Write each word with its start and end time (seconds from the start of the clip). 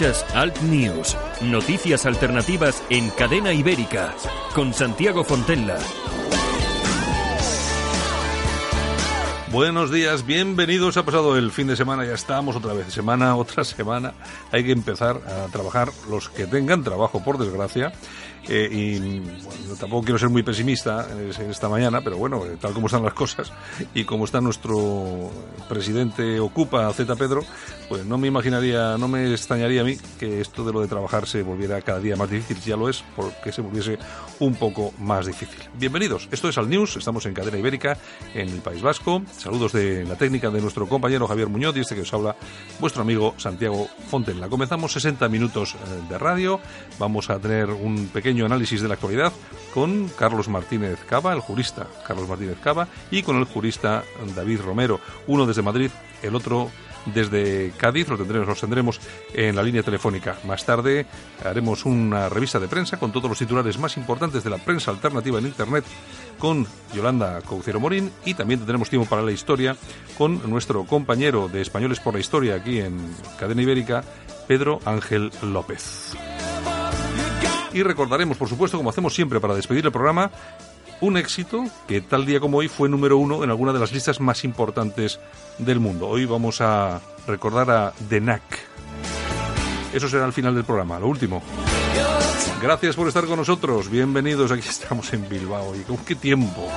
Escuchas 0.00 0.34
Alt 0.34 0.62
News, 0.62 1.14
noticias 1.42 2.06
alternativas 2.06 2.82
en 2.88 3.10
cadena 3.10 3.52
ibérica, 3.52 4.14
con 4.54 4.72
Santiago 4.72 5.24
Fontenla. 5.24 5.76
Buenos 9.52 9.90
días, 9.90 10.24
bienvenidos. 10.24 10.96
Ha 10.96 11.04
pasado 11.04 11.36
el 11.36 11.50
fin 11.50 11.66
de 11.66 11.76
semana, 11.76 12.06
ya 12.06 12.14
estamos 12.14 12.56
otra 12.56 12.72
vez, 12.72 12.90
semana, 12.90 13.36
otra 13.36 13.62
semana. 13.62 14.14
Hay 14.52 14.64
que 14.64 14.72
empezar 14.72 15.20
a 15.26 15.52
trabajar 15.52 15.90
los 16.08 16.30
que 16.30 16.46
tengan 16.46 16.82
trabajo, 16.82 17.22
por 17.22 17.36
desgracia. 17.36 17.92
Eh, 18.48 18.68
y 18.70 18.98
bueno, 19.44 19.74
tampoco 19.78 20.04
quiero 20.04 20.18
ser 20.18 20.30
muy 20.30 20.42
pesimista 20.42 21.06
esta 21.48 21.68
mañana, 21.68 22.00
pero 22.00 22.16
bueno, 22.16 22.44
eh, 22.46 22.56
tal 22.60 22.72
como 22.72 22.86
están 22.86 23.04
las 23.04 23.12
cosas 23.12 23.52
y 23.94 24.04
como 24.04 24.24
está 24.24 24.40
nuestro 24.40 25.30
presidente 25.68 26.40
ocupa 26.40 26.92
Z 26.92 27.14
Pedro, 27.16 27.44
pues 27.88 28.04
no 28.06 28.18
me 28.18 28.28
imaginaría, 28.28 28.96
no 28.98 29.08
me 29.08 29.30
extrañaría 29.32 29.82
a 29.82 29.84
mí 29.84 29.96
que 30.18 30.40
esto 30.40 30.64
de 30.64 30.72
lo 30.72 30.80
de 30.80 30.88
trabajar 30.88 31.26
se 31.26 31.42
volviera 31.42 31.80
cada 31.82 32.00
día 32.00 32.16
más 32.16 32.30
difícil, 32.30 32.60
ya 32.64 32.76
lo 32.76 32.88
es, 32.88 33.04
porque 33.14 33.52
se 33.52 33.60
volviese 33.60 33.98
un 34.38 34.54
poco 34.54 34.94
más 34.98 35.26
difícil. 35.26 35.60
Bienvenidos, 35.74 36.28
esto 36.32 36.48
es 36.48 36.56
Al 36.56 36.68
News, 36.68 36.96
estamos 36.96 37.26
en 37.26 37.34
Cadena 37.34 37.58
Ibérica, 37.58 37.98
en 38.34 38.48
el 38.48 38.60
País 38.60 38.80
Vasco. 38.80 39.22
Saludos 39.36 39.72
de 39.72 40.04
la 40.04 40.16
técnica 40.16 40.50
de 40.50 40.60
nuestro 40.60 40.88
compañero 40.88 41.26
Javier 41.26 41.48
Muñoz 41.48 41.76
y 41.76 41.80
este 41.80 41.94
que 41.94 42.02
os 42.02 42.14
habla, 42.14 42.36
vuestro 42.78 43.02
amigo 43.02 43.34
Santiago 43.36 43.88
Fontenla. 44.08 44.48
Comenzamos 44.48 44.92
60 44.92 45.28
minutos 45.28 45.74
eh, 45.74 45.78
de 46.08 46.18
radio, 46.18 46.60
vamos 46.98 47.28
a 47.28 47.38
tener 47.38 47.70
un 47.70 48.08
pequeño 48.08 48.29
análisis 48.38 48.80
de 48.80 48.88
la 48.88 48.94
actualidad 48.94 49.32
con 49.74 50.08
Carlos 50.08 50.48
Martínez 50.48 50.98
Cava, 51.08 51.32
el 51.32 51.40
jurista 51.40 51.86
Carlos 52.06 52.28
Martínez 52.28 52.58
Cava, 52.62 52.88
y 53.10 53.22
con 53.22 53.36
el 53.36 53.44
jurista 53.44 54.04
David 54.34 54.60
Romero, 54.60 55.00
uno 55.26 55.46
desde 55.46 55.62
Madrid, 55.62 55.90
el 56.22 56.34
otro 56.34 56.70
desde 57.06 57.72
Cádiz, 57.76 58.08
lo 58.08 58.16
tendremos, 58.16 58.48
los 58.48 58.60
tendremos 58.60 59.00
en 59.32 59.56
la 59.56 59.62
línea 59.62 59.82
telefónica. 59.82 60.38
Más 60.44 60.64
tarde 60.64 61.06
haremos 61.44 61.84
una 61.84 62.28
revista 62.28 62.60
de 62.60 62.68
prensa 62.68 62.98
con 62.98 63.12
todos 63.12 63.28
los 63.28 63.38
titulares 63.38 63.78
más 63.78 63.96
importantes 63.96 64.44
de 64.44 64.50
la 64.50 64.58
prensa 64.58 64.90
alternativa 64.90 65.38
en 65.38 65.46
Internet 65.46 65.84
con 66.38 66.66
Yolanda 66.94 67.40
Caucero 67.42 67.80
Morín 67.80 68.10
y 68.24 68.34
también 68.34 68.60
tendremos 68.60 68.90
tiempo 68.90 69.08
para 69.08 69.22
la 69.22 69.32
historia 69.32 69.76
con 70.16 70.48
nuestro 70.50 70.84
compañero 70.84 71.48
de 71.48 71.62
Españoles 71.62 72.00
por 72.00 72.14
la 72.14 72.20
Historia 72.20 72.56
aquí 72.56 72.80
en 72.80 72.98
Cadena 73.38 73.62
Ibérica, 73.62 74.04
Pedro 74.46 74.80
Ángel 74.84 75.30
López. 75.42 76.14
Y 77.72 77.82
recordaremos, 77.82 78.36
por 78.36 78.48
supuesto, 78.48 78.76
como 78.76 78.90
hacemos 78.90 79.14
siempre 79.14 79.40
para 79.40 79.54
despedir 79.54 79.84
el 79.84 79.92
programa, 79.92 80.30
un 81.00 81.16
éxito 81.16 81.64
que 81.86 82.00
tal 82.00 82.26
día 82.26 82.40
como 82.40 82.58
hoy 82.58 82.68
fue 82.68 82.88
número 82.88 83.16
uno 83.16 83.42
en 83.44 83.50
alguna 83.50 83.72
de 83.72 83.78
las 83.78 83.92
listas 83.92 84.20
más 84.20 84.44
importantes 84.44 85.20
del 85.58 85.80
mundo. 85.80 86.08
Hoy 86.08 86.26
vamos 86.26 86.60
a 86.60 87.00
recordar 87.26 87.70
a 87.70 87.92
The 88.08 88.20
Knack. 88.20 88.42
Eso 89.92 90.08
será 90.08 90.24
al 90.24 90.32
final 90.32 90.54
del 90.54 90.64
programa, 90.64 90.98
lo 90.98 91.08
último. 91.08 91.42
Gracias 92.62 92.94
por 92.94 93.08
estar 93.08 93.24
con 93.24 93.38
nosotros. 93.38 93.88
Bienvenidos. 93.88 94.52
Aquí 94.52 94.68
estamos 94.68 95.12
en 95.12 95.28
Bilbao. 95.28 95.74
¿Y 95.74 95.80
con 95.80 95.96
qué 95.98 96.14
tiempo? 96.14 96.68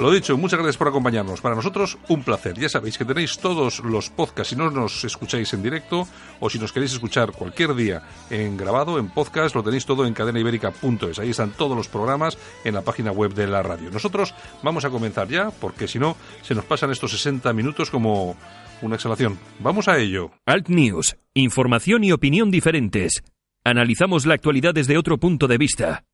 Lo 0.00 0.10
dicho, 0.10 0.38
muchas 0.38 0.58
gracias 0.58 0.78
por 0.78 0.88
acompañarnos. 0.88 1.42
Para 1.42 1.54
nosotros, 1.54 1.98
un 2.08 2.22
placer. 2.22 2.58
Ya 2.58 2.70
sabéis 2.70 2.96
que 2.96 3.04
tenéis 3.04 3.38
todos 3.38 3.80
los 3.80 4.08
podcasts 4.08 4.48
si 4.48 4.56
no 4.56 4.70
nos 4.70 5.04
escucháis 5.04 5.52
en 5.52 5.62
directo 5.62 6.08
o 6.40 6.48
si 6.48 6.58
nos 6.58 6.72
queréis 6.72 6.94
escuchar 6.94 7.32
cualquier 7.32 7.74
día 7.74 8.02
en 8.30 8.56
grabado, 8.56 8.98
en 8.98 9.10
podcast, 9.10 9.54
lo 9.54 9.62
tenéis 9.62 9.84
todo 9.84 10.06
en 10.06 10.14
cadenaibérica.es. 10.14 11.18
Ahí 11.18 11.30
están 11.30 11.50
todos 11.50 11.76
los 11.76 11.88
programas 11.88 12.38
en 12.64 12.74
la 12.74 12.80
página 12.80 13.12
web 13.12 13.34
de 13.34 13.46
la 13.46 13.62
radio. 13.62 13.90
Nosotros 13.90 14.34
vamos 14.62 14.86
a 14.86 14.90
comenzar 14.90 15.28
ya, 15.28 15.50
porque 15.50 15.86
si 15.86 15.98
no, 15.98 16.16
se 16.40 16.54
nos 16.54 16.64
pasan 16.64 16.90
estos 16.90 17.10
60 17.10 17.52
minutos 17.52 17.90
como 17.90 18.36
una 18.80 18.94
exhalación. 18.94 19.38
Vamos 19.58 19.86
a 19.86 19.98
ello. 19.98 20.30
Alt 20.46 20.68
News, 20.68 21.18
información 21.34 22.04
y 22.04 22.12
opinión 22.12 22.50
diferentes. 22.50 23.22
Analizamos 23.64 24.24
la 24.24 24.32
actualidad 24.32 24.72
desde 24.72 24.96
otro 24.96 25.18
punto 25.18 25.46
de 25.46 25.58
vista. 25.58 26.04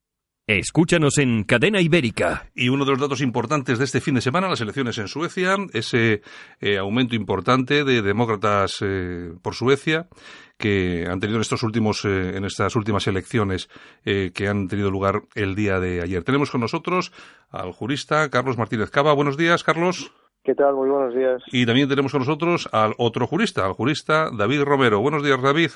Escúchanos 0.48 1.18
en 1.18 1.42
Cadena 1.42 1.80
Ibérica. 1.80 2.50
Y 2.54 2.68
uno 2.68 2.84
de 2.84 2.92
los 2.92 3.00
datos 3.00 3.20
importantes 3.20 3.80
de 3.80 3.84
este 3.84 4.00
fin 4.00 4.14
de 4.14 4.20
semana, 4.20 4.48
las 4.48 4.60
elecciones 4.60 4.96
en 4.98 5.08
Suecia, 5.08 5.56
ese 5.72 6.22
eh, 6.60 6.78
aumento 6.78 7.16
importante 7.16 7.82
de 7.82 8.00
demócratas 8.00 8.76
eh, 8.80 9.32
por 9.42 9.54
Suecia 9.56 10.06
que 10.56 11.04
han 11.10 11.18
tenido 11.18 11.38
en 11.38 11.42
estos 11.42 11.64
últimos 11.64 12.04
eh, 12.04 12.36
en 12.36 12.44
estas 12.44 12.76
últimas 12.76 13.08
elecciones 13.08 13.68
que 14.04 14.48
han 14.48 14.68
tenido 14.68 14.88
lugar 14.88 15.22
el 15.34 15.56
día 15.56 15.80
de 15.80 16.00
ayer. 16.00 16.22
Tenemos 16.22 16.52
con 16.52 16.60
nosotros 16.60 17.12
al 17.50 17.72
jurista 17.72 18.30
Carlos 18.30 18.56
Martínez 18.56 18.90
Cava. 18.90 19.12
Buenos 19.14 19.36
días, 19.36 19.64
Carlos. 19.64 20.12
¿Qué 20.44 20.54
tal? 20.54 20.76
Muy 20.76 20.88
buenos 20.88 21.12
días. 21.12 21.42
Y 21.50 21.66
también 21.66 21.88
tenemos 21.88 22.12
con 22.12 22.20
nosotros 22.20 22.68
al 22.70 22.94
otro 22.98 23.26
jurista, 23.26 23.66
al 23.66 23.72
jurista 23.72 24.30
David 24.32 24.62
Romero. 24.62 25.00
Buenos 25.00 25.24
días, 25.24 25.42
David. 25.42 25.72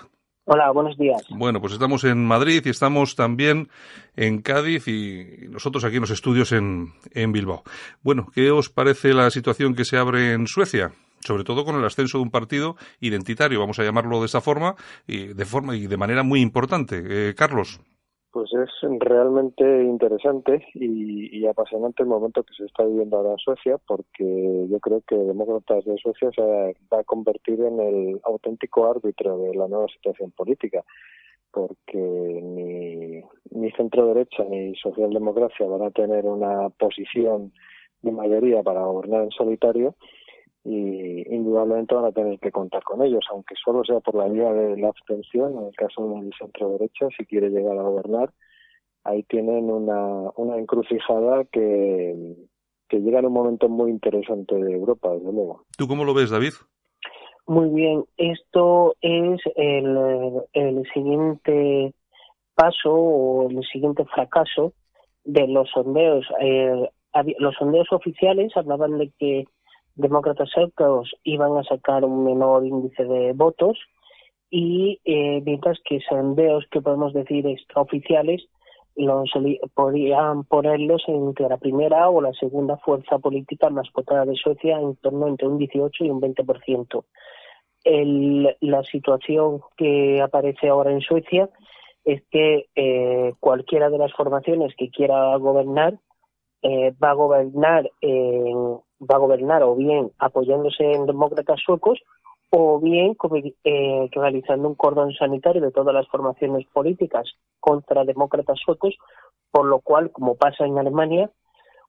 Hola, 0.53 0.73
buenos 0.73 0.99
días. 0.99 1.23
Bueno, 1.29 1.61
pues 1.61 1.75
estamos 1.75 2.03
en 2.03 2.27
Madrid 2.27 2.61
y 2.65 2.71
estamos 2.71 3.15
también 3.15 3.69
en 4.17 4.43
Cádiz 4.43 4.89
y 4.89 5.47
nosotros 5.49 5.85
aquí 5.85 5.95
en 5.95 6.01
los 6.01 6.11
estudios 6.11 6.51
en, 6.51 6.93
en 7.13 7.31
Bilbao. 7.31 7.63
Bueno, 8.03 8.27
¿qué 8.35 8.51
os 8.51 8.69
parece 8.69 9.15
la 9.15 9.31
situación 9.31 9.77
que 9.77 9.85
se 9.85 9.97
abre 9.97 10.33
en 10.33 10.49
Suecia? 10.49 10.91
sobre 11.21 11.45
todo 11.45 11.65
con 11.65 11.77
el 11.77 11.85
ascenso 11.85 12.19
de 12.19 12.23
un 12.23 12.31
partido 12.31 12.77
identitario, 12.99 13.61
vamos 13.61 13.79
a 13.79 13.85
llamarlo 13.85 14.21
de 14.21 14.27
esa 14.27 14.41
forma, 14.41 14.75
y 15.07 15.27
de 15.35 15.45
forma 15.45 15.77
y 15.77 15.87
de 15.87 15.99
manera 15.99 16.25
muy 16.25 16.41
importante. 16.41 17.03
Eh, 17.05 17.35
Carlos. 17.37 17.79
Pues 18.33 18.49
es 18.53 18.71
realmente 19.01 19.65
interesante 19.83 20.65
y, 20.75 21.45
apasionante 21.47 22.05
el 22.05 22.09
momento 22.09 22.45
que 22.45 22.55
se 22.55 22.65
está 22.65 22.85
viviendo 22.85 23.17
ahora 23.17 23.33
en 23.33 23.39
Suecia, 23.39 23.77
porque 23.79 24.67
yo 24.71 24.79
creo 24.79 25.03
que 25.07 25.17
Demócratas 25.17 25.85
de 25.85 25.97
Suecia 25.99 26.31
se 26.37 26.43
va 26.43 27.01
a 27.01 27.05
convertir 27.05 27.61
en 27.61 27.81
el 27.81 28.21
auténtico 28.23 28.89
árbitro 28.89 29.37
de 29.39 29.55
la 29.57 29.67
nueva 29.67 29.89
situación 29.89 30.31
política, 30.31 30.85
porque 31.51 31.99
ni, 31.99 33.21
ni 33.51 33.73
centro 33.73 34.07
derecha 34.15 34.45
ni 34.45 34.77
socialdemocracia 34.77 35.67
van 35.67 35.83
a 35.83 35.91
tener 35.91 36.25
una 36.25 36.69
posición 36.71 37.53
de 38.03 38.13
mayoría 38.13 38.63
para 38.63 38.85
gobernar 38.85 39.25
en 39.25 39.31
solitario 39.33 39.97
y 40.65 41.35
indudablemente 41.35 41.95
van 41.95 42.05
a 42.07 42.13
tener 42.13 42.39
que 42.39 42.51
contar 42.51 42.83
con 42.83 43.03
ellos, 43.03 43.25
aunque 43.31 43.55
solo 43.63 43.83
sea 43.85 44.01
por 44.01 44.15
la 44.15 44.29
vía 44.29 44.53
de 44.53 44.77
la 44.77 44.89
abstención, 44.89 45.57
en 45.59 45.67
el 45.67 45.75
caso 45.75 46.07
del 46.09 46.31
centro 46.39 46.71
derecha, 46.71 47.07
si 47.17 47.25
quiere 47.25 47.49
llegar 47.49 47.79
a 47.79 47.83
gobernar, 47.83 48.31
ahí 49.05 49.23
tienen 49.25 49.71
una, 49.71 50.31
una 50.37 50.59
encrucijada 50.59 51.45
que, 51.51 52.37
que 52.89 52.99
llega 52.99 53.21
en 53.21 53.27
un 53.27 53.33
momento 53.33 53.69
muy 53.69 53.91
interesante 53.91 54.55
de 54.55 54.73
Europa, 54.73 55.11
desde 55.11 55.33
luego. 55.33 55.65
¿Tú 55.79 55.89
cómo 55.89 56.05
lo 56.05 56.13
ves, 56.13 56.31
David? 56.31 56.53
Muy 57.47 57.71
bien, 57.71 58.05
esto 58.17 58.95
es 59.01 59.41
el, 59.57 60.43
el 60.53 60.85
siguiente 60.93 61.95
paso 62.55 62.93
o 62.93 63.51
el 63.51 63.65
siguiente 63.73 64.05
fracaso 64.05 64.75
de 65.25 65.49
los 65.49 65.69
sondeos. 65.71 66.27
Eh, 66.41 66.89
los 67.39 67.55
sondeos 67.57 67.89
oficiales 67.91 68.57
hablaban 68.57 68.99
de 68.99 69.11
que 69.19 69.47
demócratas 70.01 70.51
secos 70.51 71.11
iban 71.25 71.57
a 71.57 71.65
sacar 71.65 72.05
un 72.05 72.25
menor 72.25 72.65
índice 72.65 73.05
de 73.05 73.33
votos 73.33 73.79
y 74.51 75.01
eh, 75.05 75.41
mientras 75.45 75.79
que 75.85 76.01
sondeos 76.01 76.65
que 76.71 76.81
podemos 76.81 77.13
decir 77.13 77.47
extraoficiales 77.47 78.47
los 78.97 79.31
podían 79.75 80.45
ponerlos 80.45 81.03
entre 81.07 81.49
la 81.49 81.57
primera 81.57 82.11
o 82.11 82.21
la 82.21 82.33
segunda 82.35 82.77
fuerza 82.79 83.19
política 83.19 83.71
más 83.71 83.89
votada 83.95 84.25
de 84.25 84.35
Suecia 84.35 84.79
en 84.79 84.97
torno 84.97 85.29
entre 85.29 85.49
un 85.49 85.59
18 85.59 86.05
y 86.05 86.11
un 86.11 86.21
20%. 86.21 87.05
El, 87.85 88.57
la 88.61 88.83
situación 88.83 89.61
que 89.77 90.21
aparece 90.21 90.69
ahora 90.69 90.93
en 90.93 91.01
Suecia 91.01 91.49
es 92.05 92.23
que 92.31 92.67
eh, 92.75 93.33
cualquiera 93.41 93.89
de 93.89 93.99
las 93.99 94.13
formaciones 94.13 94.75
que 94.77 94.91
quiera 94.91 95.35
gobernar 95.37 95.99
eh, 96.63 96.93
va 97.03 97.11
a 97.11 97.15
gobernar 97.15 97.91
en 98.03 98.81
va 99.01 99.17
a 99.17 99.19
gobernar 99.19 99.63
o 99.63 99.75
bien 99.75 100.11
apoyándose 100.19 100.93
en 100.93 101.07
demócratas 101.07 101.61
suecos 101.65 102.01
o 102.51 102.81
bien 102.81 103.17
eh, 103.65 104.09
realizando 104.13 104.69
un 104.69 104.75
cordón 104.75 105.13
sanitario 105.15 105.63
de 105.63 105.71
todas 105.71 105.95
las 105.95 106.09
formaciones 106.09 106.67
políticas 106.73 107.31
contra 107.61 108.05
demócratas 108.05 108.59
suecos, 108.65 108.97
por 109.53 109.67
lo 109.67 109.81
cual, 109.81 110.11
como 110.11 110.35
pasa 110.35 110.67
en 110.67 110.77
Alemania 110.77 111.31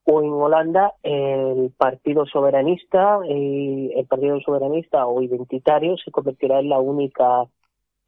o 0.03 0.21
en 0.21 0.31
Holanda, 0.31 0.93
el 1.03 1.71
Partido 1.77 2.25
Soberanista, 2.25 3.19
eh, 3.27 3.91
el 3.95 4.05
Partido 4.05 4.39
Soberanista 4.41 5.07
o 5.07 5.21
Identitario 5.21 5.97
se 5.97 6.11
convertirá 6.11 6.59
en 6.59 6.69
la 6.69 6.79
única 6.79 7.45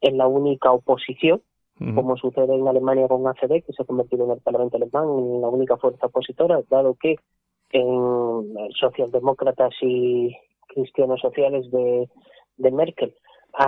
en 0.00 0.18
la 0.18 0.26
única 0.26 0.70
oposición, 0.70 1.40
como 1.94 2.16
sucede 2.16 2.54
en 2.54 2.68
Alemania 2.68 3.08
con 3.08 3.26
ACD, 3.26 3.64
que 3.64 3.72
se 3.74 3.82
ha 3.82 3.86
convertido 3.86 4.26
en 4.26 4.32
el 4.32 4.40
Parlamento 4.40 4.76
alemán 4.76 5.04
en 5.18 5.40
la 5.40 5.48
única 5.48 5.78
fuerza 5.78 6.06
opositora, 6.06 6.60
dado 6.68 6.94
que 7.00 7.16
en 7.74 8.70
socialdemócratas 8.78 9.74
y 9.82 10.34
cristianos 10.68 11.20
sociales 11.20 11.70
de, 11.70 12.08
de 12.56 12.70
Merkel 12.70 13.14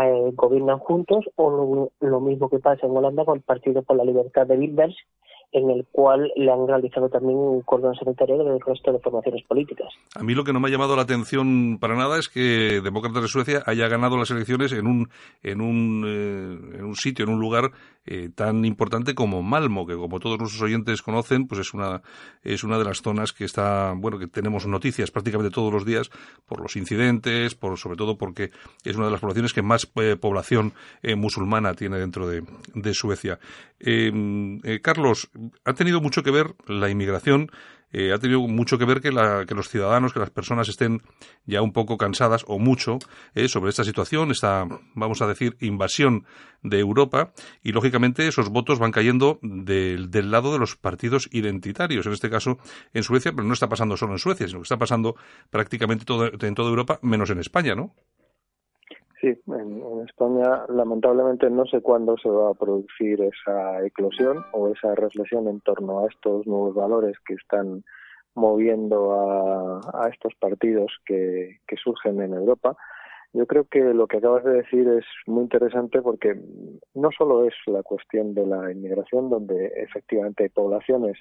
eh, 0.00 0.30
gobiernan 0.34 0.78
juntos 0.78 1.24
o 1.34 1.90
lo, 2.00 2.20
mismo 2.20 2.48
que 2.48 2.58
pasa 2.60 2.86
en 2.86 2.96
Holanda 2.96 3.24
con 3.24 3.38
el 3.38 3.42
Partido 3.42 3.82
por 3.82 3.96
la 3.96 4.04
Libertad 4.04 4.46
de 4.46 4.56
Wilders 4.56 4.96
en 5.52 5.70
el 5.70 5.86
cual 5.90 6.32
le 6.36 6.50
han 6.50 6.66
realizado 6.66 7.08
también 7.08 7.38
un 7.38 7.62
cordón 7.62 7.94
sanitario 7.94 8.38
del 8.38 8.60
resto 8.60 8.92
de 8.92 8.98
formaciones 8.98 9.44
políticas. 9.44 9.88
A 10.14 10.22
mí 10.22 10.34
lo 10.34 10.44
que 10.44 10.52
no 10.52 10.60
me 10.60 10.68
ha 10.68 10.72
llamado 10.72 10.96
la 10.96 11.02
atención 11.02 11.78
para 11.80 11.94
nada 11.94 12.18
es 12.18 12.28
que 12.28 12.80
Demócratas 12.82 13.22
de 13.22 13.28
Suecia 13.28 13.62
haya 13.64 13.88
ganado 13.88 14.16
las 14.16 14.30
elecciones 14.30 14.72
en 14.72 14.86
un, 14.86 15.08
en 15.42 15.60
un, 15.60 16.04
eh, 16.04 16.78
en 16.78 16.84
un 16.84 16.96
sitio, 16.96 17.24
en 17.24 17.32
un 17.32 17.40
lugar 17.40 17.70
eh, 18.06 18.30
tan 18.34 18.64
importante 18.64 19.14
como 19.14 19.42
Malmo, 19.42 19.86
que 19.86 19.94
como 19.94 20.20
todos 20.20 20.38
nuestros 20.38 20.62
oyentes 20.62 21.02
conocen, 21.02 21.46
pues 21.46 21.60
es 21.60 21.74
una, 21.74 22.02
es 22.42 22.64
una 22.64 22.78
de 22.78 22.84
las 22.84 23.02
zonas 23.02 23.32
que 23.32 23.44
está, 23.44 23.92
bueno, 23.96 24.18
que 24.18 24.26
tenemos 24.26 24.66
noticias 24.66 25.10
prácticamente 25.10 25.52
todos 25.52 25.72
los 25.72 25.84
días 25.84 26.10
por 26.46 26.60
los 26.60 26.76
incidentes, 26.76 27.54
por, 27.54 27.78
sobre 27.78 27.96
todo 27.96 28.16
porque 28.16 28.50
es 28.84 28.96
una 28.96 29.06
de 29.06 29.12
las 29.12 29.20
poblaciones 29.20 29.52
que 29.52 29.62
más 29.62 29.90
eh, 29.96 30.16
población 30.16 30.72
musulmana 31.16 31.74
tiene 31.74 31.98
dentro 31.98 32.28
de, 32.28 32.42
de 32.74 32.94
Suecia. 32.94 33.38
Carlos, 34.82 35.30
ha 35.64 35.72
tenido 35.74 36.00
mucho 36.00 36.22
que 36.22 36.30
ver 36.30 36.54
la 36.66 36.90
inmigración, 36.90 37.50
eh, 37.92 38.12
ha 38.12 38.18
tenido 38.18 38.40
mucho 38.40 38.78
que 38.78 38.84
ver 38.84 39.00
que, 39.00 39.10
los 39.10 39.68
ciudadanos, 39.68 40.12
que 40.12 40.18
las 40.18 40.30
personas 40.30 40.68
estén 40.68 41.02
ya 41.44 41.62
un 41.62 41.72
poco 41.72 41.96
cansadas 41.96 42.44
o 42.48 42.58
mucho 42.58 42.98
eh, 43.34 43.48
sobre 43.48 43.70
esta 43.70 43.84
situación, 43.84 44.30
esta, 44.30 44.66
vamos 44.94 45.22
a 45.22 45.26
decir, 45.26 45.56
invasión 45.60 46.24
de 46.62 46.80
Europa 46.80 47.32
y, 47.62 47.72
lógicamente, 47.72 48.26
esos 48.26 48.48
votos 48.48 48.78
van 48.78 48.92
cayendo 48.92 49.38
del, 49.42 50.10
lado 50.30 50.52
de 50.52 50.58
los 50.58 50.76
partidos 50.76 51.28
identitarios, 51.32 52.06
en 52.06 52.12
este 52.12 52.30
caso 52.30 52.58
en 52.92 53.02
Suecia, 53.02 53.32
pero 53.32 53.46
no 53.46 53.54
está 53.54 53.68
pasando 53.68 53.96
solo 53.96 54.12
en 54.12 54.18
Suecia, 54.18 54.48
sino 54.48 54.60
que 54.60 54.64
está 54.64 54.78
pasando 54.78 55.14
prácticamente 55.50 56.04
en 56.12 56.54
toda 56.54 56.68
Europa, 56.68 56.98
menos 57.02 57.30
en 57.30 57.38
España, 57.38 57.74
¿no? 57.74 57.94
Sí, 59.20 59.28
en, 59.46 60.04
España 60.06 60.66
lamentablemente 60.68 61.48
no 61.48 61.64
sé 61.66 61.80
cuándo 61.80 62.18
se 62.18 62.28
va 62.28 62.50
a 62.50 62.54
producir 62.54 63.20
esa 63.22 63.84
eclosión 63.84 64.44
o 64.52 64.68
esa 64.68 64.94
reflexión 64.94 65.48
en 65.48 65.60
torno 65.60 66.00
a 66.00 66.08
estos 66.08 66.46
nuevos 66.46 66.74
valores 66.74 67.16
que 67.26 67.34
están 67.34 67.82
moviendo 68.34 69.80
a, 69.94 70.08
estos 70.08 70.34
partidos 70.38 70.92
que, 71.06 71.58
surgen 71.82 72.20
en 72.20 72.34
Europa. 72.34 72.76
Yo 73.32 73.46
creo 73.46 73.64
que 73.64 73.80
lo 73.80 74.06
que 74.06 74.18
acabas 74.18 74.44
de 74.44 74.62
decir 74.62 74.86
es 74.88 75.04
muy 75.26 75.44
interesante 75.44 76.02
porque 76.02 76.38
no 76.94 77.10
solo 77.16 77.46
es 77.46 77.54
la 77.66 77.82
cuestión 77.82 78.34
de 78.34 78.46
la 78.46 78.70
inmigración, 78.70 79.30
donde 79.30 79.72
efectivamente 79.76 80.44
hay 80.44 80.48
poblaciones 80.50 81.18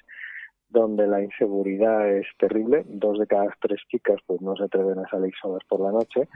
donde 0.68 1.06
la 1.06 1.22
inseguridad 1.22 2.08
es 2.10 2.26
terrible, 2.38 2.84
dos 2.86 3.18
de 3.18 3.26
cada 3.26 3.54
tres 3.60 3.80
chicas 3.88 4.18
pues 4.26 4.40
no 4.40 4.56
se 4.56 4.64
atreven 4.64 4.98
a 4.98 5.08
salir 5.08 5.32
solas 5.40 5.62
por 5.68 5.80
la 5.80 5.92
noche, 5.92 6.28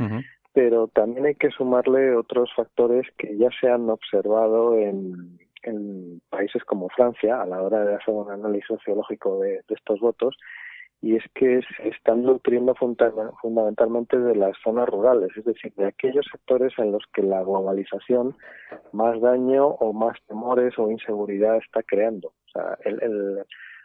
pero 0.53 0.89
también 0.89 1.27
hay 1.27 1.35
que 1.35 1.51
sumarle 1.51 2.17
otros 2.17 2.51
factores 2.55 3.07
que 3.17 3.37
ya 3.37 3.49
se 3.61 3.69
han 3.69 3.89
observado 3.89 4.77
en, 4.77 5.39
países 6.31 6.65
como 6.65 6.89
Francia 6.89 7.43
a 7.43 7.47
la 7.47 7.61
hora 7.61 7.85
de 7.85 7.95
hacer 7.95 8.15
un 8.15 8.31
análisis 8.31 8.67
sociológico 8.67 9.41
de, 9.41 9.61
estos 9.69 10.01
votos 10.01 10.35
y 11.03 11.17
es 11.17 11.25
que 11.35 11.61
se 11.77 11.89
están 11.89 12.23
nutriendo 12.23 12.75
fundamentalmente 12.75 14.19
de 14.19 14.37
las 14.37 14.57
zonas 14.65 14.89
rurales, 14.89 15.31
es 15.37 15.45
decir, 15.45 15.73
de 15.77 15.87
aquellos 15.87 16.27
sectores 16.33 16.73
en 16.79 16.93
los 16.93 17.05
que 17.13 17.23
la 17.23 17.43
globalización 17.43 18.37
más 18.93 19.21
daño 19.21 19.67
o 19.67 19.93
más 19.93 20.17
temores 20.29 20.79
o 20.79 20.91
inseguridad 20.91 21.57
está 21.57 21.83
creando. 21.83 22.29
O 22.29 22.51
sea, 22.53 22.79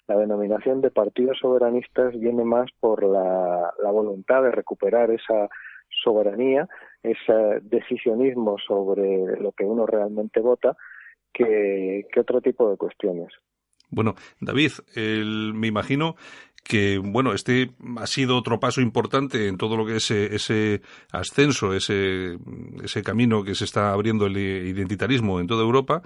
la 0.07 0.18
denominación 0.18 0.81
de 0.81 0.91
partidos 0.91 1.39
soberanistas 1.39 2.18
viene 2.18 2.44
más 2.44 2.69
por 2.79 3.03
la 3.03 3.91
voluntad 3.91 4.44
de 4.44 4.51
recuperar 4.51 5.11
esa 5.11 5.50
soberanía, 5.89 6.67
ese 7.03 7.59
decisionismo 7.61 8.57
sobre 8.65 9.39
lo 9.39 9.51
que 9.51 9.63
uno 9.63 9.85
realmente 9.85 10.39
vota, 10.39 10.75
que, 11.33 12.05
otro 12.17 12.41
tipo 12.41 12.69
de 12.69 12.77
cuestiones. 12.77 13.27
Bueno, 13.89 14.15
David, 14.39 14.71
me 15.53 15.67
imagino 15.67 16.15
que 16.65 16.97
bueno, 16.97 17.33
este 17.33 17.71
ha 17.97 18.07
sido 18.07 18.35
otro 18.35 18.59
paso 18.59 18.81
importante 18.81 19.47
en 19.47 19.57
todo 19.57 19.77
lo 19.77 19.85
que 19.85 19.97
es 19.97 20.09
ese, 20.09 20.81
ascenso, 21.12 21.73
ese, 21.73 22.39
ese 22.83 23.03
camino 23.03 23.44
que 23.44 23.53
se 23.53 23.65
está 23.65 23.94
abriendo 23.94 24.25
el 24.25 24.35
identitarismo 24.35 25.39
en 25.39 25.45
toda 25.45 25.62
Europa. 25.62 26.01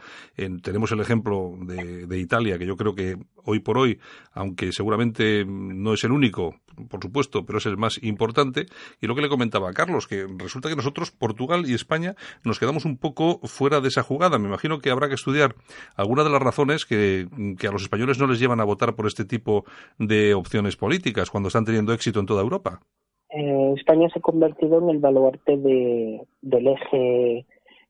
tenemos 0.62 0.92
el 0.92 1.00
ejemplo 1.00 1.54
de, 1.62 2.06
de, 2.06 2.20
Italia, 2.20 2.58
que 2.58 2.66
yo 2.66 2.76
creo 2.76 2.94
que 2.94 3.16
hoy 3.46 3.60
por 3.60 3.78
hoy, 3.78 4.00
aunque 4.34 4.74
seguramente 4.74 5.46
no 5.48 5.94
es 5.94 6.04
el 6.04 6.12
único, 6.12 6.60
por 6.90 7.02
supuesto, 7.02 7.46
pero 7.46 7.60
es 7.60 7.66
el 7.66 7.78
más 7.78 7.98
importante. 8.04 8.66
Y 9.00 9.08
lo 9.08 9.16
que 9.16 9.22
le 9.22 9.30
comentaba 9.30 9.70
a 9.70 9.74
Carlos, 9.74 10.08
que 10.08 10.28
resulta 10.38 10.68
que 10.68 10.76
nosotros, 10.76 11.12
Portugal 11.12 11.64
y 11.70 11.74
España, 11.74 12.16
nos 12.44 12.60
quedamos 12.60 12.84
un 12.84 12.98
poco 12.98 13.40
fuera 13.48 13.80
de 13.80 13.88
esa 13.88 14.04
jugada. 14.04 14.38
Me 14.40 14.50
imagino 14.50 14.80
que 14.80 14.92
habrá 14.92 15.08
que 15.08 15.16
estudiar 15.16 15.56
algunas 15.96 16.26
de 16.26 16.32
las 16.32 16.42
razones 16.42 16.86
que, 16.86 17.30
que 17.58 17.68
a 17.68 17.72
los 17.72 17.84
españoles 17.84 18.20
no 18.20 18.28
les 18.28 18.40
llevan 18.40 18.60
a 18.60 18.66
votar 18.66 18.96
por 18.96 19.08
este 19.08 19.24
tipo 19.24 19.64
de 19.98 20.34
opciones 20.34 20.49
políticas 20.78 21.30
cuando 21.30 21.48
están 21.48 21.66
teniendo 21.66 21.94
éxito 21.94 22.20
en 22.20 22.26
toda 22.26 22.42
Europa? 22.42 22.80
Eh, 23.30 23.74
España 23.78 24.10
se 24.10 24.20
ha 24.20 24.22
convertido 24.22 24.80
en 24.80 24.90
el 24.90 25.00
baluarte 25.00 25.58
de, 25.58 26.22
del 26.42 26.68
eje 26.68 27.46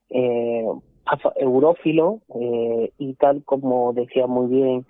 eh, 0.10 0.66
eurófilo 1.38 2.22
eh, 2.36 2.92
y 2.98 3.14
tal 3.16 3.44
como 3.44 3.94
decía 3.94 4.28
muy 4.28 4.48
bien 4.48 4.86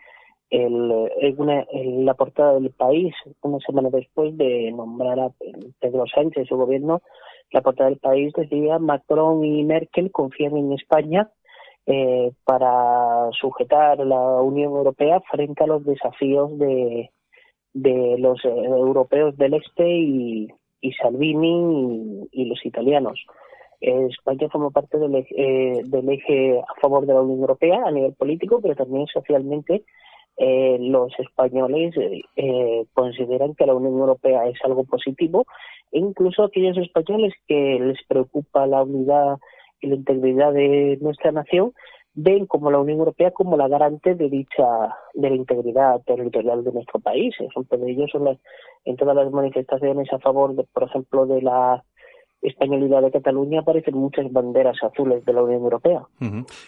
el, 0.50 2.06
la 2.06 2.14
portada 2.16 2.54
del 2.56 2.72
país, 2.72 3.14
una 3.42 3.60
semana 3.60 3.90
después 3.92 4.36
de 4.36 4.72
nombrar 4.72 5.20
a 5.20 5.32
Pedro 5.80 6.06
Sánchez 6.08 6.48
su 6.48 6.58
gobierno, 6.58 7.02
la 7.52 7.62
portada 7.62 7.90
del 7.90 8.00
país 8.00 8.34
decía 8.36 8.80
Macron 8.80 9.44
y 9.44 9.64
Merkel 9.64 10.12
confían 10.12 10.58
en 10.58 10.74
España 10.74 11.30
eh, 11.86 12.32
para 12.44 13.30
sujetar 13.40 14.00
la 14.00 14.42
Unión 14.42 14.74
Europea 14.74 15.22
frente 15.32 15.64
a 15.64 15.68
los 15.68 15.84
desafíos 15.86 16.58
de, 16.58 17.12
de 17.74 18.18
los 18.18 18.44
eh, 18.46 18.50
europeos 18.50 19.38
del 19.38 19.56
este 19.56 19.88
y, 19.88 20.48
Salvini 21.02 22.28
y, 22.32 22.46
los 22.46 22.66
italianos. 22.66 23.20
España 23.82 24.50
forma 24.50 24.72
parte 24.72 24.98
del, 24.98 25.16
eh, 25.16 25.82
del 25.86 26.10
eje 26.10 26.60
a 26.60 26.80
favor 26.82 27.06
de 27.06 27.14
la 27.14 27.22
Unión 27.22 27.40
Europea 27.40 27.84
a 27.86 27.92
nivel 27.92 28.14
político, 28.14 28.60
pero 28.62 28.76
también 28.76 29.08
socialmente 29.08 29.84
eh, 30.38 30.78
los 30.80 31.18
españoles 31.20 31.96
consideran 32.94 33.56
que 33.56 33.66
la 33.66 33.76
Unión 33.76 33.98
Europea 34.00 34.48
es 34.48 34.58
algo 34.64 34.84
positivo 34.84 35.46
e 35.92 36.00
incluso 36.00 36.44
aquellos 36.44 36.78
españoles 36.78 37.34
que 37.48 37.80
les 37.80 37.98
preocupa 38.08 38.68
la 38.68 38.84
unidad 38.84 39.38
y 39.82 39.88
la 39.88 39.96
integridad 39.96 40.54
de 40.54 40.98
nuestra 41.02 41.32
nación 41.32 41.74
ven 42.22 42.46
como 42.48 42.70
la 42.70 42.80
Unión 42.80 43.00
Europea 43.00 43.32
como 43.32 43.56
la 43.56 43.68
garante 43.68 44.16
de 44.16 44.30
dicha 44.30 44.96
de 45.14 45.30
la 45.30 45.36
integridad 45.36 46.02
territorial 46.02 46.64
de 46.64 46.74
nuestro 46.74 47.00
país. 47.00 47.34
Ejemplo 47.40 47.78
de 47.78 47.92
ellos 47.92 48.10
son 48.12 48.26
las, 48.26 48.38
en 48.86 48.98
todas 48.98 49.16
las 49.16 49.32
manifestaciones 49.32 50.12
a 50.12 50.20
favor, 50.20 50.56
de, 50.56 50.64
por 50.66 50.84
ejemplo, 50.84 51.26
de 51.26 51.42
la 51.42 51.84
españolidad 52.42 53.02
de 53.02 53.12
Cataluña 53.12 53.62
aparecen 53.62 53.96
muchas 53.96 54.32
banderas 54.32 54.78
azules 54.84 55.24
de 55.26 55.34
la 55.34 55.44
Unión 55.44 55.64
Europea. 55.64 56.04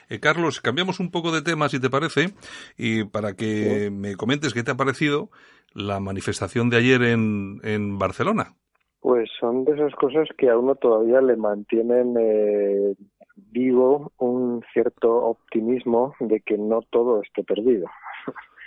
Eh, 0.10 0.20
Carlos, 0.20 0.62
cambiamos 0.62 1.00
un 1.00 1.12
poco 1.12 1.32
de 1.32 1.42
tema, 1.42 1.70
si 1.70 1.80
te 1.80 1.90
parece, 1.90 2.34
y 2.78 3.06
para 3.06 3.34
que 3.34 3.90
me 3.92 4.16
comentes 4.16 4.54
qué 4.54 4.64
te 4.64 4.72
ha 4.72 4.76
parecido 4.76 5.30
la 5.74 6.00
manifestación 6.00 6.70
de 6.70 6.78
ayer 6.78 7.02
en, 7.04 7.62
en 7.64 7.98
Barcelona. 7.98 8.56
Pues 9.02 9.30
son 9.40 9.66
de 9.66 9.74
esas 9.74 9.94
cosas 9.96 10.30
que 10.38 10.50
a 10.50 10.58
uno 10.58 10.76
todavía 10.76 11.22
le 11.22 11.36
mantienen 11.36 12.16
eh, 12.20 12.96
vivo 13.36 14.12
un 14.20 14.64
cierto 14.74 15.12
optimismo 15.26 16.14
de 16.20 16.40
que 16.42 16.58
no 16.58 16.82
todo 16.90 17.22
esté 17.22 17.44
perdido. 17.44 17.88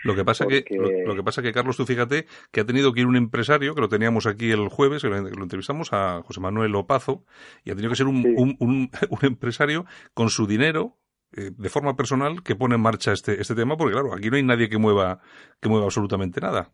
Lo 0.03 0.15
que 0.15 0.25
pasa 0.25 0.47
que 0.47 0.65
lo, 1.07 1.15
que 1.15 1.23
pasa 1.23 1.41
que 1.41 1.53
Carlos, 1.53 1.79
tú 1.79 1.87
fíjate 1.87 2.27
que 2.53 2.61
ha 2.61 2.67
tenido 2.67 2.93
que 2.93 3.01
ir 3.01 3.07
un 3.07 3.17
empresario 3.17 3.75
que 3.75 3.81
lo 3.81 3.89
teníamos 3.89 4.27
aquí 4.27 4.51
el 4.51 4.69
jueves, 4.69 5.01
que 5.01 5.09
lo, 5.09 5.17
entrevistamos 5.17 5.95
a 5.95 6.21
José 6.23 6.41
Manuel 6.41 6.75
Opazo 6.75 7.25
y 7.65 7.71
ha 7.71 7.75
tenido 7.75 7.91
que 7.91 7.97
ser 7.97 8.07
un, 8.07 8.19
un, 8.37 8.57
un, 8.61 8.91
empresario 9.23 9.87
con 10.13 10.29
su 10.29 10.47
dinero 10.47 10.99
eh, 11.33 11.53
de 11.57 11.69
forma 11.71 11.97
personal 11.97 12.43
que 12.43 12.55
pone 12.55 12.75
en 12.75 12.83
marcha 12.83 13.13
este 13.13 13.41
este 13.41 13.55
tema, 13.55 13.79
porque 13.79 13.95
claro, 13.95 14.13
aquí 14.15 14.29
no 14.29 14.37
hay 14.37 14.43
nadie 14.43 14.69
que 14.69 14.77
mueva 14.77 15.21
que 15.61 15.71
mueva 15.71 15.87
absolutamente 15.87 16.39
nada. 16.41 16.71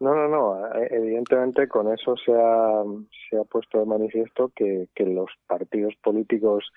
No, 0.00 0.14
no, 0.14 0.28
no. 0.28 0.66
Eh, 0.76 0.88
evidentemente 0.90 1.66
con 1.68 1.92
eso 1.92 2.16
se 2.16 2.32
ha, 2.32 2.84
se 3.28 3.36
ha 3.36 3.44
puesto 3.44 3.78
de 3.78 3.86
manifiesto 3.86 4.52
que, 4.54 4.88
que 4.94 5.04
los 5.04 5.30
partidos 5.46 5.94
políticos 6.02 6.70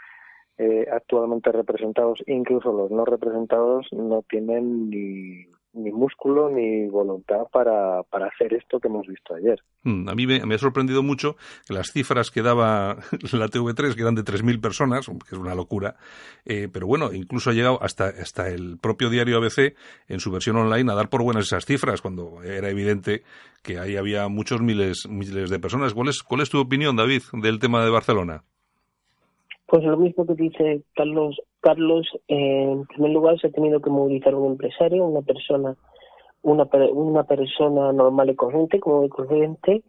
eh, 0.57 0.87
actualmente 0.91 1.51
representados, 1.51 2.19
incluso 2.27 2.71
los 2.71 2.91
no 2.91 3.05
representados, 3.05 3.87
no 3.91 4.23
tienen 4.23 4.89
ni, 4.89 5.45
ni 5.73 5.91
músculo 5.91 6.49
ni 6.49 6.87
voluntad 6.87 7.43
para, 7.51 8.03
para 8.03 8.27
hacer 8.27 8.53
esto 8.53 8.79
que 8.79 8.87
hemos 8.87 9.07
visto 9.07 9.33
ayer. 9.35 9.61
Mm, 9.83 10.09
a 10.09 10.15
mí 10.15 10.27
me, 10.27 10.55
ha 10.55 10.57
sorprendido 10.57 11.01
mucho 11.01 11.35
que 11.65 11.73
las 11.73 11.91
cifras 11.91 12.29
que 12.29 12.41
daba 12.41 12.97
la 13.33 13.47
TV3, 13.47 13.95
que 13.95 14.01
eran 14.01 14.15
de 14.15 14.23
3.000 14.23 14.61
personas, 14.61 15.07
que 15.07 15.35
es 15.35 15.37
una 15.37 15.55
locura, 15.55 15.95
eh, 16.45 16.67
pero 16.71 16.87
bueno, 16.87 17.13
incluso 17.13 17.49
ha 17.49 17.53
llegado 17.53 17.81
hasta, 17.81 18.07
hasta 18.07 18.49
el 18.49 18.77
propio 18.79 19.09
diario 19.09 19.37
ABC 19.37 19.75
en 20.07 20.19
su 20.19 20.31
versión 20.31 20.57
online 20.57 20.91
a 20.91 20.95
dar 20.95 21.09
por 21.09 21.23
buenas 21.23 21.45
esas 21.45 21.65
cifras, 21.65 22.01
cuando 22.01 22.43
era 22.43 22.69
evidente 22.69 23.23
que 23.63 23.79
ahí 23.79 23.95
había 23.95 24.27
muchos 24.27 24.61
miles, 24.61 25.07
miles 25.09 25.49
de 25.49 25.59
personas. 25.59 25.93
¿Cuál 25.93 26.09
es, 26.09 26.23
¿Cuál 26.23 26.41
es 26.41 26.49
tu 26.49 26.59
opinión, 26.59 26.95
David, 26.95 27.21
del 27.33 27.59
tema 27.59 27.83
de 27.83 27.91
Barcelona? 27.91 28.43
Pues 29.67 29.85
lo 29.85 29.95
mismo 29.95 30.25
que 30.25 30.33
dice 30.33 30.83
Carlos, 30.95 31.37
Carlos, 31.61 32.07
en 32.27 32.85
primer 32.87 33.11
lugar, 33.11 33.39
se 33.39 33.47
ha 33.47 33.51
tenido 33.51 33.81
que 33.81 33.89
movilizar 33.89 34.35
un 34.35 34.51
empresario, 34.51 35.05
una 35.05 35.21
persona, 35.21 35.75
una, 36.41 36.67
una 36.91 37.23
persona 37.23 37.93
normal 37.93 38.31
y 38.31 38.35
corriente, 38.35 38.79
como 38.79 39.03
de 39.03 39.09
corriente, 39.09 39.83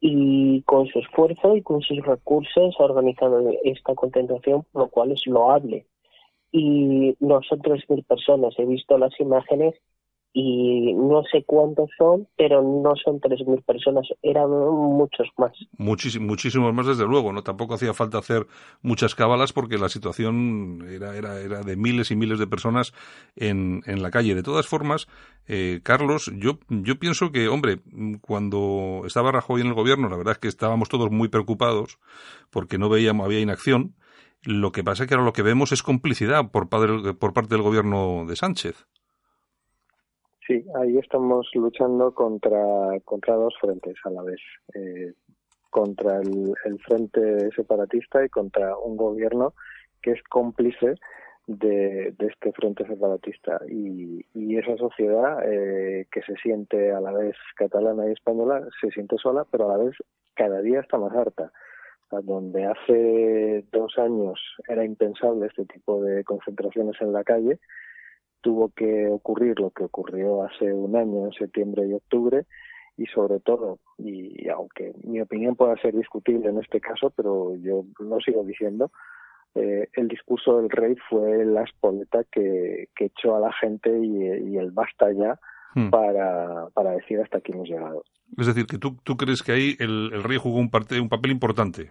y 0.00 0.62
con 0.62 0.86
su 0.86 0.98
esfuerzo 0.98 1.56
y 1.56 1.62
con 1.62 1.80
sus 1.80 1.98
recursos 2.04 2.76
ha 2.78 2.84
organizado 2.84 3.42
esta 3.64 3.94
concentración, 3.94 4.64
lo 4.74 4.88
cual 4.88 5.12
es 5.12 5.26
loable. 5.26 5.86
Y 6.52 7.16
no 7.18 7.42
son 7.42 7.60
3.000 7.60 8.04
personas, 8.06 8.54
he 8.58 8.66
visto 8.66 8.98
las 8.98 9.18
imágenes 9.18 9.74
y 10.38 10.92
no 10.92 11.22
sé 11.32 11.44
cuántos 11.46 11.88
son, 11.96 12.28
pero 12.36 12.60
no 12.60 12.92
son 13.02 13.22
3.000 13.22 13.64
personas, 13.64 14.06
eran 14.22 14.50
muchos 14.50 15.28
más. 15.38 15.52
Muchísimos, 15.78 16.28
muchísimos 16.28 16.74
más, 16.74 16.86
desde 16.86 17.06
luego, 17.06 17.32
¿no? 17.32 17.42
Tampoco 17.42 17.72
hacía 17.72 17.94
falta 17.94 18.18
hacer 18.18 18.46
muchas 18.82 19.14
cábalas 19.14 19.54
porque 19.54 19.78
la 19.78 19.88
situación 19.88 20.86
era, 20.90 21.16
era, 21.16 21.40
era 21.40 21.62
de 21.62 21.76
miles 21.76 22.10
y 22.10 22.16
miles 22.16 22.38
de 22.38 22.46
personas 22.46 22.92
en, 23.34 23.80
en 23.86 24.02
la 24.02 24.10
calle. 24.10 24.34
De 24.34 24.42
todas 24.42 24.66
formas, 24.66 25.08
eh, 25.48 25.80
Carlos, 25.82 26.30
yo, 26.36 26.58
yo 26.68 26.98
pienso 26.98 27.32
que, 27.32 27.48
hombre, 27.48 27.78
cuando 28.20 29.04
estaba 29.06 29.32
Rajoy 29.32 29.62
en 29.62 29.68
el 29.68 29.74
gobierno, 29.74 30.10
la 30.10 30.18
verdad 30.18 30.32
es 30.32 30.38
que 30.38 30.48
estábamos 30.48 30.90
todos 30.90 31.10
muy 31.10 31.28
preocupados 31.28 31.98
porque 32.50 32.76
no 32.76 32.90
veíamos, 32.90 33.24
había 33.24 33.40
inacción. 33.40 33.94
Lo 34.42 34.70
que 34.70 34.84
pasa 34.84 35.04
es 35.04 35.08
que 35.08 35.14
ahora 35.14 35.24
lo 35.24 35.32
que 35.32 35.40
vemos 35.40 35.72
es 35.72 35.82
complicidad 35.82 36.50
por, 36.50 36.68
padre, 36.68 37.14
por 37.14 37.32
parte 37.32 37.54
del 37.54 37.62
gobierno 37.62 38.26
de 38.28 38.36
Sánchez. 38.36 38.86
Sí, 40.46 40.64
ahí 40.76 40.96
estamos 40.98 41.48
luchando 41.54 42.14
contra, 42.14 43.00
contra 43.04 43.34
dos 43.34 43.54
frentes 43.60 43.96
a 44.04 44.10
la 44.10 44.22
vez. 44.22 44.40
Eh, 44.74 45.12
contra 45.70 46.20
el, 46.22 46.54
frente 46.86 47.50
separatista 47.50 48.24
y 48.24 48.30
contra 48.30 48.78
un 48.78 48.96
gobierno 48.96 49.52
que 50.00 50.12
es 50.12 50.22
cómplice 50.22 50.94
de, 51.46 52.14
este 52.18 52.52
frente 52.52 52.86
separatista. 52.86 53.60
Y, 53.68 54.24
esa 54.56 54.76
sociedad 54.78 55.40
eh, 55.44 56.06
que 56.10 56.22
se 56.22 56.34
siente 56.36 56.92
a 56.92 57.00
la 57.00 57.12
vez 57.12 57.36
catalana 57.56 58.08
y 58.08 58.12
española 58.12 58.66
se 58.80 58.90
siente 58.90 59.18
sola, 59.18 59.44
pero 59.50 59.66
a 59.70 59.76
la 59.76 59.84
vez 59.84 59.94
cada 60.34 60.62
día 60.62 60.80
está 60.80 60.96
más 60.96 61.14
harta. 61.14 61.52
donde 62.22 62.64
hace 62.64 63.64
dos 63.70 63.98
años 63.98 64.40
era 64.66 64.82
impensable 64.82 65.46
este 65.46 65.66
tipo 65.66 66.02
de 66.02 66.24
concentraciones 66.24 66.96
en 67.02 67.12
la 67.12 67.22
calle, 67.22 67.58
tuvo 68.46 68.68
que 68.76 69.08
ocurrir 69.08 69.58
lo 69.58 69.70
que 69.70 69.82
ocurrió 69.82 70.44
hace 70.44 70.72
un 70.72 70.94
año, 70.94 71.24
en 71.24 71.32
septiembre 71.32 71.84
y 71.88 71.94
octubre, 71.94 72.44
y 72.96 73.04
sobre 73.06 73.40
todo, 73.40 73.80
y 73.98 74.48
aunque 74.48 74.92
mi 75.02 75.20
opinión 75.20 75.56
pueda 75.56 75.76
ser 75.78 75.96
discutible 75.96 76.48
en 76.48 76.58
este 76.58 76.80
caso, 76.80 77.10
pero 77.10 77.56
yo 77.56 77.84
lo 77.98 78.20
sigo 78.20 78.44
diciendo, 78.44 78.92
eh, 79.56 79.88
el 79.94 80.06
discurso 80.06 80.58
del 80.58 80.70
rey 80.70 80.94
fue 81.10 81.44
la 81.44 81.64
espoleta 81.64 82.22
que, 82.30 82.88
echó 83.00 83.34
a 83.34 83.40
la 83.40 83.52
gente 83.52 83.90
y, 83.90 84.56
el 84.56 84.70
basta 84.70 85.10
ya 85.10 85.40
hmm. 85.74 85.90
para, 85.90 86.68
para 86.72 86.92
decir 86.92 87.20
hasta 87.20 87.38
aquí 87.38 87.50
hemos 87.50 87.68
llegado. 87.68 88.04
Es 88.38 88.46
decir, 88.46 88.66
que 88.66 88.78
tú, 88.78 88.96
tú 89.02 89.16
crees 89.16 89.42
que 89.42 89.50
ahí 89.50 89.76
el, 89.80 90.22
rey 90.22 90.38
jugó 90.38 90.60
un, 90.60 90.70
parte, 90.70 91.00
un 91.00 91.08
papel 91.08 91.32
importante. 91.32 91.90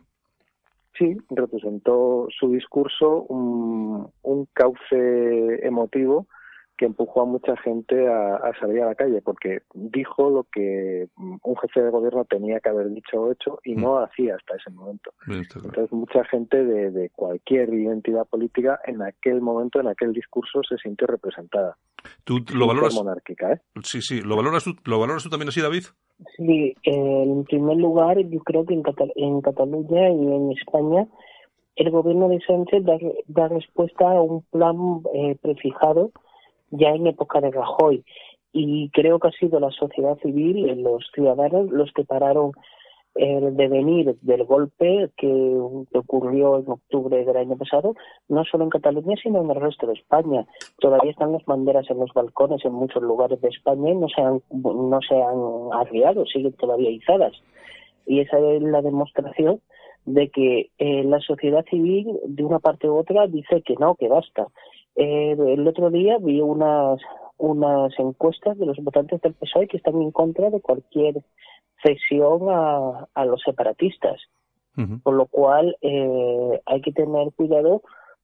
Sí, 0.98 1.18
representó 1.32 2.28
su 2.30 2.50
discurso 2.54 3.24
un, 3.24 4.10
un 4.22 4.48
cauce 4.54 5.68
emotivo 5.68 6.28
que 6.78 6.86
empujó 6.86 7.22
a 7.22 7.26
mucha 7.26 7.56
gente 7.58 8.08
a, 8.08 8.52
salir 8.60 8.82
a 8.82 8.88
la 8.88 8.96
calle, 8.96 9.22
porque 9.22 9.60
dijo 9.74 10.30
lo 10.30 10.44
que 10.52 11.08
un 11.18 11.56
jefe 11.58 11.82
de 11.82 11.90
gobierno 11.90 12.26
tenía 12.26 12.60
que 12.60 12.70
haber 12.70 12.90
dicho 12.90 13.22
o 13.22 13.32
hecho 13.32 13.60
y 13.64 13.76
no 13.76 14.00
mm. 14.00 14.04
hacía 14.04 14.36
hasta 14.36 14.56
ese 14.56 14.70
momento. 14.72 15.12
Entonces, 15.28 15.92
mucha 15.92 16.24
gente 16.26 16.64
de, 16.64 17.10
cualquier 17.16 17.74
identidad 17.74 18.26
política 18.26 18.80
en 18.86 19.02
aquel 19.02 19.42
momento, 19.42 19.80
en 19.80 19.88
aquel 19.88 20.12
discurso, 20.14 20.62
se 20.68 20.78
sintió 20.78 21.08
representada. 21.08 21.78
¿Tú 22.24 22.40
lo 22.54 22.68
valoras? 22.68 22.94
monárquica, 22.94 23.54
¿eh? 23.54 23.62
Sí, 23.84 24.02
sí. 24.02 24.22
¿Lo 24.22 24.36
valoras, 24.36 24.64
tú, 24.64 24.76
¿Lo 24.86 25.00
valoras 25.00 25.24
tú 25.24 25.30
también 25.30 25.50
así, 25.50 25.62
David? 25.62 25.86
Sí, 26.38 26.76
en 26.84 27.44
primer 27.46 27.78
lugar, 27.78 28.18
yo 28.20 28.40
creo 28.42 28.66
que 28.66 28.74
en, 28.74 28.84
en 29.16 29.42
Cataluña 29.42 30.10
y 30.10 30.34
en 30.34 30.52
España 30.52 31.08
el 31.76 31.92
gobierno 31.92 32.30
de 32.30 32.40
Sánchez 32.40 32.84
da, 33.28 33.48
respuesta 33.48 34.10
a 34.10 34.22
un 34.22 34.44
plan 34.44 34.76
eh, 35.14 35.38
prefijado 35.42 36.12
ya 36.72 36.90
en 36.90 37.08
época 37.08 37.42
de 37.42 37.52
Rajoy. 37.52 38.04
Y 38.52 38.90
creo 38.92 39.20
que 39.20 39.28
ha 39.28 39.32
sido 39.32 39.60
la 39.60 39.72
sociedad 39.72 40.18
civil, 40.20 40.82
los 40.82 41.10
ciudadanos, 41.14 41.70
los 41.72 41.92
que 41.92 42.06
pararon 42.06 42.52
el 43.16 43.56
devenir 43.56 44.18
del 44.22 44.44
golpe 44.44 45.10
que, 45.18 45.58
ocurrió 45.94 46.60
en 46.60 46.70
octubre 46.70 47.24
del 47.24 47.38
año 47.38 47.58
pasado, 47.58 47.96
no 48.28 48.44
solo 48.44 48.66
en 48.66 48.70
Cataluña, 48.70 49.16
sino 49.22 49.42
en 49.42 49.50
el 49.50 49.62
resto 49.62 49.88
de 49.88 49.94
España. 49.94 50.46
Todavía 50.80 51.12
están 51.12 51.32
las 51.32 51.46
banderas 51.46 51.90
en 51.90 52.00
los 52.00 52.14
balcones 52.14 52.64
en 52.66 52.74
muchos 52.74 53.02
lugares 53.02 53.40
de 53.42 53.48
España 53.48 53.92
y 53.92 53.96
no 53.96 54.10
se 54.10 54.22
han, 54.22 54.42
no 54.52 55.00
se 55.08 55.16
han 55.16 55.80
arriado, 55.80 56.26
siguen 56.26 56.54
todavía 56.54 56.90
izadas. 56.90 57.34
Y 58.06 58.20
esa 58.20 58.38
es 58.38 58.62
la 58.62 58.82
demostración 58.82 59.62
de 60.06 60.30
que 60.30 60.70
eh, 60.78 61.04
la 61.04 61.20
sociedad 61.22 61.66
civil, 61.70 62.20
de 62.26 62.44
una 62.44 62.60
parte 62.60 62.90
u 62.90 62.98
otra, 62.98 63.28
dice 63.28 63.62
que 63.62 63.76
no, 63.80 63.96
que 63.96 64.10
basta. 64.10 64.48
Eh, 64.96 65.36
el 65.38 65.68
otro 65.68 65.90
día 65.90 66.18
vi 66.20 66.42
unas 66.42 67.00
unas 67.38 67.92
encuestas 68.00 68.58
de 68.58 68.66
los 68.66 68.78
votantes 68.78 69.22
del 69.22 69.34
PSOE 69.34 69.68
que 69.68 69.78
están 69.78 70.02
en 70.02 70.12
contra 70.12 70.50
de 70.50 70.62
cualquier 70.62 71.22
cesión 71.84 72.50
a, 72.50 73.08
a 73.14 73.26
los 73.26 73.42
separatistas. 73.42 74.22
Por 75.04 75.14
lo 75.14 75.26
cual 75.28 75.78
eh, 75.82 76.62
hay 76.66 76.82
que 76.82 76.92
tener 76.92 77.32
cuidado 77.32 77.82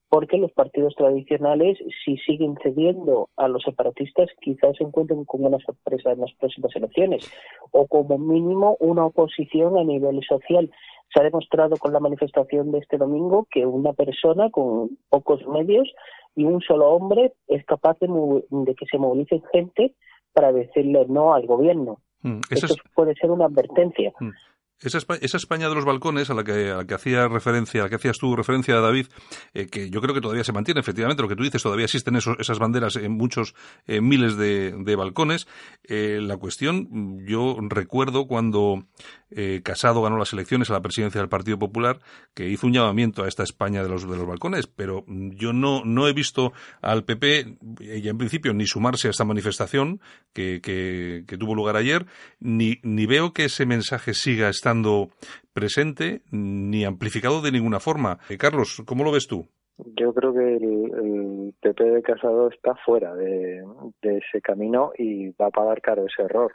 porque 0.10 0.38
los 0.38 0.52
partidos 0.52 0.94
tradicionales, 0.96 1.78
si 2.04 2.18
siguen 2.18 2.58
cediendo 2.62 3.30
a 3.38 3.48
los 3.48 3.64
separatistas, 3.64 4.28
quizás 4.42 4.76
se 4.76 4.84
encuentren 4.84 5.24
con 5.24 5.46
una 5.46 5.60
sorpresa 5.60 6.12
en 6.12 6.20
las 6.20 6.34
próximas 6.34 6.76
elecciones, 6.76 7.32
o 7.72 7.88
como 7.88 8.18
mínimo 8.18 8.76
una 8.82 9.06
oposición 9.06 9.78
a 9.78 9.86
nivel 9.86 10.22
social. 10.28 10.70
Se 11.14 11.20
ha 11.20 11.24
demostrado 11.24 11.78
con 11.78 11.94
la 11.94 12.00
manifestación 12.00 12.72
de 12.72 12.80
este 12.80 12.98
domingo 12.98 13.48
que 13.52 13.66
una 13.66 13.94
persona 13.94 14.50
con 14.50 14.98
pocos 15.10 15.46
medios 15.48 15.92
y 16.36 16.46
un 16.46 16.62
solo 16.62 16.90
hombre 16.90 17.34
es 17.48 17.66
capaz 17.66 17.98
de, 18.00 18.76
que 18.76 18.86
se 18.86 18.98
movilice 18.98 19.42
gente 19.52 19.94
para 20.34 20.52
decirle 20.52 21.06
no 21.10 21.34
al 21.34 21.46
gobierno. 21.46 21.98
Mm, 22.22 22.40
Eso 22.50 22.76
puede 22.96 23.16
ser 23.16 23.32
una 23.32 23.46
advertencia. 23.46 24.14
Mm. 24.20 24.30
Esa 24.84 25.38
España, 25.38 25.70
de 25.70 25.76
los 25.76 25.86
balcones 25.86 26.32
a 26.32 26.34
la 26.34 26.44
que, 26.44 26.72
a 26.72 26.86
que 26.86 26.96
hacía 26.96 27.28
referencia, 27.28 27.82
a 27.82 27.84
la 27.84 27.90
que 27.90 27.98
hacías 27.98 28.18
tú 28.18 28.36
referencia, 28.36 28.76
David, 28.80 29.08
eh, 29.54 29.68
que 29.68 29.92
yo 29.92 30.02
creo 30.02 30.16
que 30.16 30.22
todavía 30.22 30.44
se 30.44 30.54
mantiene, 30.54 30.80
efectivamente, 30.80 31.22
lo 31.22 31.30
que 31.30 31.36
tú 31.36 31.44
dices, 31.44 31.62
todavía 31.62 31.86
existen 31.86 32.16
esos, 32.16 32.36
esas 32.40 32.58
banderas 32.58 32.96
en 32.96 33.12
muchos 33.12 33.54
eh, 33.86 34.02
miles 34.02 34.38
de, 34.38 34.96
balcones. 34.96 35.48
Eh, 35.84 36.20
la 36.22 36.38
cuestión, 36.38 37.26
yo 37.28 37.58
recuerdo 37.62 38.26
cuando 38.26 38.86
Casado 39.64 40.02
ganó 40.02 40.18
las 40.18 40.34
elecciones 40.34 40.70
a 40.70 40.74
la 40.74 40.82
presidencia 40.82 41.22
del 41.22 41.30
Partido 41.30 41.58
Popular, 41.58 42.00
que 42.34 42.50
hizo 42.50 42.68
un 42.68 42.74
llamamiento 42.74 43.24
a 43.24 43.30
esta 43.30 43.44
España 43.44 43.82
de 43.82 43.88
los, 43.88 44.10
de 44.10 44.18
los 44.18 44.28
balcones, 44.28 44.68
pero 44.68 45.06
yo 45.08 45.54
no, 45.54 45.84
no 45.86 46.08
he 46.10 46.14
visto 46.14 46.52
al 46.82 47.06
PP, 47.06 47.58
ya 48.02 48.12
en 48.12 48.18
principio, 48.18 48.54
ni 48.54 48.66
sumarse 48.68 49.08
a 49.08 49.12
esta 49.12 49.24
manifestación 49.24 50.02
que, 50.34 50.60
que, 50.62 51.24
que 51.28 51.38
tuvo 51.38 51.56
lugar 51.56 51.78
ayer, 51.78 52.08
ni, 52.42 52.80
ni 52.84 53.06
veo 53.06 53.32
que 53.32 53.46
ese 53.46 53.66
mensaje 53.66 54.14
siga 54.14 54.50
estando 54.50 54.71
presente 55.54 56.22
ni 56.32 56.86
amplificado 56.86 57.42
de 57.42 57.52
ninguna 57.52 57.80
forma. 57.80 58.20
Eh, 58.30 58.38
Carlos, 58.38 58.82
¿cómo 58.86 59.04
lo 59.04 59.12
ves 59.12 59.28
tú? 59.28 59.48
Yo 59.78 60.14
creo 60.14 60.34
que 60.34 60.56
el, 60.58 61.54
PP 61.60 61.84
de 61.84 62.02
Casado 62.04 62.50
está 62.50 62.76
fuera 62.86 63.14
de, 63.16 63.64
ese 64.02 64.42
camino 64.42 64.92
y 64.98 65.30
va 65.32 65.48
a 65.48 65.52
pagar 65.52 65.82
caro 65.82 66.06
ese 66.06 66.24
error 66.24 66.52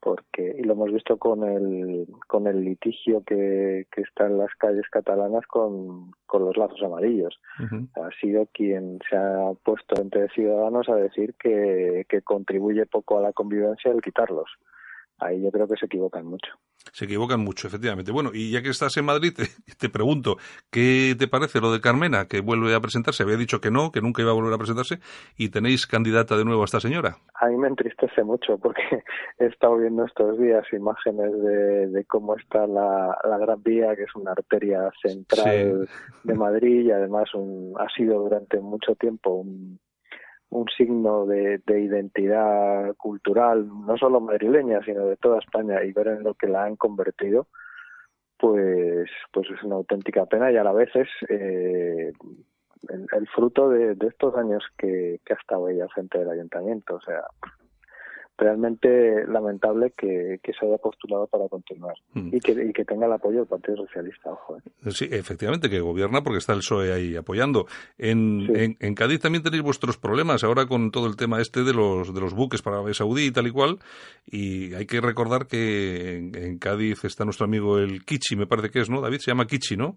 porque 0.00 0.54
y 0.58 0.62
lo 0.62 0.74
hemos 0.74 0.92
visto 0.92 1.16
con 1.16 1.42
el 1.42 2.06
con 2.28 2.46
el 2.46 2.62
litigio 2.64 3.22
que, 3.24 3.86
está 3.96 4.26
en 4.26 4.38
las 4.38 4.54
calles 4.58 4.84
catalanas 4.90 5.44
con, 5.46 6.12
los 6.32 6.56
lazos 6.56 6.82
amarillos 6.82 7.40
ha 7.58 8.10
sido 8.20 8.46
quien 8.52 8.98
se 9.08 9.16
ha 9.16 9.52
puesto 9.64 10.00
entre 10.00 10.28
ciudadanos 10.28 10.88
a 10.88 10.96
decir 10.96 11.34
que, 11.38 12.04
que 12.08 12.20
contribuye 12.22 12.84
poco 12.86 13.18
a 13.18 13.22
la 13.22 13.32
convivencia 13.32 13.90
el 13.90 14.02
quitarlos 14.02 14.50
ahí 15.18 15.42
yo 15.42 15.50
creo 15.50 15.68
que 15.68 15.76
se 15.76 15.86
equivocan 15.86 16.26
mucho. 16.26 16.52
Se 16.92 17.04
equivocan 17.04 17.40
mucho, 17.40 17.66
efectivamente. 17.66 18.12
Bueno, 18.12 18.30
y 18.32 18.52
ya 18.52 18.62
que 18.62 18.68
estás 18.68 18.96
en 18.96 19.04
Madrid, 19.04 19.32
te, 19.78 19.88
pregunto, 19.88 20.36
¿qué 20.70 21.14
te 21.18 21.28
parece 21.28 21.60
lo 21.60 21.72
de 21.72 21.80
Carmena, 21.80 22.26
que 22.26 22.40
vuelve 22.40 22.74
a 22.74 22.80
presentarse? 22.80 23.22
Había 23.22 23.36
dicho 23.36 23.60
que 23.60 23.70
no, 23.70 23.90
que 23.90 24.00
nunca 24.00 24.22
iba 24.22 24.30
a 24.30 24.34
volver 24.34 24.54
a 24.54 24.58
presentarse, 24.58 25.00
y 25.36 25.48
tenéis 25.50 25.86
candidata 25.86 26.36
de 26.36 26.44
nuevo 26.44 26.62
a 26.62 26.64
esta 26.64 26.80
señora. 26.80 27.16
A 27.40 27.48
mí 27.48 27.56
me 27.56 27.68
entristece 27.68 28.22
mucho 28.22 28.58
porque 28.58 28.82
he 29.38 29.46
estado 29.46 29.78
viendo 29.78 30.04
estos 30.04 30.38
días 30.38 30.64
imágenes 30.72 31.32
de, 31.42 32.04
cómo 32.06 32.36
está 32.36 32.66
la, 32.66 33.16
Gran 33.40 33.62
Vía, 33.62 33.94
que 33.96 34.04
es 34.04 34.14
una 34.14 34.32
arteria 34.32 34.90
central 35.02 35.88
de 36.24 36.34
Madrid 36.34 36.86
y 36.86 36.90
además 36.90 37.34
un, 37.34 37.74
ha 37.78 37.88
sido 37.94 38.20
durante 38.20 38.60
mucho 38.60 38.94
tiempo 38.94 39.34
un 39.34 39.78
un 40.50 40.66
signo 40.76 41.26
de, 41.26 41.60
identidad 41.66 42.94
cultural, 42.96 43.68
no 43.68 43.96
solo 43.96 44.20
madrileña, 44.20 44.80
sino 44.84 45.06
de 45.06 45.16
toda 45.16 45.38
España, 45.38 45.82
y 45.84 45.92
ver 45.92 46.08
en 46.08 46.22
lo 46.22 46.34
que 46.34 46.48
la 46.48 46.64
han 46.64 46.76
convertido, 46.76 47.48
pues, 48.38 49.10
pues 49.32 49.48
es 49.50 49.62
una 49.62 49.76
auténtica 49.76 50.26
pena 50.26 50.52
y 50.52 50.56
a 50.56 50.64
la 50.64 50.72
vez 50.72 50.94
es, 50.94 51.08
eh, 51.28 52.12
el, 52.88 53.28
fruto 53.34 53.70
de, 53.70 53.96
estos 54.06 54.36
años 54.36 54.62
que, 54.78 55.20
que 55.24 55.32
ha 55.32 55.36
estado 55.36 55.68
ella 55.68 55.88
frente 55.88 56.18
del 56.18 56.30
ayuntamiento. 56.30 56.96
O 56.96 57.00
sea, 57.00 57.22
realmente 58.38 59.26
lamentable 59.26 59.92
que, 59.96 60.38
se 60.42 60.66
haya 60.66 60.78
postulado 60.78 61.26
para 61.26 61.48
continuar 61.48 61.94
hmm. 62.12 62.28
y, 62.32 62.40
que, 62.40 62.52
y, 62.52 62.72
que, 62.72 62.84
tenga 62.84 63.06
el 63.06 63.12
apoyo 63.12 63.38
del 63.38 63.46
Partido 63.46 63.76
Socialista. 63.78 64.30
Ojo, 64.30 64.58
¿eh? 64.58 64.90
Sí, 64.90 65.08
efectivamente, 65.10 65.70
que 65.70 65.80
gobierna 65.80 66.22
porque 66.22 66.38
está 66.38 66.52
el 66.52 66.58
PSOE 66.58 66.92
ahí 66.92 67.16
apoyando. 67.16 67.66
En, 67.98 68.76
en, 68.80 68.94
Cádiz 68.94 69.20
también 69.20 69.42
tenéis 69.42 69.62
vuestros 69.62 69.98
problemas 69.98 70.44
ahora 70.44 70.66
con 70.66 70.90
todo 70.90 71.06
el 71.06 71.16
tema 71.16 71.40
este 71.40 71.64
de 71.64 71.72
los, 71.72 72.14
de 72.14 72.20
los 72.20 72.34
buques 72.34 72.62
para 72.62 72.76
Arabia 72.76 72.94
Saudí 72.94 73.26
y 73.26 73.32
tal 73.32 73.46
y 73.46 73.50
cual. 73.50 73.78
Y 74.26 74.74
hay 74.74 74.86
que 74.86 75.00
recordar 75.00 75.46
que 75.46 76.16
en, 76.16 76.58
Cádiz 76.58 77.04
está 77.04 77.24
nuestro 77.24 77.46
amigo 77.46 77.78
el 77.78 78.04
Kichi, 78.04 78.36
me 78.36 78.46
parece 78.46 78.70
que 78.70 78.80
es, 78.80 78.90
¿no? 78.90 79.00
David 79.00 79.18
se 79.18 79.30
llama 79.30 79.46
Kichi, 79.46 79.76
¿no? 79.76 79.96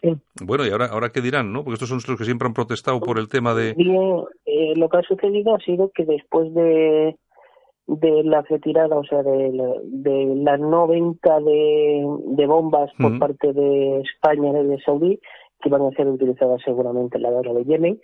Sí. 0.00 0.12
Bueno, 0.42 0.66
y 0.66 0.70
ahora, 0.70 0.86
ahora 0.86 1.10
qué 1.10 1.20
dirán, 1.20 1.52
¿no? 1.52 1.62
Porque 1.62 1.74
estos 1.74 1.88
son 1.88 1.98
los 2.06 2.18
que 2.18 2.24
siempre 2.24 2.46
han 2.46 2.54
protestado 2.54 3.00
por 3.00 3.18
el 3.18 3.28
tema 3.28 3.54
de. 3.54 3.70
Eh, 3.70 4.74
lo 4.76 4.88
que 4.88 4.98
ha 4.98 5.02
sucedido 5.02 5.54
ha 5.54 5.60
sido 5.60 5.90
que 5.94 6.04
después 6.04 6.52
de 6.54 7.16
de 7.86 8.24
la 8.24 8.42
retirada, 8.42 8.96
o 8.96 9.04
sea, 9.04 9.22
de 9.22 9.52
la, 9.52 9.74
de 9.82 10.34
la 10.36 10.56
no 10.56 10.86
venta 10.86 11.38
de, 11.40 12.04
de 12.26 12.46
bombas 12.46 12.90
por 12.98 13.18
parte 13.18 13.52
de 13.52 14.00
España 14.00 14.50
y 14.60 14.66
de 14.66 14.80
Saudí, 14.80 15.20
que 15.60 15.68
van 15.68 15.82
a 15.82 15.90
ser 15.90 16.08
utilizadas 16.08 16.60
seguramente 16.64 17.16
en 17.16 17.22
la 17.22 17.30
guerra 17.30 17.52
de 17.52 17.64
Yemen, 17.64 18.00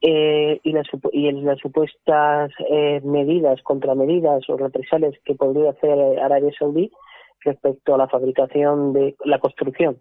eh, 0.00 0.58
y, 0.64 0.72
las, 0.72 0.86
y 1.12 1.30
las 1.30 1.58
supuestas 1.60 2.50
eh, 2.68 3.00
medidas, 3.04 3.62
contramedidas 3.62 4.42
o 4.48 4.56
represalias 4.56 5.14
que 5.24 5.36
podría 5.36 5.70
hacer 5.70 6.18
Arabia 6.18 6.50
Saudí 6.58 6.90
respecto 7.44 7.94
a 7.94 7.98
la 7.98 8.08
fabricación 8.08 8.92
de 8.92 9.14
la 9.24 9.38
construcción 9.38 9.98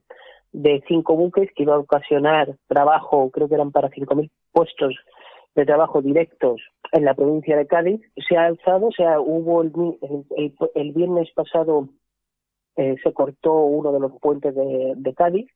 de 0.52 0.84
cinco 0.88 1.16
buques 1.16 1.50
que 1.56 1.64
iba 1.64 1.76
a 1.76 1.80
ocasionar 1.80 2.56
trabajo, 2.68 3.30
creo 3.32 3.48
que 3.48 3.56
eran 3.56 3.72
para 3.72 3.90
5.000 3.90 4.30
puestos 4.52 4.96
de 5.56 5.66
trabajo 5.66 6.02
directos 6.02 6.62
en 6.92 7.06
la 7.06 7.14
provincia 7.14 7.58
de 7.58 7.68
Cádiz 7.68 8.02
se 8.28 8.38
ha 8.38 8.46
alzado, 8.46 8.88
o 8.88 8.92
sea, 8.92 9.20
hubo 9.20 9.62
el, 9.62 9.72
el, 10.76 10.92
viernes 10.94 11.30
pasado 11.34 11.90
eh, 12.78 12.96
se 13.04 13.14
cortó 13.14 13.54
uno 13.54 13.92
de 13.92 14.00
los 14.00 14.14
puentes 14.20 14.56
de, 14.56 14.94
de, 14.96 15.14
Cádiz, 15.14 15.50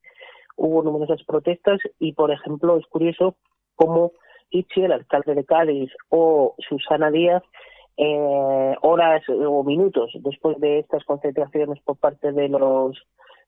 hubo 0.58 0.84
numerosas 0.84 1.24
protestas 1.26 1.80
y, 2.00 2.14
por 2.14 2.32
ejemplo, 2.32 2.78
es 2.78 2.86
curioso 2.88 3.36
cómo 3.76 4.12
Ichi, 4.50 4.82
el 4.82 4.92
alcalde 4.92 5.34
de 5.34 5.46
Cádiz, 5.46 5.92
o 6.10 6.56
Susana 6.68 7.10
Díaz, 7.12 7.44
eh, 7.98 8.76
horas 8.82 9.24
o 9.30 9.64
minutos 9.64 10.12
después 10.16 10.60
de 10.60 10.80
estas 10.80 11.04
concentraciones 11.06 11.82
por 11.84 11.98
parte 11.98 12.34
de 12.34 12.50
los 12.50 12.98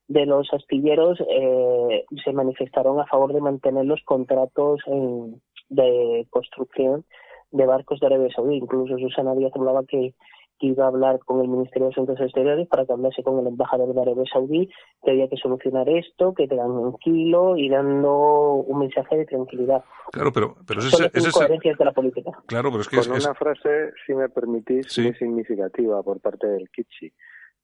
de 0.07 0.25
los 0.25 0.47
astilleros 0.53 1.19
eh, 1.29 2.05
se 2.23 2.31
manifestaron 2.31 2.97
a 2.97 3.05
favor 3.07 3.33
de 3.33 3.41
mantener 3.41 3.83
los 3.83 4.01
contratos 4.05 4.79
en, 4.85 5.41
de 5.69 6.27
construcción 6.29 7.05
de 7.51 7.65
barcos 7.65 7.99
de 7.99 8.07
Arabia 8.07 8.29
Saudí. 8.35 8.55
Incluso 8.55 8.97
Susana 8.97 9.35
Díaz 9.35 9.51
hablaba 9.55 9.83
que, 9.85 10.13
iba 10.59 10.85
a 10.85 10.87
hablar 10.87 11.19
con 11.19 11.39
el 11.41 11.47
Ministerio 11.47 11.85
de 11.85 11.91
Asuntos 11.91 12.19
Exteriores 12.19 12.67
para 12.67 12.83
que 12.83 12.91
hablase 12.91 13.21
con 13.21 13.37
el 13.37 13.45
embajador 13.45 13.93
de 13.93 14.01
Arabia 14.01 14.23
Saudí, 14.31 14.67
que 15.03 15.11
había 15.11 15.29
que 15.29 15.37
solucionar 15.37 15.87
esto, 15.87 16.33
que 16.33 16.47
un 16.51 16.97
kilo 16.97 17.55
y 17.57 17.69
dando 17.69 18.53
un 18.65 18.79
mensaje 18.79 19.17
de 19.17 19.25
tranquilidad. 19.25 19.83
Claro, 20.11 20.33
pero, 20.33 20.55
pero 20.65 20.79
es, 20.79 20.91
de 20.97 21.85
la 21.85 21.91
política. 21.91 22.31
Claro, 22.47 22.71
pero 22.71 22.81
es 22.81 22.89
que 22.89 22.97
Con 22.97 23.21
una 23.21 23.35
frase, 23.35 23.91
si 24.05 24.15
me 24.15 24.29
permitís, 24.29 24.97
muy 24.97 25.13
significativa 25.13 26.01
por 26.01 26.19
parte 26.21 26.47
del 26.47 26.71
Kichi, 26.71 27.13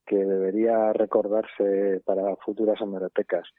que 0.05 0.17
debería 0.17 0.93
recordarse 0.93 1.99
para 2.05 2.35
futuras 2.45 2.79
hemerotecas 2.79 3.49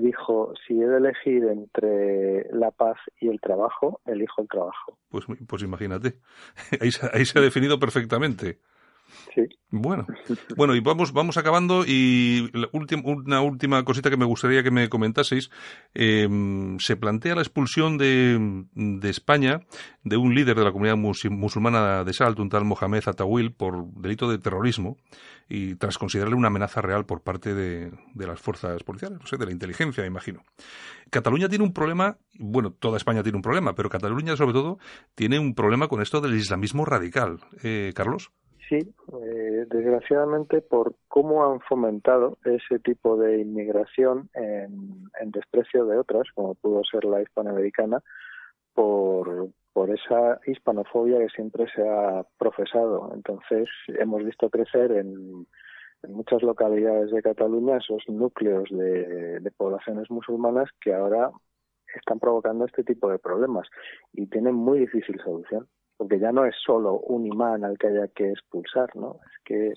dijo, 0.00 0.52
si 0.66 0.80
he 0.80 0.86
de 0.86 0.98
elegir 0.98 1.44
entre 1.44 2.46
la 2.52 2.70
paz 2.70 2.96
y 3.20 3.28
el 3.28 3.40
trabajo, 3.40 4.00
elijo 4.06 4.42
el 4.42 4.48
trabajo. 4.48 4.98
Pues, 5.08 5.24
pues 5.46 5.62
imagínate, 5.62 6.14
ahí, 6.80 6.90
ahí 7.12 7.24
se 7.24 7.38
ha 7.38 7.42
definido 7.42 7.78
perfectamente. 7.78 8.58
Bueno, 9.70 10.06
bueno 10.56 10.74
y 10.74 10.80
vamos, 10.80 11.12
vamos 11.12 11.36
acabando 11.36 11.84
y 11.86 12.50
la 12.52 12.68
una 12.72 13.40
última 13.40 13.84
cosita 13.84 14.10
que 14.10 14.16
me 14.16 14.24
gustaría 14.24 14.62
que 14.62 14.70
me 14.70 14.88
comentaseis. 14.88 15.50
Em, 15.94 16.78
se 16.78 16.96
plantea 16.96 17.34
la 17.34 17.42
expulsión 17.42 17.98
de, 17.98 18.64
de, 18.74 19.10
España 19.10 19.60
de 20.04 20.16
un 20.16 20.34
líder 20.34 20.56
de 20.56 20.64
la 20.64 20.72
comunidad 20.72 20.96
musulmana 20.96 22.04
de 22.04 22.12
Salt, 22.12 22.38
un 22.38 22.48
tal 22.48 22.64
Mohamed 22.64 23.02
Atawil, 23.06 23.52
por 23.52 23.92
delito 23.92 24.30
de 24.30 24.38
terrorismo 24.38 24.96
y 25.48 25.76
tras 25.76 25.98
considerarle 25.98 26.36
una 26.36 26.48
amenaza 26.48 26.80
real 26.80 27.06
por 27.06 27.22
parte 27.22 27.54
de, 27.54 27.92
de 28.14 28.26
las 28.26 28.40
fuerzas 28.40 28.82
policiales, 28.82 29.20
no 29.20 29.26
sé, 29.26 29.36
de 29.36 29.46
la 29.46 29.52
inteligencia, 29.52 30.02
me 30.02 30.08
imagino. 30.08 30.42
Cataluña 31.10 31.48
tiene 31.48 31.64
un 31.64 31.72
problema, 31.72 32.18
bueno, 32.38 32.72
toda 32.72 32.96
España 32.96 33.22
tiene 33.22 33.36
un 33.36 33.42
problema, 33.42 33.74
pero 33.74 33.88
Cataluña 33.88 34.36
sobre 34.36 34.52
todo 34.52 34.78
tiene 35.14 35.38
un 35.38 35.54
problema 35.54 35.88
con 35.88 36.02
esto 36.02 36.20
del 36.20 36.34
islamismo 36.34 36.84
radical. 36.84 37.38
Eh, 37.62 37.92
Carlos. 37.94 38.32
Sí, 38.68 38.78
eh, 38.78 39.64
desgraciadamente 39.68 40.60
por 40.60 40.96
cómo 41.06 41.44
han 41.44 41.60
fomentado 41.60 42.36
ese 42.44 42.80
tipo 42.80 43.16
de 43.16 43.38
inmigración 43.38 44.28
en, 44.34 45.30
desprecio 45.30 45.84
de 45.86 45.98
otras, 45.98 46.26
como 46.34 46.54
pudo 46.56 46.82
ser 46.82 47.04
la 47.04 47.22
hispanoamericana, 47.22 48.02
por, 48.74 49.50
por 49.72 49.90
esa 49.90 50.40
hispanofobia 50.46 51.18
que 51.18 51.28
siempre 51.28 51.66
se 51.74 51.88
ha 51.88 52.24
profesado. 52.38 53.12
Entonces, 53.14 53.68
hemos 53.88 54.24
visto 54.24 54.50
crecer 54.50 54.90
en, 54.92 55.46
muchas 56.08 56.42
localidades 56.42 57.10
de 57.10 57.22
Cataluña 57.22 57.78
esos 57.78 58.02
núcleos 58.08 58.68
de, 58.70 59.40
de 59.40 59.50
poblaciones 59.52 60.10
musulmanas 60.10 60.68
que 60.80 60.94
ahora 60.94 61.30
están 61.94 62.18
provocando 62.18 62.64
este 62.64 62.84
tipo 62.84 63.10
de 63.10 63.18
problemas 63.18 63.68
y 64.12 64.26
tienen 64.26 64.54
muy 64.54 64.80
difícil 64.80 65.20
solución 65.22 65.66
porque 65.96 66.18
ya 66.18 66.32
no 66.32 66.44
es 66.44 66.54
solo 66.64 66.98
un 67.00 67.26
imán 67.26 67.64
al 67.64 67.78
que 67.78 67.88
haya 67.88 68.08
que 68.08 68.30
expulsar, 68.30 68.94
¿no? 68.96 69.16
Es 69.24 69.44
que 69.44 69.72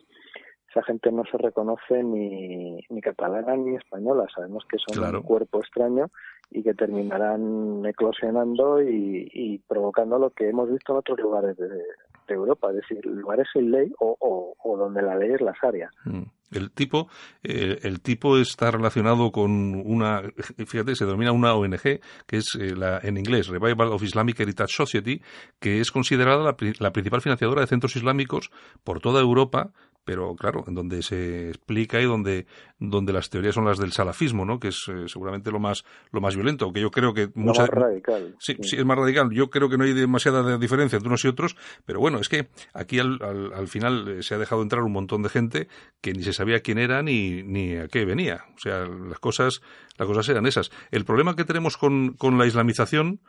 esa 0.69 0.83
gente 0.83 1.11
no 1.11 1.23
se 1.25 1.37
reconoce 1.37 2.03
ni, 2.03 2.79
ni 2.89 3.01
catalana 3.01 3.55
ni 3.55 3.75
española, 3.75 4.27
sabemos 4.33 4.63
que 4.69 4.77
son 4.77 5.15
un 5.15 5.21
cuerpo 5.23 5.59
extraño 5.59 6.11
y 6.51 6.63
que 6.63 6.73
terminarán 6.73 7.85
eclosionando 7.85 8.81
y, 8.81 9.61
provocando 9.67 10.17
lo 10.17 10.31
que 10.31 10.49
hemos 10.49 10.69
visto 10.71 10.93
en 10.93 10.99
otros 10.99 11.19
lugares 11.19 11.57
de, 11.57 11.83
Europa, 12.27 12.69
es 12.69 12.75
decir, 12.75 13.03
lugares 13.07 13.47
sin 13.51 13.71
ley 13.71 13.91
o, 13.99 14.55
o, 14.63 14.77
donde 14.77 15.01
la 15.01 15.15
ley 15.15 15.31
es 15.31 15.41
la 15.41 15.55
área. 15.63 15.89
Mm. 16.05 16.21
El 16.51 16.71
tipo, 16.71 17.09
eh, 17.43 17.79
el 17.83 18.01
tipo 18.01 18.37
está 18.37 18.71
relacionado 18.71 19.31
con 19.31 19.75
una, 19.75 20.23
fíjate, 20.65 20.95
se 20.95 21.05
denomina 21.05 21.31
una 21.31 21.53
ONG, 21.53 21.99
que 22.25 22.37
es 22.37 22.55
eh, 22.59 22.75
la, 22.75 22.99
en 23.03 23.17
inglés, 23.17 23.47
Revival 23.47 23.89
of 23.89 24.03
Islamic 24.03 24.39
Heritage 24.39 24.73
Society, 24.73 25.21
que 25.59 25.79
es 25.79 25.91
considerada 25.91 26.43
la, 26.43 26.55
la 26.79 26.91
principal 26.91 27.21
financiadora 27.21 27.61
de 27.61 27.67
centros 27.67 27.95
islámicos 27.95 28.51
por 28.83 28.99
toda 28.99 29.21
Europa, 29.21 29.71
pero 30.09 30.35
claro, 30.35 30.63
en 30.67 30.73
donde 30.73 31.03
se 31.03 31.49
explica 31.49 32.01
y 32.01 32.05
donde, 32.05 32.47
donde 32.79 33.13
las 33.13 33.29
teorías 33.29 33.53
son 33.53 33.65
las 33.65 33.77
del 33.77 33.91
salafismo, 33.91 34.43
¿no? 34.43 34.59
Que 34.59 34.69
es 34.69 34.87
eh, 34.87 35.03
seguramente 35.05 35.51
lo 35.51 35.59
más, 35.59 35.85
lo 36.11 36.19
más 36.19 36.33
violento, 36.33 36.65
aunque 36.65 36.81
yo 36.81 36.89
creo 36.89 37.13
que... 37.13 37.29
Mucha... 37.35 37.61
Más 37.61 37.69
radical. 37.69 38.35
Sí, 38.39 38.57
sí, 38.63 38.77
es 38.77 38.85
más 38.85 38.97
radical. 38.97 39.29
Yo 39.29 39.51
creo 39.51 39.69
que 39.69 39.77
no 39.77 39.83
hay 39.83 39.93
demasiada 39.93 40.57
diferencia 40.57 40.95
entre 40.95 41.09
unos 41.09 41.23
y 41.25 41.27
otros, 41.27 41.55
pero 41.85 41.99
bueno, 41.99 42.17
es 42.17 42.27
que 42.27 42.47
aquí 42.73 42.97
al, 42.97 43.19
al, 43.21 43.67
final 43.67 44.07
eh, 44.07 44.23
se 44.23 44.33
ha 44.33 44.39
dejado 44.39 44.63
entrar 44.63 44.81
un 44.81 44.93
montón 44.93 45.21
de 45.21 45.29
gente 45.29 45.67
que 46.01 46.11
ni 46.13 46.23
se 46.23 46.33
sabía 46.33 46.61
quién 46.61 46.79
era 46.79 47.03
ni, 47.03 47.43
ni 47.43 47.75
a 47.75 47.87
qué 47.87 48.03
venía. 48.03 48.45
O 48.55 48.59
sea, 48.59 48.87
las 48.87 49.19
cosas, 49.19 49.61
las 49.99 50.07
cosas 50.07 50.27
eran 50.27 50.47
esas. 50.47 50.71
El 50.89 51.05
problema 51.05 51.35
que 51.35 51.45
tenemos 51.45 51.77
con, 51.77 52.13
con 52.13 52.39
la 52.39 52.47
islamización, 52.47 53.21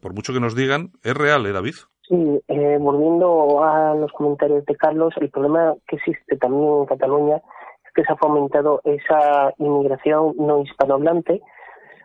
por 0.00 0.14
mucho 0.14 0.32
que 0.32 0.38
nos 0.38 0.54
digan, 0.54 0.92
es 1.02 1.14
real, 1.14 1.44
¿eh, 1.46 1.52
David? 1.52 1.74
Sí, 2.08 2.42
eh, 2.48 2.78
volviendo 2.80 3.62
a 3.62 3.94
los 3.94 4.10
comentarios 4.12 4.64
de 4.64 4.76
Carlos, 4.76 5.12
el 5.20 5.28
problema 5.30 5.74
que 5.86 5.96
existe 5.96 6.38
también 6.38 6.78
en 6.78 6.86
Cataluña 6.86 7.36
es 7.36 7.92
que 7.94 8.02
se 8.02 8.12
ha 8.12 8.16
fomentado 8.16 8.80
esa 8.84 9.52
inmigración 9.58 10.34
no 10.38 10.62
hispanohablante 10.62 11.42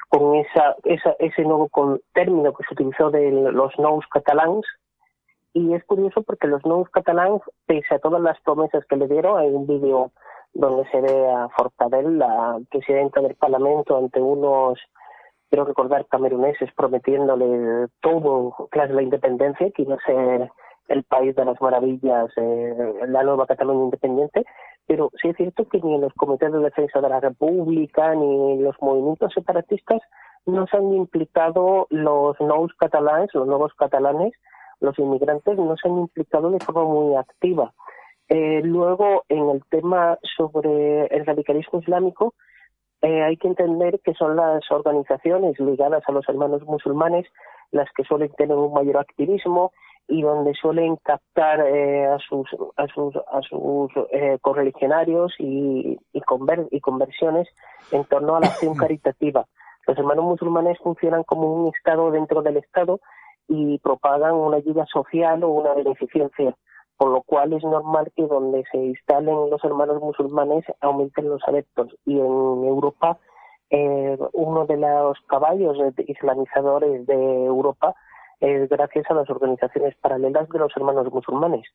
con 0.10 0.36
esa, 0.36 0.76
esa, 0.84 1.16
ese 1.20 1.44
nuevo 1.44 1.70
término 2.14 2.54
que 2.54 2.66
se 2.66 2.74
utilizó 2.74 3.12
de 3.12 3.32
los 3.32 3.72
nous 3.80 4.06
catalans. 4.12 4.66
Y 5.54 5.74
es 5.74 5.84
curioso 5.86 6.22
porque 6.24 6.48
los 6.48 6.66
nous 6.66 6.90
catalans, 6.90 7.42
pese 7.66 7.96
a 7.96 8.00
todas 8.00 8.22
las 8.22 8.40
promesas 8.42 8.86
que 8.86 8.98
le 8.98 9.08
dieron, 9.08 9.40
hay 9.40 9.52
un 9.52 9.66
vídeo 9.68 10.12
donde 10.54 10.88
se 10.92 11.00
ve 11.00 11.32
a 11.32 11.48
Forcadell, 11.50 12.20
la 12.20 12.60
presidenta 12.70 13.22
del 13.22 13.36
Parlamento, 13.36 13.98
ante 13.98 14.22
unos 14.22 14.80
quiero 15.54 15.66
recordar 15.66 16.08
cameruneses 16.08 16.74
prometiéndole 16.76 17.88
todo 18.02 18.56
tras 18.72 18.90
la 18.90 19.04
independencia, 19.04 19.70
que 19.70 19.84
iba 19.84 19.94
a 19.94 20.04
ser 20.04 20.52
el 20.88 21.04
país 21.04 21.36
de 21.36 21.46
las 21.46 21.62
maravillas, 21.62 22.32
eh, 22.38 22.74
la 23.08 23.22
nueva 23.22 23.46
Cataluña 23.46 23.84
independiente, 23.84 24.46
pero 24.88 25.12
sí 25.22 25.30
es 25.30 25.38
cierto 25.38 25.70
que 25.70 25.80
ni 25.80 25.94
en 25.94 26.02
los 26.02 26.14
comités 26.16 26.52
de 26.52 26.58
defensa 26.58 27.00
de 27.02 27.08
la 27.08 27.20
República 27.20 28.16
ni 28.16 28.54
en 28.54 28.64
los 28.64 28.76
movimientos 28.82 29.32
separatistas 29.32 30.02
no 30.48 30.66
se 30.66 30.76
han 30.76 30.92
implicado 30.92 31.86
los 31.92 32.36
nuevos 32.42 32.74
catalanes, 32.80 33.30
los 33.36 33.46
nuevos 33.46 33.76
catalanes, 33.76 34.34
los 34.80 34.98
inmigrantes 34.98 35.56
no 35.56 35.78
se 35.78 35.88
han 35.88 36.00
implicado 36.00 36.50
de 36.50 36.66
forma 36.66 36.86
muy 36.86 37.16
activa. 37.16 37.76
Eh, 38.28 38.62
luego, 38.64 39.24
en 39.30 39.52
el 39.52 39.64
tema 39.70 40.18
sobre 40.36 41.06
el 41.16 41.28
radicalismo 41.28 41.78
islámico, 41.78 42.34
eh, 43.04 43.22
hay 43.22 43.36
que 43.36 43.50
entender 43.50 44.00
que 44.02 44.14
son 44.14 44.38
las 44.38 44.64
organizaciones 44.72 45.60
ligadas 45.60 46.04
a 46.08 46.12
los 46.14 46.28
hermanos 46.30 46.64
musulmanes 46.64 47.28
las 47.72 47.90
que 47.96 48.06
suelen 48.06 48.32
tener 48.38 48.56
un 48.56 48.74
mayor 48.74 48.98
activismo 48.98 49.74
y 50.08 50.22
donde 50.22 50.54
suelen 50.54 50.96
captar 51.04 51.68
eh, 51.68 52.06
a 52.06 52.18
sus 52.20 52.48
a 52.78 52.88
sus 52.88 53.14
a 53.16 53.42
sus 53.42 53.92
eh, 54.12 54.38
correligionarios 54.42 55.34
y, 55.38 56.00
y, 56.14 56.22
y 56.72 56.80
conversiones 56.80 57.50
en 57.92 58.06
torno 58.06 58.38
a 58.38 58.40
la 58.40 58.48
acción 58.48 58.74
caritativa. 58.76 59.46
Los 59.86 59.98
hermanos 59.98 60.24
musulmanes 60.24 60.78
funcionan 60.80 61.24
como 61.24 61.54
un 61.54 61.74
estado 61.76 62.10
dentro 62.10 62.42
del 62.42 62.56
estado 62.56 63.02
y 63.50 63.80
propagan 63.80 64.34
una 64.34 64.58
ayuda 64.58 64.86
social 64.86 65.44
o 65.44 65.50
una 65.50 65.74
beneficencia, 65.74 66.56
por 67.04 67.12
lo 67.12 67.22
cual 67.24 67.52
es 67.52 67.62
normal 67.66 68.10
que 68.16 68.26
donde 68.26 68.64
se 68.72 68.78
instalen 68.78 69.50
los 69.50 69.62
hermanos 69.66 70.02
musulmanes 70.02 70.64
aumenten 70.80 71.28
los 71.28 71.42
adeptos. 71.46 71.94
Y 72.06 72.14
en 72.14 72.64
Europa 72.64 73.18
eh, 73.70 74.18
uno 74.32 74.66
de 74.66 74.78
los 74.78 75.18
caballos 75.28 75.78
islamizadores 75.98 77.06
de 77.06 77.44
Europa 77.44 77.94
es 78.40 78.70
gracias 78.70 79.06
a 79.10 79.14
las 79.14 79.30
organizaciones 79.30 79.96
paralelas 80.02 80.50
de 80.50 80.60
los 80.60 80.72
hermanos 80.76 81.12
musulmanes. 81.12 81.66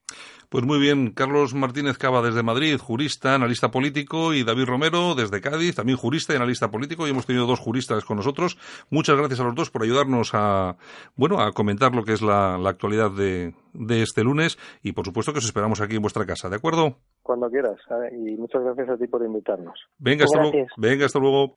Pues 0.48 0.64
muy 0.64 0.78
bien, 0.78 1.12
Carlos 1.12 1.54
Martínez 1.54 1.98
Cava 1.98 2.22
desde 2.22 2.42
Madrid, 2.42 2.78
jurista, 2.78 3.34
analista 3.34 3.70
político, 3.70 4.34
y 4.34 4.44
David 4.44 4.66
Romero 4.66 5.14
desde 5.14 5.40
Cádiz, 5.40 5.76
también 5.76 5.98
jurista 5.98 6.32
y 6.32 6.36
analista 6.36 6.70
político, 6.70 7.06
y 7.06 7.10
hemos 7.10 7.26
tenido 7.26 7.46
dos 7.46 7.60
juristas 7.60 8.04
con 8.04 8.16
nosotros. 8.16 8.58
Muchas 8.90 9.16
gracias 9.16 9.40
a 9.40 9.44
los 9.44 9.54
dos 9.54 9.70
por 9.70 9.82
ayudarnos 9.82 10.30
a, 10.34 10.76
bueno, 11.16 11.40
a 11.40 11.52
comentar 11.52 11.94
lo 11.94 12.04
que 12.04 12.12
es 12.12 12.22
la, 12.22 12.56
actualidad 12.68 13.10
de, 13.10 13.54
de 13.72 14.02
este 14.02 14.22
lunes, 14.22 14.58
y 14.82 14.92
por 14.92 15.04
supuesto 15.04 15.32
que 15.32 15.38
os 15.38 15.44
esperamos 15.44 15.80
aquí 15.80 15.96
en 15.96 16.02
vuestra 16.02 16.26
casa, 16.26 16.48
¿de 16.48 16.56
acuerdo? 16.56 16.96
Cuando 17.22 17.48
quieras, 17.50 17.76
y 18.12 18.36
muchas 18.36 18.62
gracias 18.62 18.90
a 18.90 18.96
ti 18.96 19.06
por 19.06 19.24
invitarnos. 19.24 19.78
Venga, 19.98 20.24
hasta 20.24 20.40
luego. 20.40 20.66
Venga, 20.76 21.06
hasta 21.06 21.18
luego. 21.18 21.56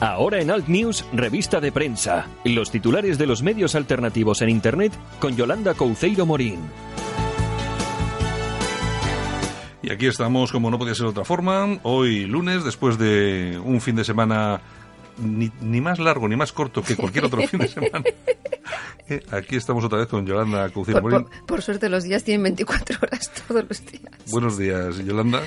Ahora 0.00 0.42
en 0.42 0.50
Alt 0.50 0.68
News, 0.68 1.06
revista 1.12 1.58
de 1.58 1.72
prensa. 1.72 2.26
Los 2.44 2.70
titulares 2.70 3.16
de 3.16 3.26
los 3.26 3.42
medios 3.42 3.74
alternativos 3.74 4.42
en 4.42 4.50
Internet 4.50 4.92
con 5.18 5.36
Yolanda 5.36 5.72
Couceiro 5.72 6.26
Morín. 6.26 6.60
Y 9.82 9.90
aquí 9.90 10.06
estamos, 10.06 10.52
como 10.52 10.70
no 10.70 10.78
podía 10.78 10.94
ser 10.94 11.04
de 11.04 11.10
otra 11.10 11.24
forma, 11.24 11.78
hoy 11.82 12.26
lunes, 12.26 12.62
después 12.64 12.98
de 12.98 13.58
un 13.64 13.80
fin 13.80 13.96
de 13.96 14.04
semana 14.04 14.60
ni, 15.18 15.80
más 15.80 15.98
largo 15.98 16.28
ni 16.28 16.36
más 16.36 16.52
corto 16.52 16.82
que 16.82 16.94
cualquier 16.94 17.24
otro 17.24 17.46
fin 17.46 17.60
de 17.60 17.68
semana. 17.68 18.04
Eh, 19.08 19.24
aquí 19.30 19.54
estamos 19.54 19.84
otra 19.84 19.98
vez 19.98 20.08
con 20.08 20.26
Yolanda 20.26 20.68
Couceiro 20.70 21.00
Morín. 21.00 21.22
Por, 21.22 21.46
por, 21.46 21.62
suerte 21.62 21.88
los 21.88 22.02
días 22.02 22.24
tienen 22.24 22.42
24 22.42 22.98
horas 23.00 23.30
todos 23.46 23.64
los 23.68 23.86
días. 23.86 24.12
Buenos 24.32 24.58
días, 24.58 24.98
Yolanda. 24.98 25.42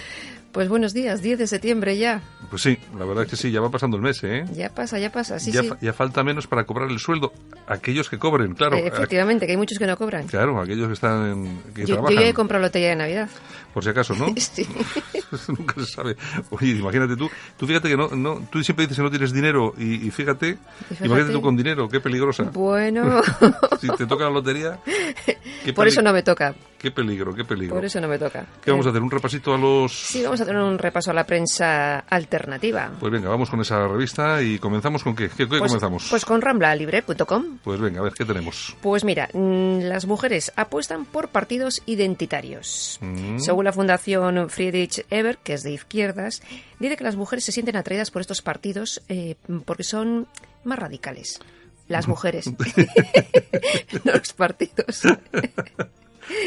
Pues 0.52 0.68
buenos 0.68 0.94
días, 0.94 1.22
10 1.22 1.38
de 1.38 1.46
septiembre 1.46 1.96
ya. 1.98 2.24
Pues 2.50 2.64
sí, 2.64 2.80
la 2.98 3.06
verdad 3.06 3.26
es 3.26 3.30
que 3.30 3.36
sí, 3.36 3.52
ya 3.52 3.62
va 3.62 3.70
pasando 3.70 3.98
el 3.98 4.04
mes, 4.04 4.24
¿eh? 4.24 4.46
Ya 4.54 4.70
pasa, 4.70 4.98
ya 4.98 5.12
pasa, 5.12 5.40
sí, 5.40 5.52
ya, 5.52 5.62
sí. 5.62 5.70
ya 5.80 5.94
falta 5.94 6.24
menos 6.24 6.48
para 6.48 6.64
cobrar 6.64 6.90
el 6.90 6.98
sueldo. 6.98 7.32
Aquellos 7.68 8.10
que 8.10 8.18
cobren, 8.18 8.56
claro. 8.56 8.76
Eh, 8.76 8.88
efectivamente, 8.88 9.46
que 9.46 9.52
hay 9.52 9.58
muchos 9.58 9.78
que 9.78 9.86
no 9.86 9.96
cobran. 9.96 10.26
Claro, 10.26 10.60
aquellos 10.60 10.88
que 10.88 10.94
están 10.94 11.32
en, 11.32 11.74
que 11.76 11.86
yo, 11.86 11.96
trabajan. 11.96 12.16
Yo 12.16 12.22
ya 12.22 12.30
he 12.30 12.34
comprado 12.34 12.64
lotería 12.64 12.90
de 12.90 12.96
Navidad. 12.96 13.30
Por 13.76 13.84
si 13.84 13.90
acaso, 13.92 14.16
¿no? 14.16 14.34
sí. 14.38 14.68
Nunca 15.50 15.76
se 15.76 15.86
sabe. 15.86 16.16
Oye, 16.50 16.72
imagínate 16.72 17.16
tú, 17.16 17.30
tú 17.56 17.68
fíjate 17.68 17.88
que 17.88 17.98
no, 17.98 18.10
no 18.10 18.48
tú 18.52 18.64
siempre 18.64 18.86
dices 18.86 18.98
que 18.98 19.04
no 19.04 19.12
tienes 19.12 19.32
dinero 19.32 19.76
y, 19.78 20.08
y, 20.08 20.10
fíjate, 20.10 20.58
fíjate, 20.88 21.06
imagínate 21.06 21.34
tú 21.34 21.42
con 21.44 21.56
dinero, 21.56 21.88
qué 21.88 22.00
peligrosa. 22.00 22.46
Bueno. 22.46 23.22
si 23.80 23.88
te 23.90 24.08
toca 24.08 24.24
la 24.24 24.32
lotería. 24.32 24.80
Por 25.76 25.88
eso 25.88 26.02
no 26.02 26.12
me 26.12 26.24
toca. 26.24 26.56
Qué 26.80 26.92
peligro, 26.92 27.36
qué 27.36 27.44
peligro. 27.44 27.76
Por 27.76 27.84
eso 27.84 28.00
no 28.00 28.08
me 28.08 28.18
toca. 28.18 28.46
¿Qué 28.64 28.72
vamos 28.72 28.86
a 28.86 28.90
hacer? 28.90 29.02
¿Un 29.02 29.12
repasito 29.12 29.54
a 29.54 29.58
los...? 29.58 29.92
Sí, 29.92 30.24
vamos 30.24 30.40
a 30.40 30.44
hacer 30.44 30.56
un 30.56 30.78
repaso 30.78 31.12
a 31.12 31.14
la 31.14 31.26
prensa 31.26 32.00
alternativa. 32.00 32.90
Pues 32.98 33.12
venga, 33.12 33.28
vamos 33.28 33.50
con 33.50 33.60
esa 33.60 33.86
revista 33.86 34.42
y 34.42 34.60
comenzamos 34.60 35.04
con 35.04 35.14
qué. 35.14 35.28
¿Qué, 35.28 35.36
qué 35.40 35.48
pues, 35.48 35.62
comenzamos? 35.62 36.08
Pues 36.10 36.24
con 36.24 36.42
ramblalibre.com. 36.42 37.58
Pues 37.64 37.82
venga, 37.82 38.00
a 38.00 38.04
ver, 38.04 38.14
¿qué 38.14 38.24
tenemos? 38.24 38.78
Pues 38.82 39.04
mira, 39.04 39.30
las 39.34 40.06
mujeres 40.06 40.54
apuestan 40.56 41.04
por 41.04 41.28
partidos 41.28 41.82
identitarios. 41.86 42.98
Mm. 43.02 43.40
Según 43.40 43.66
la 43.66 43.74
Fundación 43.74 44.50
Friedrich 44.50 45.06
Eber, 45.10 45.38
que 45.38 45.56
es 45.56 45.64
de 45.64 45.72
izquierdas, 45.74 46.42
dice 46.80 46.96
que 46.96 47.04
las 47.04 47.18
mujeres 47.18 47.44
se 47.44 47.52
sienten 47.52 47.76
atraídas 47.76 48.10
por 48.10 48.22
estos 48.22 48.42
partidos 48.42 49.02
eh, 49.10 49.36
porque 49.66 49.84
son 49.84 50.28
más 50.64 50.80
radicales. 50.80 51.40
Las 51.88 52.08
mujeres, 52.08 52.48
no 54.06 54.14
los 54.14 54.34
partidos. 54.34 55.04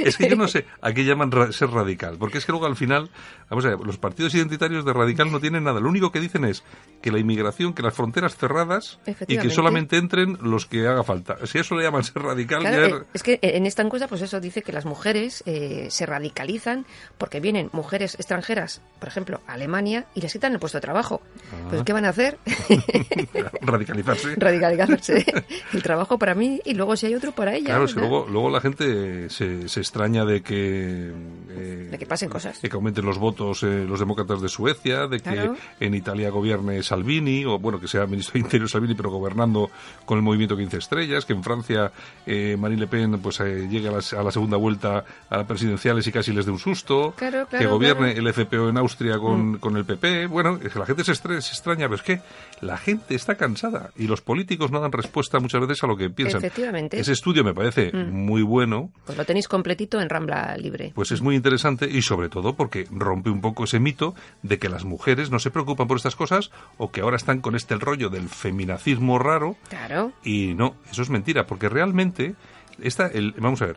Es 0.05 0.17
que 0.17 0.29
yo 0.29 0.37
no 0.37 0.49
sé 0.49 0.67
a 0.81 0.93
qué 0.93 1.05
llaman 1.05 1.31
ra 1.31 1.53
ser 1.53 1.71
radical, 1.71 2.17
porque 2.19 2.39
es 2.39 2.47
que 2.47 2.53
luego 2.53 2.67
al 2.67 2.77
final, 2.77 3.11
vamos 3.53 3.67
a 3.67 3.69
ver, 3.69 3.81
los 3.81 3.99
partidos 3.99 4.35
identitarios 4.35 4.85
de 4.85 4.95
radical 4.95 5.31
no 5.31 5.39
tienen 5.41 5.65
nada. 5.65 5.79
Lo 5.79 5.91
único 5.91 6.11
que 6.11 6.21
dicen 6.21 6.47
es 6.47 6.65
que 7.03 7.13
la 7.13 7.19
inmigración, 7.19 7.75
que 7.75 7.83
las 7.83 7.93
fronteras 7.93 8.35
cerradas 8.35 8.99
y 9.29 9.37
que 9.37 9.51
solamente 9.51 9.99
entren 9.99 10.39
los 10.41 10.65
que 10.65 10.87
haga 10.87 11.03
falta. 11.05 11.37
Si 11.47 11.59
eso 11.59 11.75
le 11.75 11.83
llaman 11.85 12.03
ser 12.03 12.23
radical, 12.23 12.61
claro, 12.61 12.89
ya... 12.89 12.97
eh, 12.97 13.03
es 13.13 13.23
que 13.23 13.39
en 13.43 13.67
esta 13.67 13.83
encuesta, 13.83 14.09
pues 14.09 14.23
eso 14.23 14.41
dice 14.41 14.63
que 14.63 14.73
las 14.73 14.87
mujeres 14.87 15.43
eh, 15.45 15.89
se 15.91 16.07
radicalizan 16.07 16.87
porque 17.19 17.41
vienen 17.41 17.69
mujeres 17.73 18.15
extranjeras, 18.15 18.81
por 18.99 19.09
ejemplo, 19.09 19.41
a 19.47 19.53
Alemania, 19.53 20.07
y 20.15 20.23
les 20.23 20.33
quitan 20.33 20.55
el 20.55 20.59
puesto 20.59 20.79
de 20.79 20.83
trabajo. 20.83 21.21
Ah. 21.53 21.67
Pues 21.69 21.83
¿qué 21.83 21.93
van 21.93 22.07
a 22.07 22.09
hacer? 22.09 22.39
Radicalizarse. 23.61 24.35
Radicalizarse. 24.37 25.27
El 25.73 25.83
trabajo 25.83 26.19
para 26.19 26.35
mí 26.35 26.61
y 26.65 26.75
luego 26.75 26.97
si 26.97 27.07
hay 27.07 27.15
otro 27.15 27.33
para 27.33 27.55
ella. 27.55 27.67
Claro, 27.67 27.87
que 27.87 27.95
luego, 27.95 28.27
luego 28.31 28.51
la 28.51 28.61
gente 28.61 29.29
se, 29.29 29.69
se 29.69 29.81
extraña 29.81 30.25
de 30.25 30.43
que... 30.43 31.13
Eh, 31.51 31.89
de 31.91 31.99
que 31.99 32.07
pasen 32.07 32.29
cosas. 32.29 32.61
De 32.63 32.69
que 32.69 32.77
aumenten 32.77 33.05
los 33.05 33.19
votos 33.19 33.42
eh, 33.63 33.85
los 33.89 33.99
demócratas 33.99 34.41
de 34.41 34.49
Suecia, 34.49 35.07
de 35.07 35.19
que 35.19 35.33
claro. 35.33 35.57
en 35.81 35.95
Italia 35.95 36.31
gobierne 36.31 36.83
Salvini, 36.83 37.45
o 37.45 37.59
bueno, 37.59 37.81
que 37.81 37.89
sea 37.89 38.07
ministro 38.07 38.35
de 38.35 38.41
Interior 38.41 38.69
Salvini, 38.69 38.95
pero 38.95 39.11
gobernando 39.11 39.71
con 40.05 40.19
el 40.19 40.23
movimiento 40.23 40.57
15 40.57 40.77
estrellas, 40.79 41.25
que 41.25 41.33
en 41.33 41.43
Francia 41.43 41.91
eh, 42.27 42.57
Marine 42.59 42.83
Le 42.83 42.87
Pen 42.87 43.19
pues 43.21 43.41
eh, 43.41 43.69
llegue 43.69 43.89
a 43.89 43.93
la, 43.93 43.99
a 43.99 44.23
la, 44.23 44.31
segunda 44.31 44.57
vuelta 44.57 45.05
a 45.29 45.37
las 45.37 45.47
presidenciales 45.47 46.07
y 46.07 46.13
casi 46.13 46.33
les 46.33 46.47
dé 46.47 46.53
un 46.53 46.59
susto, 46.59 47.15
claro, 47.17 47.47
claro, 47.47 47.65
que 47.65 47.67
gobierne 47.67 48.13
el 48.13 48.33
FPO 48.33 48.69
en 48.69 48.79
Austria 48.79 49.19
con, 49.19 49.53
mm. 49.53 49.59
con 49.59 49.77
el 49.77 49.85
PP. 49.85 50.27
Bueno, 50.27 50.59
es 50.63 50.73
que 50.73 50.79
la 50.79 50.87
gente 50.87 51.05
se, 51.05 51.15
se 51.15 51.33
extraña, 51.35 51.89
pero 51.89 51.97
es 51.97 52.03
que 52.03 52.21
la 52.61 52.77
gente 52.77 53.15
está 53.15 53.35
cansada 53.35 53.91
y 53.97 54.07
los 54.07 54.21
políticos 54.21 54.71
no 54.71 54.81
dan 54.81 54.93
respuesta 54.93 55.41
muchas 55.41 55.61
veces 55.61 55.83
a 55.83 55.87
lo 55.87 55.97
que 55.97 56.11
piensan. 56.11 56.39
Efectivamente. 56.39 56.99
Ese 56.99 57.13
estudio 57.13 57.45
me 57.45 57.55
parece 57.55 57.93
mm. 57.93 58.11
muy 58.11 58.43
bueno. 58.43 58.91
Pues 59.05 59.19
lo 59.19 59.25
tenéis 59.25 59.49
completito 59.49 60.01
en 60.01 60.09
Rambla 60.09 60.57
Libre. 60.57 60.93
Pues 60.95 61.13
es 61.13 61.21
muy 61.21 61.35
interesante 61.35 61.89
y 61.91 62.03
sobre 62.03 62.29
todo 62.29 62.55
porque 62.55 62.87
rompe 62.91 63.31
un 63.33 63.41
poco 63.41 63.65
ese 63.65 63.81
mito 63.81 64.15
de 64.43 64.59
que 64.59 64.69
las 64.69 64.85
mujeres 64.85 65.31
no 65.31 65.39
se 65.39 65.51
preocupan 65.51 65.89
por 65.89 65.97
estas 65.97 66.17
cosas 66.17 66.51
o 66.79 66.91
que 66.91 67.01
ahora 67.01 67.17
están 67.17 67.41
con 67.41 67.57
este 67.57 67.75
rollo 67.77 68.09
del 68.11 68.29
feminacismo 68.29 69.19
raro. 69.19 69.57
Claro. 69.69 70.13
Y 70.25 70.55
no, 70.55 70.77
eso 70.91 71.03
es 71.03 71.11
mentira, 71.11 71.47
porque 71.47 71.69
realmente 71.69 72.35
esta, 72.81 73.07
el, 73.07 73.33
vamos 73.39 73.63
a 73.63 73.67
ver, 73.67 73.77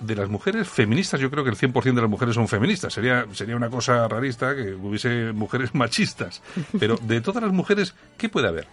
de 0.00 0.16
las 0.16 0.28
mujeres 0.28 0.68
feministas, 0.68 1.20
yo 1.20 1.30
creo 1.30 1.44
que 1.44 1.50
el 1.50 1.56
100% 1.56 1.94
de 1.94 2.00
las 2.00 2.10
mujeres 2.10 2.34
son 2.34 2.48
feministas. 2.48 2.92
Sería, 2.92 3.26
sería 3.32 3.56
una 3.56 3.68
cosa 3.68 4.08
rarista 4.08 4.54
que 4.56 4.72
hubiese 4.74 5.32
mujeres 5.32 5.74
machistas. 5.74 6.42
Pero 6.78 6.96
de 6.96 7.20
todas 7.20 7.42
las 7.42 7.52
mujeres, 7.52 7.94
¿qué 8.16 8.28
puede 8.28 8.48
haber? 8.48 8.66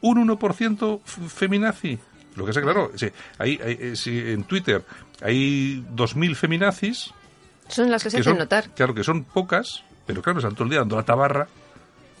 ¿Un 0.00 0.28
1% 0.28 1.00
feminazi? 1.04 1.98
Lo 2.34 2.44
que 2.44 2.50
es 2.50 2.58
claro, 2.58 2.90
sí, 2.94 3.08
hay, 3.38 3.60
hay, 3.62 3.94
sí, 3.94 4.18
en 4.18 4.44
Twitter 4.44 4.82
hay 5.20 5.84
2.000 5.94 6.34
feminazis. 6.34 7.12
Son 7.72 7.90
las 7.90 8.02
que 8.02 8.10
se 8.10 8.18
hacen 8.18 8.32
son, 8.32 8.38
notar. 8.38 8.68
Claro, 8.70 8.94
que 8.94 9.02
son 9.02 9.24
pocas, 9.24 9.82
pero 10.06 10.20
claro, 10.20 10.38
están 10.38 10.54
todo 10.54 10.64
el 10.64 10.70
día 10.70 10.80
dando 10.80 10.96
la 10.96 11.04
tabarra. 11.04 11.48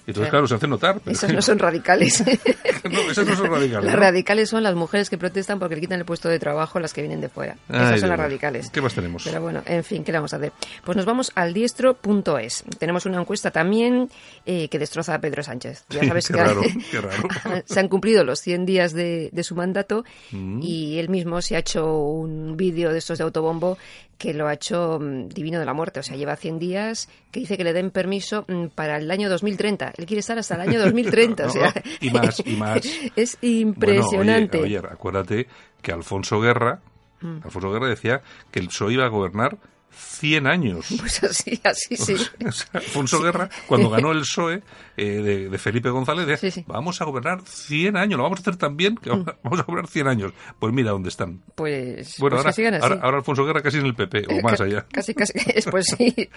Entonces, 0.06 0.30
claro, 0.30 0.46
se 0.46 0.54
hacen 0.54 0.70
notar. 0.70 1.00
Pero... 1.00 1.12
Esas 1.12 1.32
no 1.32 1.42
son 1.42 1.58
radicales. 1.58 2.22
no, 2.90 3.00
esas 3.10 3.26
no 3.26 3.36
son 3.36 3.46
radicales. 3.50 3.84
Las 3.84 3.94
¿no? 3.94 4.00
radicales 4.00 4.48
son 4.48 4.62
las 4.62 4.74
mujeres 4.74 5.10
que 5.10 5.18
protestan 5.18 5.58
porque 5.58 5.74
le 5.76 5.80
quitan 5.80 5.98
el 5.98 6.04
puesto 6.04 6.28
de 6.28 6.38
trabajo 6.38 6.78
a 6.78 6.80
las 6.80 6.92
que 6.92 7.02
vienen 7.02 7.20
de 7.20 7.28
fuera. 7.28 7.56
Esas 7.68 8.00
son 8.00 8.08
las 8.08 8.18
radicales. 8.18 8.70
¿Qué 8.70 8.80
más 8.80 8.94
tenemos? 8.94 9.22
Pero 9.24 9.40
bueno, 9.40 9.62
en 9.66 9.84
fin, 9.84 10.04
¿qué 10.04 10.12
le 10.12 10.18
vamos 10.18 10.32
a 10.32 10.36
hacer? 10.36 10.52
Pues 10.84 10.96
nos 10.96 11.06
vamos 11.06 11.32
al 11.34 11.54
diestro.es. 11.54 12.64
Tenemos 12.78 13.06
una 13.06 13.20
encuesta 13.20 13.50
también 13.50 14.10
eh, 14.46 14.68
que 14.68 14.78
destroza 14.78 15.14
a 15.14 15.20
Pedro 15.20 15.42
Sánchez. 15.42 15.84
Ya 15.90 16.04
sabes 16.08 16.26
qué 16.28 16.34
que 16.34 16.40
raro, 16.42 16.62
qué 16.90 17.00
raro. 17.00 17.28
se 17.64 17.80
han 17.80 17.88
cumplido 17.88 18.24
los 18.24 18.40
100 18.40 18.66
días 18.66 18.92
de, 18.92 19.30
de 19.32 19.44
su 19.44 19.54
mandato 19.54 20.04
Mm. 20.30 20.60
y 20.62 20.98
él 20.98 21.08
mismo 21.08 21.40
se 21.42 21.56
ha 21.56 21.58
hecho 21.58 21.96
un 21.98 22.56
vídeo 22.56 22.92
de 22.92 22.98
estos 22.98 23.18
de 23.18 23.24
autobombo 23.24 23.78
que 24.18 24.34
lo 24.34 24.46
ha 24.46 24.54
hecho 24.54 24.98
mm, 25.00 25.28
divino 25.28 25.58
de 25.58 25.64
la 25.66 25.74
muerte. 25.74 26.00
O 26.00 26.02
sea, 26.02 26.16
lleva 26.16 26.36
100 26.36 26.58
días 26.58 27.08
que 27.32 27.40
dice 27.40 27.56
que 27.56 27.64
le 27.64 27.72
den 27.72 27.90
permiso 27.90 28.44
mm, 28.46 28.66
para 28.68 28.96
el 28.96 29.10
año 29.10 29.28
2030. 29.28 29.91
Él 29.96 30.06
quiere 30.06 30.20
estar 30.20 30.38
hasta 30.38 30.54
el 30.56 30.62
año 30.62 30.80
2030. 30.80 31.46
o 31.46 31.50
sea, 31.50 31.72
y 32.00 32.10
más, 32.10 32.42
y 32.44 32.56
más. 32.56 32.80
Es 33.16 33.38
impresionante. 33.42 34.58
Bueno, 34.58 34.66
oye, 34.66 34.78
oye, 34.78 34.88
acuérdate 34.92 35.46
que 35.80 35.92
Alfonso 35.92 36.40
Guerra, 36.40 36.80
Mm. 37.22 37.38
Alfonso 37.44 37.70
Guerra 37.70 37.86
decía 37.86 38.20
que 38.50 38.58
el 38.58 38.66
PSOE 38.66 38.94
iba 38.94 39.04
a 39.04 39.08
gobernar 39.08 39.56
100 39.94 40.46
años. 40.46 40.86
Pues 40.98 41.22
así, 41.22 41.60
así 41.64 41.96
sí. 41.96 42.14
O 42.46 42.52
sea, 42.52 42.68
Alfonso 42.74 43.20
Guerra, 43.22 43.48
cuando 43.66 43.90
ganó 43.90 44.12
el 44.12 44.20
PSOE 44.22 44.62
eh, 44.96 45.04
de, 45.04 45.48
de 45.48 45.58
Felipe 45.58 45.90
González, 45.90 46.26
decía, 46.26 46.50
Sí, 46.50 46.60
sí. 46.60 46.64
vamos 46.66 47.00
a 47.00 47.04
gobernar 47.04 47.42
100 47.44 47.96
años, 47.96 48.16
lo 48.16 48.22
vamos 48.24 48.38
a 48.38 48.42
hacer 48.42 48.56
tan 48.56 48.76
bien 48.76 48.96
que 48.96 49.10
vamos 49.10 49.28
a 49.60 49.62
gobernar 49.62 49.88
100 49.88 50.08
años. 50.08 50.32
Pues 50.58 50.72
mira 50.72 50.90
dónde 50.90 51.08
están. 51.08 51.42
Pues, 51.54 52.16
Bueno, 52.18 52.42
pues 52.42 52.58
ahora, 52.58 52.78
ahora, 52.82 53.00
ahora 53.02 53.16
Alfonso 53.18 53.44
Guerra 53.44 53.62
casi 53.62 53.78
en 53.78 53.86
el 53.86 53.94
PP, 53.94 54.26
o 54.28 54.42
más 54.42 54.58
Ca- 54.58 54.64
allá. 54.64 54.86
Casi, 54.92 55.14
casi. 55.14 55.32
es- 55.54 55.66
Pues 55.66 55.86
sí. 55.86 56.28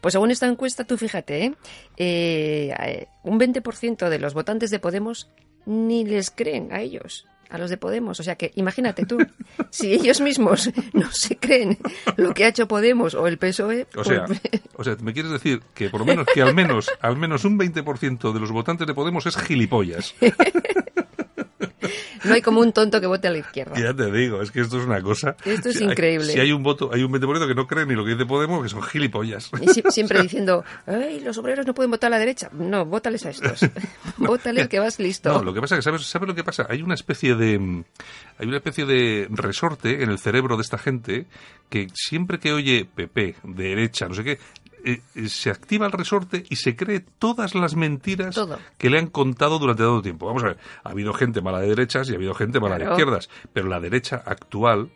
Pues 0.00 0.12
según 0.12 0.30
esta 0.30 0.46
encuesta, 0.46 0.84
tú 0.84 0.96
fíjate, 0.96 1.44
¿eh? 1.44 1.54
Eh, 1.96 2.74
eh, 2.78 3.06
un 3.22 3.38
20% 3.38 4.08
de 4.08 4.18
los 4.18 4.34
votantes 4.34 4.70
de 4.70 4.78
Podemos 4.78 5.30
ni 5.64 6.04
les 6.04 6.30
creen 6.30 6.72
a 6.72 6.80
ellos, 6.80 7.26
a 7.50 7.58
los 7.58 7.70
de 7.70 7.76
Podemos. 7.76 8.18
O 8.20 8.22
sea 8.22 8.36
que 8.36 8.52
imagínate 8.56 9.04
tú, 9.06 9.18
si 9.70 9.92
ellos 9.92 10.20
mismos 10.20 10.70
no 10.92 11.10
se 11.12 11.36
creen 11.36 11.78
lo 12.16 12.34
que 12.34 12.44
ha 12.44 12.48
hecho 12.48 12.66
Podemos 12.68 13.14
o 13.14 13.26
el 13.26 13.38
PSOE. 13.38 13.86
O 13.96 14.04
sea, 14.04 14.24
pues- 14.26 14.40
o 14.74 14.84
sea, 14.84 14.96
me 15.00 15.12
quieres 15.12 15.32
decir 15.32 15.60
que 15.74 15.88
por 15.90 16.00
lo 16.00 16.06
menos 16.06 16.26
que 16.32 16.42
al 16.42 16.54
menos 16.54 16.90
al 17.00 17.16
menos 17.16 17.44
un 17.44 17.58
20% 17.58 18.32
de 18.32 18.40
los 18.40 18.52
votantes 18.52 18.86
de 18.86 18.94
Podemos 18.94 19.26
es 19.26 19.36
gilipollas. 19.36 20.14
no 22.26 22.34
hay 22.34 22.42
como 22.42 22.60
un 22.60 22.72
tonto 22.72 23.00
que 23.00 23.06
vote 23.06 23.28
a 23.28 23.30
la 23.30 23.38
izquierda. 23.38 23.74
Ya 23.80 23.94
te 23.94 24.10
digo, 24.10 24.42
es 24.42 24.50
que 24.50 24.60
esto 24.60 24.78
es 24.78 24.84
una 24.86 25.00
cosa. 25.02 25.36
Esto 25.44 25.68
es 25.70 25.76
Si 25.76 25.84
hay- 25.84 25.90
increíble. 25.90 26.32
si 26.32 26.40
hay 26.40 26.52
un 26.52 26.62
voto, 26.62 26.90
hay 26.92 27.02
un 27.02 27.12
20% 27.12 27.46
que 27.46 27.54
no 27.54 27.66
cree 27.66 27.86
ni 27.86 27.94
lo 27.94 28.04
que 28.04 28.12
dice 28.12 28.26
Podemos, 28.26 28.62
que 28.62 28.68
son 28.68 28.82
gilipollas. 28.82 29.50
Y 29.60 29.68
si- 29.68 29.82
siempre 29.90 30.20
diciendo, 30.22 30.64
Ay, 30.86 31.20
los 31.20 31.38
obreros 31.38 31.66
no 31.66 31.74
pueden 31.74 31.90
votar 31.90 32.08
a 32.08 32.10
la 32.10 32.18
derecha. 32.18 32.48
No, 32.52 32.84
vótales 32.84 33.24
a 33.26 33.30
estos. 33.30 33.60
Vótale 34.18 34.68
que 34.68 34.78
vas 34.78 34.98
listo. 34.98 35.32
No, 35.32 35.42
lo 35.42 35.52
que 35.54 35.60
pasa 35.60 35.74
es 35.74 35.78
que 35.80 35.82
sabes, 35.82 36.02
¿sabes 36.06 36.28
lo 36.28 36.34
que 36.34 36.44
pasa? 36.44 36.66
Hay 36.68 36.82
una 36.82 36.94
especie 36.94 37.34
de 37.34 37.58
mm, 37.58 37.84
hay 38.38 38.46
una 38.48 38.56
especie 38.58 38.84
de 38.86 39.26
resorte 39.30 40.02
en 40.02 40.10
el 40.10 40.18
cerebro 40.18 40.56
de 40.56 40.62
esta 40.62 40.78
gente 40.78 41.26
que 41.68 41.88
siempre 41.94 42.38
que 42.38 42.52
oye 42.52 42.86
PP, 42.94 43.36
derecha, 43.44 44.08
no 44.08 44.14
sé 44.14 44.24
qué, 44.24 44.38
eh, 44.86 45.00
eh, 45.14 45.28
se 45.28 45.50
activa 45.50 45.84
el 45.86 45.92
resorte 45.92 46.44
y 46.48 46.56
se 46.56 46.76
cree 46.76 47.00
todas 47.18 47.54
las 47.54 47.74
mentiras 47.76 48.34
Todo. 48.34 48.58
que 48.78 48.88
le 48.88 48.98
han 48.98 49.08
contado 49.08 49.58
durante 49.58 49.82
todo 49.82 49.96
el 49.96 50.02
tiempo. 50.02 50.26
Vamos 50.26 50.44
a 50.44 50.46
ver, 50.48 50.58
ha 50.84 50.90
habido 50.90 51.12
gente 51.12 51.42
mala 51.42 51.60
de 51.60 51.68
derechas 51.68 52.08
y 52.08 52.12
ha 52.12 52.16
habido 52.16 52.34
gente 52.34 52.60
mala 52.60 52.76
Claro. 52.76 52.90
de 52.92 52.96
izquierdas, 53.02 53.28
pero 53.52 53.68
la 53.68 53.80
derecha 53.80 54.22
actual 54.24 54.90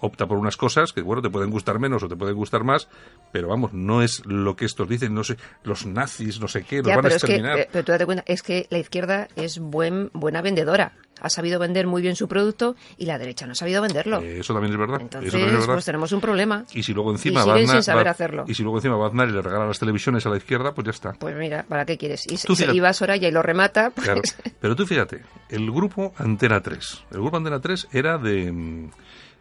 opta 0.00 0.26
por 0.26 0.38
unas 0.38 0.56
cosas 0.56 0.92
que, 0.92 1.02
bueno, 1.02 1.22
te 1.22 1.30
pueden 1.30 1.50
gustar 1.50 1.78
menos 1.78 2.02
o 2.02 2.08
te 2.08 2.16
pueden 2.16 2.36
gustar 2.36 2.64
más, 2.64 2.88
pero 3.32 3.48
vamos, 3.48 3.72
no 3.72 4.02
es 4.02 4.24
lo 4.26 4.56
que 4.56 4.64
estos 4.64 4.88
dicen, 4.88 5.14
no 5.14 5.24
sé, 5.24 5.36
los 5.64 5.86
nazis, 5.86 6.40
no 6.40 6.48
sé 6.48 6.62
qué, 6.64 6.82
Ya, 6.84 6.96
van 6.96 6.98
a 6.98 7.02
pero 7.02 7.14
es 7.16 7.22
que, 7.24 7.32
exterminar. 7.32 7.58
eh, 7.58 7.68
pero 7.72 7.84
tú 7.84 7.92
date 7.92 8.06
cuenta, 8.06 8.24
es 8.26 8.42
que 8.42 8.66
la 8.70 8.78
izquierda 8.78 9.28
es 9.36 9.58
buen, 9.58 10.10
buena 10.12 10.42
vendedora. 10.42 10.92
Ha 11.22 11.28
sabido 11.28 11.58
vender 11.58 11.86
muy 11.86 12.00
bien 12.00 12.16
su 12.16 12.28
producto 12.28 12.76
y 12.96 13.04
la 13.04 13.18
derecha 13.18 13.44
no 13.44 13.52
ha 13.52 13.54
sabido 13.54 13.82
venderlo. 13.82 14.22
Eh, 14.22 14.38
eso 14.40 14.54
también 14.54 14.72
es 14.72 14.78
verdad. 14.78 15.02
Entonces, 15.02 15.28
eso 15.28 15.36
también 15.36 15.54
es 15.54 15.60
verdad. 15.60 15.74
pues 15.74 15.84
tenemos 15.84 16.12
un 16.12 16.20
problema. 16.22 16.64
Y 16.72 16.82
si 16.82 16.94
luego 16.94 17.10
encima 17.10 17.42
Y 17.42 17.46
Baznar- 17.46 17.72
sin 17.72 17.82
saber 17.82 18.06
va- 18.06 18.10
hacerlo. 18.12 18.44
Y 18.48 18.54
si 18.54 18.62
luego 18.62 18.78
encima 18.78 18.96
y 18.96 19.30
le 19.32 19.42
regala 19.42 19.66
las 19.66 19.78
televisiones 19.78 20.24
a 20.24 20.30
la 20.30 20.38
izquierda, 20.38 20.72
pues 20.72 20.86
ya 20.86 20.92
está. 20.92 21.12
Pues 21.12 21.36
mira, 21.36 21.66
¿para 21.68 21.84
qué 21.84 21.98
quieres? 21.98 22.24
Y 22.26 22.38
Tú 22.38 22.56
se 22.56 22.64
Soraya 22.94 23.28
y 23.28 23.32
lo 23.32 23.42
remata, 23.42 23.90
pues, 23.90 24.06
Claro. 24.06 24.22
Pero 24.60 24.74
tú 24.76 24.86
fíjate, 24.86 25.22
el 25.50 25.70
grupo 25.70 26.14
Antena 26.16 26.62
3. 26.62 27.04
El 27.10 27.20
grupo 27.20 27.36
Antena 27.36 27.60
3 27.60 27.88
era 27.92 28.16
de, 28.16 28.50
mm, 28.50 28.90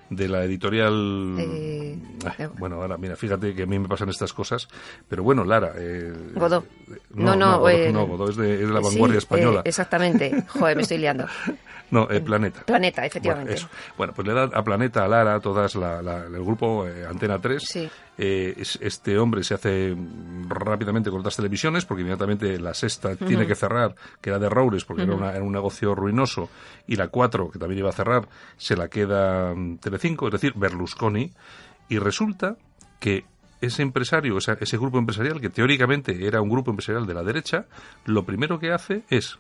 de 0.10 0.28
la 0.28 0.44
editorial... 0.44 1.36
Eh, 1.40 1.98
Ah, 2.26 2.36
eh. 2.38 2.50
bueno, 2.60 2.76
ahora, 2.82 2.98
mira, 2.98 3.16
fíjate 3.16 3.56
que 3.56 3.64
a 3.64 3.66
mí 3.66 3.80
me 3.80 3.88
pasan 3.88 4.10
estas 4.10 4.34
cosas. 4.34 4.68
Pero 5.08 5.24
bueno, 5.24 5.46
Lara... 5.46 5.72
eh, 5.78 6.14
Godó. 6.36 6.66
eh, 6.92 6.98
No, 7.14 7.28
No, 7.28 7.36
no, 7.38 7.60
Godó, 7.60 7.70
eh, 7.70 7.92
no, 7.94 8.08
Godó 8.08 8.30
es 8.30 8.36
de, 8.36 8.54
es 8.56 8.68
de 8.68 8.74
la 8.74 8.82
vanguardia 8.82 9.16
eh, 9.16 9.20
española. 9.20 9.62
exactamente. 9.64 10.44
Joder, 10.50 10.76
me 10.76 10.82
estoy 10.84 10.98
liando. 10.98 11.26
No, 11.92 12.08
eh, 12.10 12.22
Planeta. 12.22 12.62
Planeta, 12.66 13.02
Bueno, 13.02 13.08
efectivamente. 13.08 13.54
eso. 13.54 13.68
Bueno, 13.98 14.14
pues 14.14 14.28
le 14.28 14.34
da 14.34 14.44
a 14.44 14.64
Planeta, 14.64 15.06
a 15.06 15.08
Lara, 15.08 15.40
todas 15.40 15.76
la- 15.76 16.02
la- 16.02 16.26
el 16.26 16.44
grupo 16.44 16.88
eh, 16.88 17.06
Antena 17.06 17.40
3. 17.40 17.64
Sí. 17.64 17.90
Eh, 18.18 18.54
es- 18.58 18.78
este 18.82 19.18
hombre 19.18 19.44
se 19.44 19.54
hace 19.56 19.96
rápidamente 20.48 21.10
con 21.10 21.20
otras 21.22 21.36
televisiones 21.36 21.86
porque 21.86 22.02
inmediatamente 22.02 22.60
la 22.60 22.74
sexta 22.74 23.16
tiene 23.16 23.48
que 23.48 23.56
cerrar, 23.56 23.96
que 24.22 24.30
era 24.30 24.40
de 24.40 24.50
Roures 24.50 24.86
porque 24.86 25.04
era, 25.04 25.14
una- 25.16 25.32
era 25.34 25.44
un 25.44 25.52
negocio 25.54 25.96
ruinoso, 25.96 26.50
y 26.88 26.96
la 26.96 27.08
4, 27.08 27.50
que 27.50 27.60
también 27.60 27.80
iba 27.80 27.90
a 27.90 27.94
cerrar, 27.94 28.28
se 28.58 28.76
la 28.76 28.88
queda 28.90 29.54
mm, 29.56 29.78
Telecinco, 29.78 30.28
es 30.28 30.34
decir, 30.34 30.54
Berlusconi, 30.56 31.32
y 31.88 31.98
resulta 31.98 32.56
que 33.00 33.26
ese 33.62 33.82
empresario, 33.82 34.38
esa- 34.38 34.58
ese 34.60 34.78
grupo 34.78 35.00
empresarial, 35.00 35.42
que 35.42 35.50
teóricamente 35.50 36.28
era 36.28 36.42
un 36.42 36.50
grupo 36.50 36.72
empresarial 36.72 37.06
de 37.08 37.14
la 37.14 37.24
derecha, 37.24 37.66
lo 38.06 38.24
primero 38.26 38.60
que 38.60 38.72
hace 38.72 39.04
es 39.10 39.38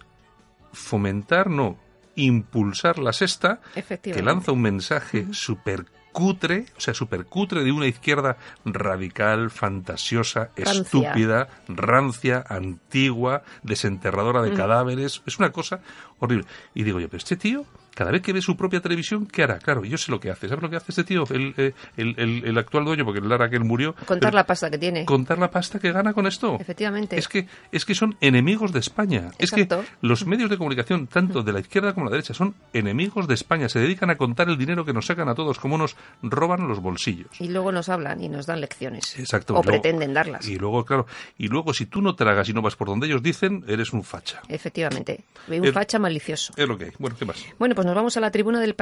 fomentar, 0.72 1.50
no, 1.50 1.78
impulsar 2.24 3.00
la 3.00 3.14
sexta, 3.14 3.60
que 4.02 4.22
lanza 4.22 4.52
un 4.52 4.62
mensaje 4.62 5.28
súper 5.32 5.86
cutre, 6.12 6.66
o 6.78 6.82
sea, 6.82 6.94
súper 6.94 7.26
cutre 7.26 7.64
de 7.64 7.72
una 7.72 7.88
izquierda 7.88 8.38
radical, 8.66 9.52
fantasiosa, 9.52 10.50
Rancia. 10.56 10.82
estúpida, 10.82 11.48
rancia, 11.68 12.44
antigua, 12.48 13.44
desenterradora 13.64 14.42
de 14.42 14.54
cadáveres. 14.54 15.22
Es 15.26 15.40
una 15.40 15.52
cosa 15.52 15.82
horrible. 16.20 16.46
Y 16.74 16.84
digo 16.84 17.00
yo, 17.00 17.08
pero 17.08 17.20
este 17.20 17.38
tío, 17.38 17.66
cada 18.00 18.12
vez 18.12 18.22
que 18.22 18.32
ve 18.32 18.42
su 18.42 18.56
propia 18.56 18.80
televisión, 18.80 19.26
¿qué 19.26 19.44
hará? 19.44 19.60
Claro, 19.60 19.84
yo 19.84 19.98
sé 19.98 20.10
lo 20.10 20.22
que 20.22 20.32
hace. 20.32 20.48
¿Sabes 20.48 20.64
lo 20.64 20.70
que 20.70 20.78
hace 20.78 20.86
este 20.94 21.04
tío? 21.04 21.26
El, 21.30 21.54
eh, 21.58 21.74
el, 21.98 22.16
el- 22.18 22.46
el 22.46 22.58
actual 22.58 22.86
dueño, 22.86 23.04
porque 23.04 23.20
el 23.20 23.28
Lara 23.28 23.50
que 23.50 23.58
él 23.58 23.66
murió. 23.66 23.94
Contar 24.06 24.34
la 24.34 24.46
pasta 24.46 24.70
que 24.72 24.78
tiene. 24.78 25.04
Contar 25.04 25.38
la 25.38 25.52
pasta 25.52 25.80
que 25.80 25.92
gana 25.92 26.14
con 26.14 26.26
esto. 26.26 26.56
Efectivamente. 26.62 27.18
Es 27.18 27.28
que, 27.28 27.46
es 27.74 27.84
que 27.84 27.94
son 27.96 28.16
enemigos 28.22 28.72
de 28.72 28.80
España. 28.80 29.32
Es 29.38 29.52
Exacto. 29.52 29.82
que 29.82 30.08
los 30.08 30.26
medios 30.26 30.50
de 30.50 30.58
comunicación, 30.58 31.08
tanto 31.08 31.44
de 31.44 31.52
la 31.52 31.60
izquierda 31.60 31.94
como 31.94 32.06
de 32.06 32.12
la 32.12 32.16
derecha, 32.16 32.34
son 32.34 32.56
enemigos 32.72 33.28
de 33.28 33.34
España. 33.34 33.68
Se 33.68 33.80
dedican 33.80 34.10
a 34.10 34.16
contar 34.16 34.48
el 34.48 34.58
dinero 34.58 34.86
que 34.86 34.94
nos 34.94 35.06
sacan 35.06 35.28
a 35.28 35.36
todos, 35.36 35.60
como 35.60 35.78
nos 35.78 35.98
roban 36.22 36.70
los 36.70 36.80
bolsillos. 36.80 37.28
Y 37.42 37.50
luego 37.50 37.74
nos 37.74 37.90
hablan 37.90 38.24
y 38.24 38.30
nos 38.30 38.46
dan 38.46 38.62
lecciones. 38.62 39.20
Exacto. 39.20 39.56
O 39.56 39.58
luego- 39.58 39.70
pretenden 39.72 40.14
darlas. 40.14 40.48
Y 40.48 40.56
luego, 40.58 40.86
claro, 40.86 41.06
y 41.38 41.50
luego 41.50 41.74
si 41.74 41.86
tú 41.86 42.02
no 42.02 42.16
tragas 42.16 42.48
y 42.48 42.54
no 42.54 42.62
vas 42.62 42.78
por 42.78 42.88
donde 42.88 43.08
ellos 43.08 43.22
dicen, 43.22 43.66
eres 43.68 43.92
un 43.92 44.04
facha. 44.04 44.42
Efectivamente. 44.48 45.26
Un 45.50 45.66
El- 45.66 45.74
facha 45.74 46.00
malicioso. 46.00 46.54
Es 46.56 46.66
lo 46.68 46.78
que 46.78 46.86
hay. 46.86 46.92
Bueno, 46.98 47.18
¿qué 47.20 47.26
más? 47.26 47.44
Bueno, 47.58 47.76
pues 47.76 47.86
nos 47.90 47.96
vamos 47.96 48.18
a 48.18 48.20
la 48.20 48.32
tribuna 48.32 48.60
del. 48.60 48.76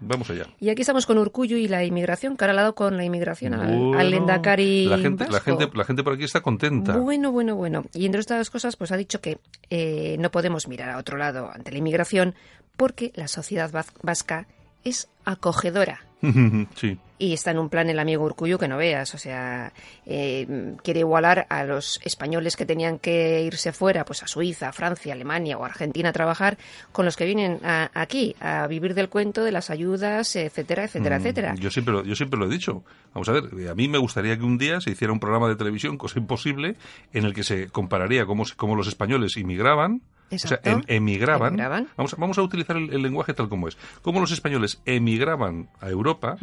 Vamos 0.00 0.30
allá. 0.30 0.46
Y 0.60 0.70
aquí 0.70 0.82
estamos 0.82 1.06
con 1.06 1.18
Urcuyo 1.18 1.56
y 1.56 1.68
la 1.68 1.84
inmigración, 1.84 2.36
ahora 2.38 2.52
ha 2.52 2.56
dado 2.56 2.74
con 2.74 2.96
la 2.96 3.04
inmigración 3.04 3.54
al, 3.54 3.66
Bueno, 3.66 3.98
al 3.98 4.14
Endacari 4.14 4.86
la 4.86 4.98
gente, 4.98 5.26
la 5.28 5.40
gente, 5.40 5.68
la 5.74 5.84
gente 5.84 6.02
por 6.02 6.14
aquí 6.14 6.24
está 6.24 6.40
contenta. 6.40 6.96
Bueno, 6.96 7.32
bueno, 7.32 7.56
bueno. 7.56 7.84
Y 7.92 8.06
entre 8.06 8.20
otras 8.20 8.50
cosas, 8.50 8.76
pues 8.76 8.92
ha 8.92 8.96
dicho 8.96 9.20
que 9.20 9.38
eh, 9.70 10.16
no 10.18 10.30
podemos 10.30 10.68
mirar 10.68 10.90
a 10.90 10.98
otro 10.98 11.18
lado 11.18 11.50
ante 11.52 11.72
la 11.72 11.78
inmigración 11.78 12.34
porque 12.76 13.12
la 13.14 13.28
sociedad 13.28 13.70
vasca 14.02 14.46
es 14.84 15.08
acogedora. 15.24 16.04
sí. 16.76 16.98
Y 17.16 17.32
está 17.32 17.52
en 17.52 17.58
un 17.60 17.68
plan 17.68 17.88
el 17.88 18.00
amigo 18.00 18.24
Urcuyo 18.24 18.58
que 18.58 18.66
no 18.66 18.76
veas, 18.76 19.14
o 19.14 19.18
sea, 19.18 19.72
eh, 20.04 20.74
quiere 20.82 21.00
igualar 21.00 21.46
a 21.48 21.64
los 21.64 22.00
españoles 22.04 22.56
que 22.56 22.66
tenían 22.66 22.98
que 22.98 23.42
irse 23.42 23.72
fuera, 23.72 24.04
pues 24.04 24.22
a 24.24 24.26
Suiza, 24.26 24.72
Francia, 24.72 25.12
Alemania 25.12 25.56
o 25.56 25.64
Argentina 25.64 26.08
a 26.08 26.12
trabajar, 26.12 26.58
con 26.90 27.04
los 27.04 27.16
que 27.16 27.24
vienen 27.24 27.60
a- 27.64 27.88
aquí 27.94 28.34
a 28.40 28.66
vivir 28.66 28.94
del 28.94 29.08
cuento 29.08 29.44
de 29.44 29.52
las 29.52 29.70
ayudas, 29.70 30.34
etcétera, 30.34 30.84
etcétera, 30.84 31.16
Mm, 31.18 31.20
etcétera. 31.20 31.54
Yo 31.54 31.70
siempre, 31.70 31.94
lo, 31.94 32.04
yo 32.04 32.16
siempre 32.16 32.38
lo 32.38 32.46
he 32.46 32.50
dicho. 32.50 32.82
Vamos 33.14 33.28
a 33.28 33.32
ver, 33.32 33.44
eh, 33.60 33.68
a 33.70 33.74
mí 33.76 33.86
me 33.88 33.98
gustaría 33.98 34.36
que 34.36 34.42
un 34.44 34.58
día 34.58 34.80
se 34.80 34.90
hiciera 34.90 35.12
un 35.12 35.20
programa 35.20 35.48
de 35.48 35.54
televisión, 35.56 35.96
cosa 35.96 36.18
imposible, 36.18 36.74
en 37.12 37.24
el 37.24 37.32
que 37.32 37.44
se 37.44 37.68
compararía 37.68 38.26
cómo, 38.26 38.42
cómo 38.56 38.74
los 38.74 38.88
españoles 38.88 39.36
inmigraban. 39.36 40.02
Exacto. 40.30 40.56
O 40.60 40.64
sea, 40.64 40.72
em- 40.72 40.82
emigraban. 40.88 41.48
Emigraban. 41.54 41.88
Vamos, 41.96 42.14
a- 42.14 42.16
vamos 42.16 42.38
a 42.38 42.42
utilizar 42.42 42.76
el, 42.76 42.92
el 42.92 43.02
lenguaje 43.02 43.34
tal 43.34 43.48
como 43.48 43.68
es. 43.68 43.76
Cómo 44.02 44.20
los 44.20 44.32
españoles 44.32 44.80
emigraban 44.84 45.68
a 45.80 45.88
Europa 45.90 46.36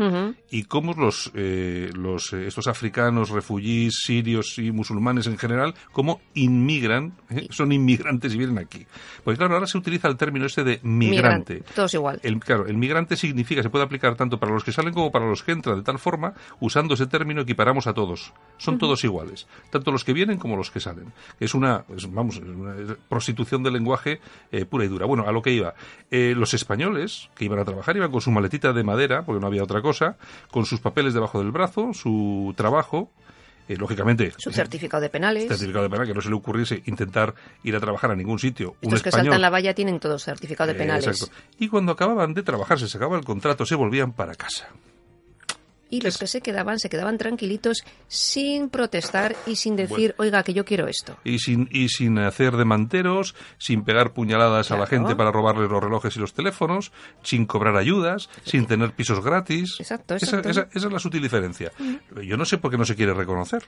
y 0.49 0.63
cómo 0.63 0.93
los, 0.93 1.31
eh, 1.35 1.89
los 1.93 2.31
eh, 2.33 2.47
estos 2.47 2.67
africanos, 2.67 3.29
refugiés, 3.29 3.95
sirios 4.05 4.57
y 4.59 4.71
musulmanes 4.71 5.27
en 5.27 5.37
general, 5.37 5.73
cómo 5.91 6.21
inmigran, 6.33 7.13
eh, 7.29 7.47
son 7.49 7.71
inmigrantes 7.71 8.33
y 8.33 8.37
vienen 8.37 8.57
aquí. 8.59 8.85
Pues 9.23 9.37
claro, 9.37 9.55
ahora 9.55 9.67
se 9.67 9.77
utiliza 9.77 10.07
el 10.07 10.17
término 10.17 10.45
este 10.45 10.63
de 10.63 10.79
migrante. 10.83 11.61
Migran- 11.61 11.73
todos 11.75 11.93
igual. 11.93 12.19
El, 12.23 12.39
claro, 12.39 12.67
el 12.67 12.77
migrante 12.77 13.15
significa, 13.15 13.63
se 13.63 13.69
puede 13.69 13.85
aplicar 13.85 14.15
tanto 14.15 14.39
para 14.39 14.51
los 14.53 14.63
que 14.63 14.71
salen 14.71 14.93
como 14.93 15.11
para 15.11 15.25
los 15.25 15.43
que 15.43 15.51
entran, 15.51 15.77
de 15.77 15.83
tal 15.83 15.99
forma, 15.99 16.33
usando 16.59 16.93
ese 16.93 17.07
término, 17.07 17.41
equiparamos 17.41 17.87
a 17.87 17.93
todos. 17.93 18.33
Son 18.57 18.77
todos 18.77 19.03
iguales, 19.03 19.47
tanto 19.69 19.91
los 19.91 20.03
que 20.03 20.13
vienen 20.13 20.37
como 20.37 20.55
los 20.55 20.71
que 20.71 20.79
salen. 20.79 21.11
Es 21.39 21.53
una, 21.55 21.83
es, 21.95 22.11
vamos, 22.11 22.35
es 22.37 22.43
una 22.43 22.75
prostitución 23.09 23.63
lenguaje 23.71 24.19
eh, 24.51 24.65
pura 24.65 24.85
y 24.85 24.87
dura. 24.87 25.05
Bueno, 25.05 25.25
a 25.27 25.31
lo 25.31 25.41
que 25.41 25.51
iba. 25.51 25.73
Eh, 26.09 26.33
los 26.35 26.53
españoles 26.53 27.29
que 27.35 27.45
iban 27.45 27.59
a 27.59 27.65
trabajar 27.65 27.95
iban 27.97 28.11
con 28.11 28.21
su 28.21 28.31
maletita 28.31 28.73
de 28.73 28.83
madera, 28.83 29.23
porque 29.23 29.39
no 29.41 29.47
había 29.47 29.63
otra 29.63 29.81
cosa, 29.81 30.17
con 30.51 30.65
sus 30.65 30.79
papeles 30.79 31.13
debajo 31.13 31.39
del 31.39 31.51
brazo, 31.51 31.93
su 31.93 32.53
trabajo, 32.57 33.11
eh, 33.67 33.77
lógicamente. 33.77 34.33
Su 34.37 34.51
certificado 34.51 35.01
de 35.01 35.09
penales. 35.09 35.47
certificado 35.47 35.83
de 35.83 35.89
penal, 35.89 36.07
que 36.07 36.13
no 36.13 36.21
se 36.21 36.29
le 36.29 36.35
ocurriese 36.35 36.81
intentar 36.85 37.33
ir 37.63 37.75
a 37.75 37.79
trabajar 37.79 38.11
a 38.11 38.15
ningún 38.15 38.39
sitio. 38.39 38.71
Un 38.81 38.89
Estos 38.89 39.03
que 39.03 39.09
español, 39.09 39.27
saltan 39.27 39.41
la 39.41 39.49
valla 39.49 39.73
tienen 39.73 39.99
todos 39.99 40.23
certificado 40.23 40.67
de 40.67 40.73
eh, 40.75 40.77
penales. 40.79 41.07
exacto. 41.07 41.33
Y 41.59 41.69
cuando 41.69 41.91
acababan 41.91 42.33
de 42.33 42.43
trabajar, 42.43 42.79
se 42.79 42.87
sacaba 42.89 43.17
el 43.17 43.23
contrato, 43.23 43.65
se 43.65 43.75
volvían 43.75 44.13
para 44.13 44.35
casa. 44.35 44.67
Y 45.91 46.01
los 46.01 46.17
que 46.17 46.25
se 46.25 46.41
quedaban 46.41 46.79
se 46.79 46.89
quedaban 46.89 47.19
tranquilitos 47.19 47.83
sin 48.07 48.69
protestar 48.69 49.35
y 49.45 49.57
sin 49.57 49.75
decir, 49.75 50.15
oiga, 50.17 50.41
que 50.41 50.53
yo 50.55 50.65
quiero 50.65 50.87
esto. 50.87 51.15
Y 51.23 51.37
sin, 51.37 51.69
y 51.71 51.89
sin 51.89 52.17
hacer 52.17 52.57
demanteros, 52.57 53.35
sin 53.59 53.83
pegar 53.83 54.13
puñaladas 54.13 54.71
a 54.71 54.77
la 54.77 54.87
gente 54.87 55.15
para 55.15 55.31
robarle 55.31 55.67
los 55.67 55.83
relojes 55.83 56.15
y 56.15 56.19
los 56.19 56.33
teléfonos, 56.33 56.91
sin 57.21 57.45
cobrar 57.45 57.75
ayudas, 57.77 58.29
sin 58.43 58.65
tener 58.65 58.93
pisos 58.93 59.23
gratis. 59.23 59.75
Exacto, 59.79 60.15
Esa, 60.15 60.25
exacto. 60.37 60.49
esa- 60.49 60.67
esa 60.73 60.87
es 60.87 60.91
la 60.93 60.99
sutil 60.99 61.21
diferencia. 61.21 61.71
Yo 62.23 62.37
no 62.37 62.45
sé 62.45 62.57
por 62.57 62.71
qué 62.71 62.77
no 62.77 62.85
se 62.85 62.95
quiere 62.95 63.13
reconocer. 63.13 63.63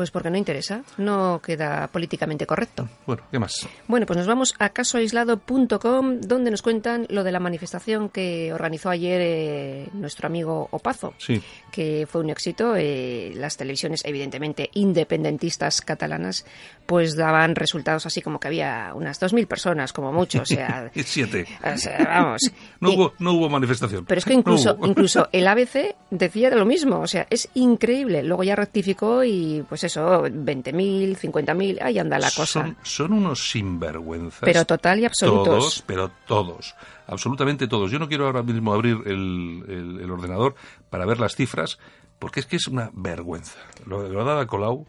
Pues 0.00 0.10
porque 0.10 0.30
no 0.30 0.38
interesa, 0.38 0.82
no 0.96 1.42
queda 1.44 1.86
políticamente 1.88 2.46
correcto. 2.46 2.88
Bueno, 3.06 3.22
¿qué 3.30 3.38
más? 3.38 3.68
Bueno, 3.86 4.06
pues 4.06 4.16
nos 4.16 4.26
vamos 4.26 4.54
a 4.58 4.70
casoaislado.com, 4.70 6.20
donde 6.22 6.50
nos 6.50 6.62
cuentan 6.62 7.06
lo 7.10 7.22
de 7.22 7.32
la 7.32 7.38
manifestación 7.38 8.08
que 8.08 8.50
organizó 8.54 8.88
ayer 8.88 9.20
eh, 9.22 9.88
nuestro 9.92 10.26
amigo 10.26 10.68
Opazo, 10.70 11.12
Sí. 11.18 11.42
que 11.70 12.06
fue 12.10 12.22
un 12.22 12.30
éxito. 12.30 12.74
Eh, 12.76 13.32
las 13.36 13.58
televisiones, 13.58 14.00
evidentemente 14.06 14.70
independentistas 14.72 15.82
catalanas, 15.82 16.46
pues 16.86 17.14
daban 17.14 17.54
resultados 17.54 18.06
así 18.06 18.22
como 18.22 18.40
que 18.40 18.48
había 18.48 18.92
unas 18.94 19.20
2.000 19.20 19.46
personas, 19.46 19.92
como 19.92 20.12
mucho. 20.12 20.40
O 20.40 20.46
sea, 20.46 20.90
Siete. 21.04 21.46
o 21.62 21.76
sea, 21.76 21.98
vamos. 22.08 22.40
No 22.80 22.90
Y- 22.90 22.96
hubo, 22.96 23.12
no 23.18 23.32
hubo 23.34 23.50
manifestación. 23.50 24.06
pero 24.06 24.18
es 24.18 24.24
que 24.24 24.32
No 24.34 24.38
incluso, 24.40 24.74
hubo. 24.76 24.86
incluso 24.86 25.28
el 25.32 25.46
ABC 25.46 25.94
decía 26.10 26.48
de 26.48 26.56
lo 26.56 26.64
mismo, 26.64 27.00
o 27.00 27.06
sea, 27.06 27.26
es 27.28 27.50
increíble. 27.52 28.22
Luego 28.22 28.44
ya 28.44 28.56
rectificó 28.56 29.24
y 29.24 29.62
pues 29.68 29.84
eso, 29.90 30.22
20.000, 30.24 31.16
50.000, 31.18 31.78
ahí 31.82 31.98
anda 31.98 32.18
la 32.18 32.30
cosa. 32.30 32.46
Son, 32.62 32.76
son 32.82 33.12
unos 33.12 33.50
sinvergüenzas. 33.50 34.40
Pero 34.42 34.64
total 34.64 35.00
y 35.00 35.04
absolutos. 35.04 35.44
Todos, 35.46 35.84
pero 35.86 36.10
todos. 36.26 36.74
Absolutamente 37.06 37.66
todos. 37.68 37.90
Yo 37.90 37.98
no 37.98 38.08
quiero 38.08 38.26
ahora 38.26 38.42
mismo 38.42 38.72
abrir 38.72 38.98
el, 39.06 39.64
el- 39.68 40.00
el 40.02 40.10
ordenador 40.10 40.54
para 40.90 41.04
ver 41.06 41.18
las 41.20 41.34
cifras, 41.36 41.78
porque 42.18 42.40
es 42.40 42.46
que 42.46 42.56
es 42.56 42.66
una 42.68 42.90
vergüenza. 42.94 43.58
Lo, 43.86 44.08
lo 44.08 44.20
ha 44.20 44.24
dado 44.24 44.46
Colau 44.46 44.86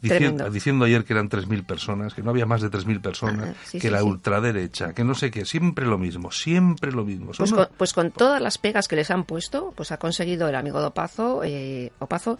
diciendo, 0.00 0.48
diciendo 0.50 0.84
ayer 0.84 1.04
que 1.04 1.12
eran 1.12 1.28
3.000 1.28 1.64
personas, 1.66 2.14
que 2.14 2.22
no 2.22 2.30
había 2.30 2.46
más 2.46 2.60
de 2.60 2.70
3.000 2.70 3.00
personas, 3.00 3.48
Ah, 3.48 3.54
sí, 3.64 3.78
que 3.80 3.88
sí, 3.88 3.92
la 3.92 3.98
sí. 4.00 4.04
ultraderecha, 4.04 4.92
que 4.92 5.02
no 5.02 5.14
sé 5.14 5.30
qué, 5.32 5.44
siempre 5.44 5.86
lo 5.86 5.98
mismo, 5.98 6.30
siempre 6.30 6.92
lo 6.92 7.04
mismo. 7.04 7.32
Pues 7.36 7.52
con, 7.52 7.68
pues 7.76 7.92
con 7.94 8.10
todas 8.12 8.40
las 8.40 8.58
pegas 8.58 8.86
que 8.86 8.94
les 8.96 9.10
han 9.10 9.24
puesto, 9.24 9.72
pues 9.76 9.90
ha 9.90 9.96
conseguido 9.96 10.48
el 10.48 10.54
amigo 10.54 10.80
de 10.80 10.86
Opazo, 10.86 11.42
eh, 11.42 11.90
Opazo 11.98 12.38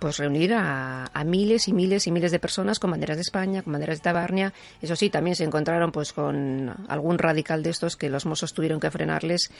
pues 0.00 0.16
reunir 0.16 0.54
a, 0.54 1.10
a 1.12 1.24
miles 1.24 1.68
y 1.68 1.72
miles 1.72 2.08
y 2.08 2.10
miles 2.10 2.32
de 2.32 2.40
personas 2.40 2.80
con 2.80 2.90
banderas 2.90 3.18
de 3.18 3.22
España, 3.22 3.62
con 3.62 3.72
banderas 3.72 3.98
de 3.98 4.02
Tabarnia. 4.02 4.52
Eso 4.82 4.96
sí, 4.96 5.10
también 5.10 5.36
se 5.36 5.44
encontraron 5.44 5.92
pues 5.92 6.12
con 6.12 6.74
algún 6.88 7.18
radical 7.18 7.62
de 7.62 7.70
estos 7.70 7.96
que 7.96 8.10
los 8.10 8.26
mozos 8.26 8.52
tuvieron 8.52 8.80
que 8.80 8.90
frenarles 8.90 9.50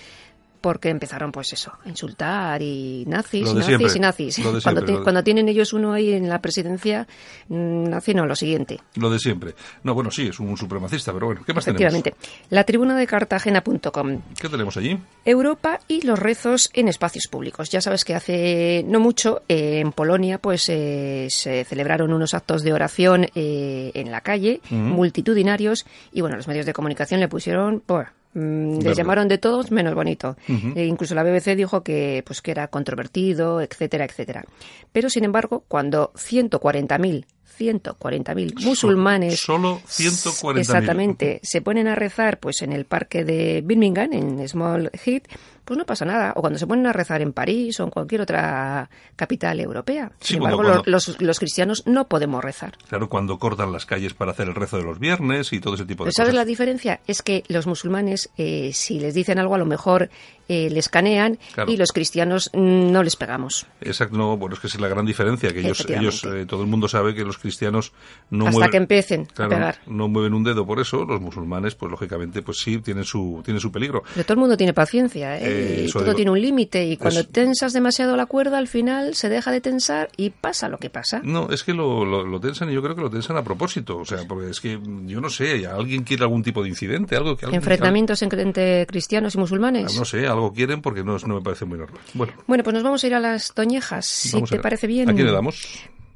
porque 0.61 0.89
empezaron 0.91 1.33
pues 1.33 1.53
eso, 1.53 1.73
a 1.85 1.89
insultar 1.89 2.61
y 2.63 3.05
nazis, 3.07 3.45
nazis 3.55 3.65
siempre, 3.67 3.93
y 3.97 3.99
nazis. 4.01 4.41
cuando, 4.63 4.81
de- 4.83 5.03
cuando 5.03 5.23
tienen 5.25 5.49
ellos 5.49 5.73
uno 5.73 5.93
ahí 5.93 6.13
en 6.13 6.29
la 6.29 6.41
presidencia, 6.41 7.07
mm, 7.49 7.85
nazi 7.91 8.15
no, 8.15 8.27
lo 8.27 8.37
siguiente. 8.37 8.79
Lo 8.97 9.11
de 9.11 9.19
siempre. 9.19 9.55
No, 9.83 9.95
bueno, 9.95 10.11
sí, 10.11 10.29
es 10.29 10.39
un 10.41 10.57
supremacista, 10.57 11.13
pero 11.13 11.27
bueno, 11.27 11.43
¿qué 11.47 11.53
más 11.55 11.65
tenemos? 11.65 11.81
Efectivamente. 11.83 12.15
La 12.51 12.65
tribuna 12.65 12.97
de 12.97 13.07
Cartagena.com. 13.07 14.21
¿Qué 14.41 14.49
tenemos 14.49 14.77
allí? 14.77 14.99
Europa 15.25 15.81
y 15.89 16.03
los 16.07 16.19
rezos 16.19 16.71
en 16.75 16.89
espacios 16.89 17.27
públicos. 17.31 17.71
Ya 17.71 17.81
sabes 17.81 18.05
que 18.05 18.15
hace 18.15 18.85
no 18.87 19.01
mucho 19.01 19.43
eh, 19.49 19.81
en 19.81 19.93
Polonia 19.93 20.39
pues 20.39 20.69
eh, 20.69 21.27
se 21.31 21.65
celebraron 21.65 22.13
unos 22.13 22.35
actos 22.35 22.63
de 22.63 22.73
oración 22.73 23.27
eh, 23.35 23.91
en 23.95 24.11
la 24.11 24.21
calle, 24.21 24.61
multitudinarios, 24.71 25.87
y 26.13 26.21
bueno, 26.21 26.37
los 26.37 26.47
medios 26.49 26.67
de 26.67 26.73
comunicación 26.73 27.21
le 27.21 27.29
pusieron, 27.29 27.83
pues, 27.85 28.09
mm, 28.35 28.79
les 28.81 28.97
llamaron 28.97 29.29
de 29.29 29.39
todos 29.39 29.71
menos 29.71 29.95
bonito. 29.95 30.37
Eh, 30.49 30.87
incluso 30.87 31.15
la 31.15 31.23
BBC 31.23 31.57
dijo 31.57 31.83
que 31.83 32.23
pues 32.27 32.41
que 32.43 32.51
era 32.51 32.69
controvertido, 32.69 33.61
etcétera, 33.61 34.05
etcétera. 34.05 34.45
Pero 34.93 35.11
sin 35.11 35.25
embargo, 35.25 35.65
cuando 35.69 36.13
140.000 36.15 37.25
140.000 37.61 38.65
musulmanes 38.65 39.39
Solo 39.39 39.81
140.000. 39.87 40.59
Exactamente, 40.59 41.41
se 41.43 41.61
ponen 41.61 41.89
a 41.89 41.95
rezar 41.95 42.39
pues 42.41 42.63
en 42.63 42.73
el 42.73 42.87
parque 42.87 43.25
de 43.25 43.63
Birmingham, 43.63 44.13
en 44.13 44.49
Small 44.49 44.91
Heath, 45.05 45.29
pues 45.65 45.79
no 45.79 45.85
pasa 45.87 46.05
nada. 46.05 46.33
O 46.37 46.41
cuando 46.41 46.59
se 46.59 46.67
ponen 46.67 46.87
a 46.87 46.93
rezar 46.93 47.23
en 47.23 47.33
París 47.33 47.79
o 47.81 47.85
en 47.85 47.91
cualquier 47.91 48.21
otra 48.23 48.89
capital 49.17 49.61
europea. 49.61 50.11
Sí, 50.21 50.35
Sin 50.35 50.37
embargo, 50.39 50.59
cuando- 50.63 50.83
Los, 50.87 51.09
los- 51.09 51.21
los 51.21 51.39
cristianos 51.39 51.83
no 51.87 52.09
podemos 52.09 52.43
rezar. 52.43 52.77
Claro, 52.89 53.09
cuando 53.09 53.39
cortan 53.39 53.73
las 53.73 53.87
calles 53.87 54.15
para 54.15 54.33
hacer 54.33 54.49
el 54.49 54.55
rezo 54.55 54.77
de 54.79 54.85
los 54.85 54.99
viernes 54.99 55.53
y 55.53 55.61
todo 55.61 55.75
ese 55.75 55.85
tipo 55.85 56.05
de 56.05 56.09
Pero 56.09 56.15
¿sabes 56.17 56.35
la 56.35 56.41
cosas. 56.41 56.49
diferencia? 56.49 57.01
Es 57.07 57.23
que 57.23 57.45
los 57.49 57.67
musulmanes, 57.67 58.31
eh, 58.37 58.71
si 58.75 58.99
les 59.01 59.15
dicen 59.15 59.39
algo, 59.39 59.55
a 59.55 59.59
lo 59.59 59.67
mejor 59.67 60.11
eh, 60.51 60.69
les 60.71 60.89
canean 60.89 61.39
Claro. 61.55 61.71
y 61.71 61.77
los 61.77 61.93
cristianos 61.93 62.51
mm, 62.53 62.91
no 62.91 63.03
les 63.03 63.15
pegamos. 63.17 63.67
Exacto, 63.81 64.17
no, 64.17 64.37
bueno, 64.37 64.55
es 64.55 64.61
que 64.61 64.67
esa 64.67 64.77
es 64.79 64.81
la 64.81 64.89
gran 64.89 65.07
diferencia, 65.07 65.53
que 65.53 65.61
ellos, 65.61 65.85
ellos 65.89 66.25
eh, 66.25 66.45
todo 66.47 66.63
el 66.63 66.69
mundo 66.69 66.89
sabe 66.89 67.15
que 67.15 67.25
los 67.25 67.39
cristianos 67.39 67.93
no 68.31 68.45
Hasta 68.47 68.53
mueven, 68.53 68.71
que 68.71 68.77
empiecen 68.77 69.25
claro, 69.27 69.53
a 69.55 69.59
pegar. 69.59 69.79
no 69.87 70.09
mueven 70.09 70.35
un 70.35 70.43
dedo 70.45 70.67
por 70.67 70.81
eso, 70.81 71.05
los 71.05 71.21
musulmanes, 71.21 71.75
pues 71.75 71.91
lógicamente, 71.91 72.43
pues 72.43 72.59
sí, 72.59 72.79
tienen 72.79 73.05
su, 73.05 73.41
tienen 73.45 73.61
su 73.61 73.71
peligro. 73.71 74.03
Pero 74.15 74.25
todo 74.25 74.35
el 74.35 74.41
mundo 74.41 74.57
tiene 74.57 74.73
paciencia, 74.73 75.37
¿eh? 75.39 75.43
Eh, 75.43 75.85
y 75.89 75.93
todo 75.93 76.05
digo. 76.05 76.17
tiene 76.17 76.31
un 76.31 76.41
límite. 76.41 76.85
Y 76.87 76.97
cuando 76.97 77.21
Es- 77.21 77.29
tensas 77.29 77.73
demasiado 77.73 78.17
la 78.17 78.27
cuerda, 78.27 78.59
al 78.59 78.69
final 78.69 79.15
se 79.15 79.29
deja 79.29 79.51
de 79.53 79.61
tensar 79.61 80.09
y 80.17 80.31
pasa 80.31 80.69
lo 80.69 80.79
que 80.79 80.91
pasa. 80.91 81.21
No, 81.23 81.51
es 81.51 81.63
que 81.65 81.75
lo, 81.75 82.05
lo, 82.05 82.25
lo 82.25 82.41
tensan 82.41 82.71
y 82.71 82.75
yo 82.75 82.83
creo 82.83 82.95
que 82.97 83.03
lo 83.03 83.11
tensan 83.11 83.37
a 83.37 83.45
propósito, 83.45 83.99
o 83.99 84.05
sea, 84.05 84.19
porque 84.27 84.51
es 84.51 84.61
que 84.61 84.79
yo 85.07 85.21
no 85.21 85.29
sé, 85.29 85.67
alguien 85.67 86.03
quiere 86.05 86.23
algún 86.25 86.43
tipo 86.43 86.63
de 86.63 86.69
incidente, 86.71 87.17
algo 87.17 87.37
que 87.37 87.45
alguien, 87.47 87.61
Enfrentamientos 87.61 88.23
entre- 88.23 88.43
entre 88.43 88.87
cristianos 88.87 89.35
y 89.35 89.39
musulmanes. 89.39 89.97
no 89.97 90.05
sé, 90.05 90.27
algo 90.27 90.40
quieren 90.53 90.83
porque 90.83 91.05
no, 91.05 91.17
no 91.19 91.35
me 91.37 91.41
parece 91.43 91.65
muy 91.65 91.79
normal. 91.79 92.01
Bueno, 92.15 92.33
Bueno, 92.47 92.65
pues 92.65 92.75
nos 92.75 92.83
vamos 92.83 93.05
a 93.05 93.07
ir 93.07 93.15
a 93.15 93.21
las 93.21 93.53
toñejas, 93.53 94.07
si 94.07 94.33
vamos 94.33 94.51
te 94.51 94.59
parece 94.59 94.87
bien. 94.87 95.09
¿A 95.11 95.15
quién 95.15 95.27
le 95.27 95.33
damos? 95.33 95.63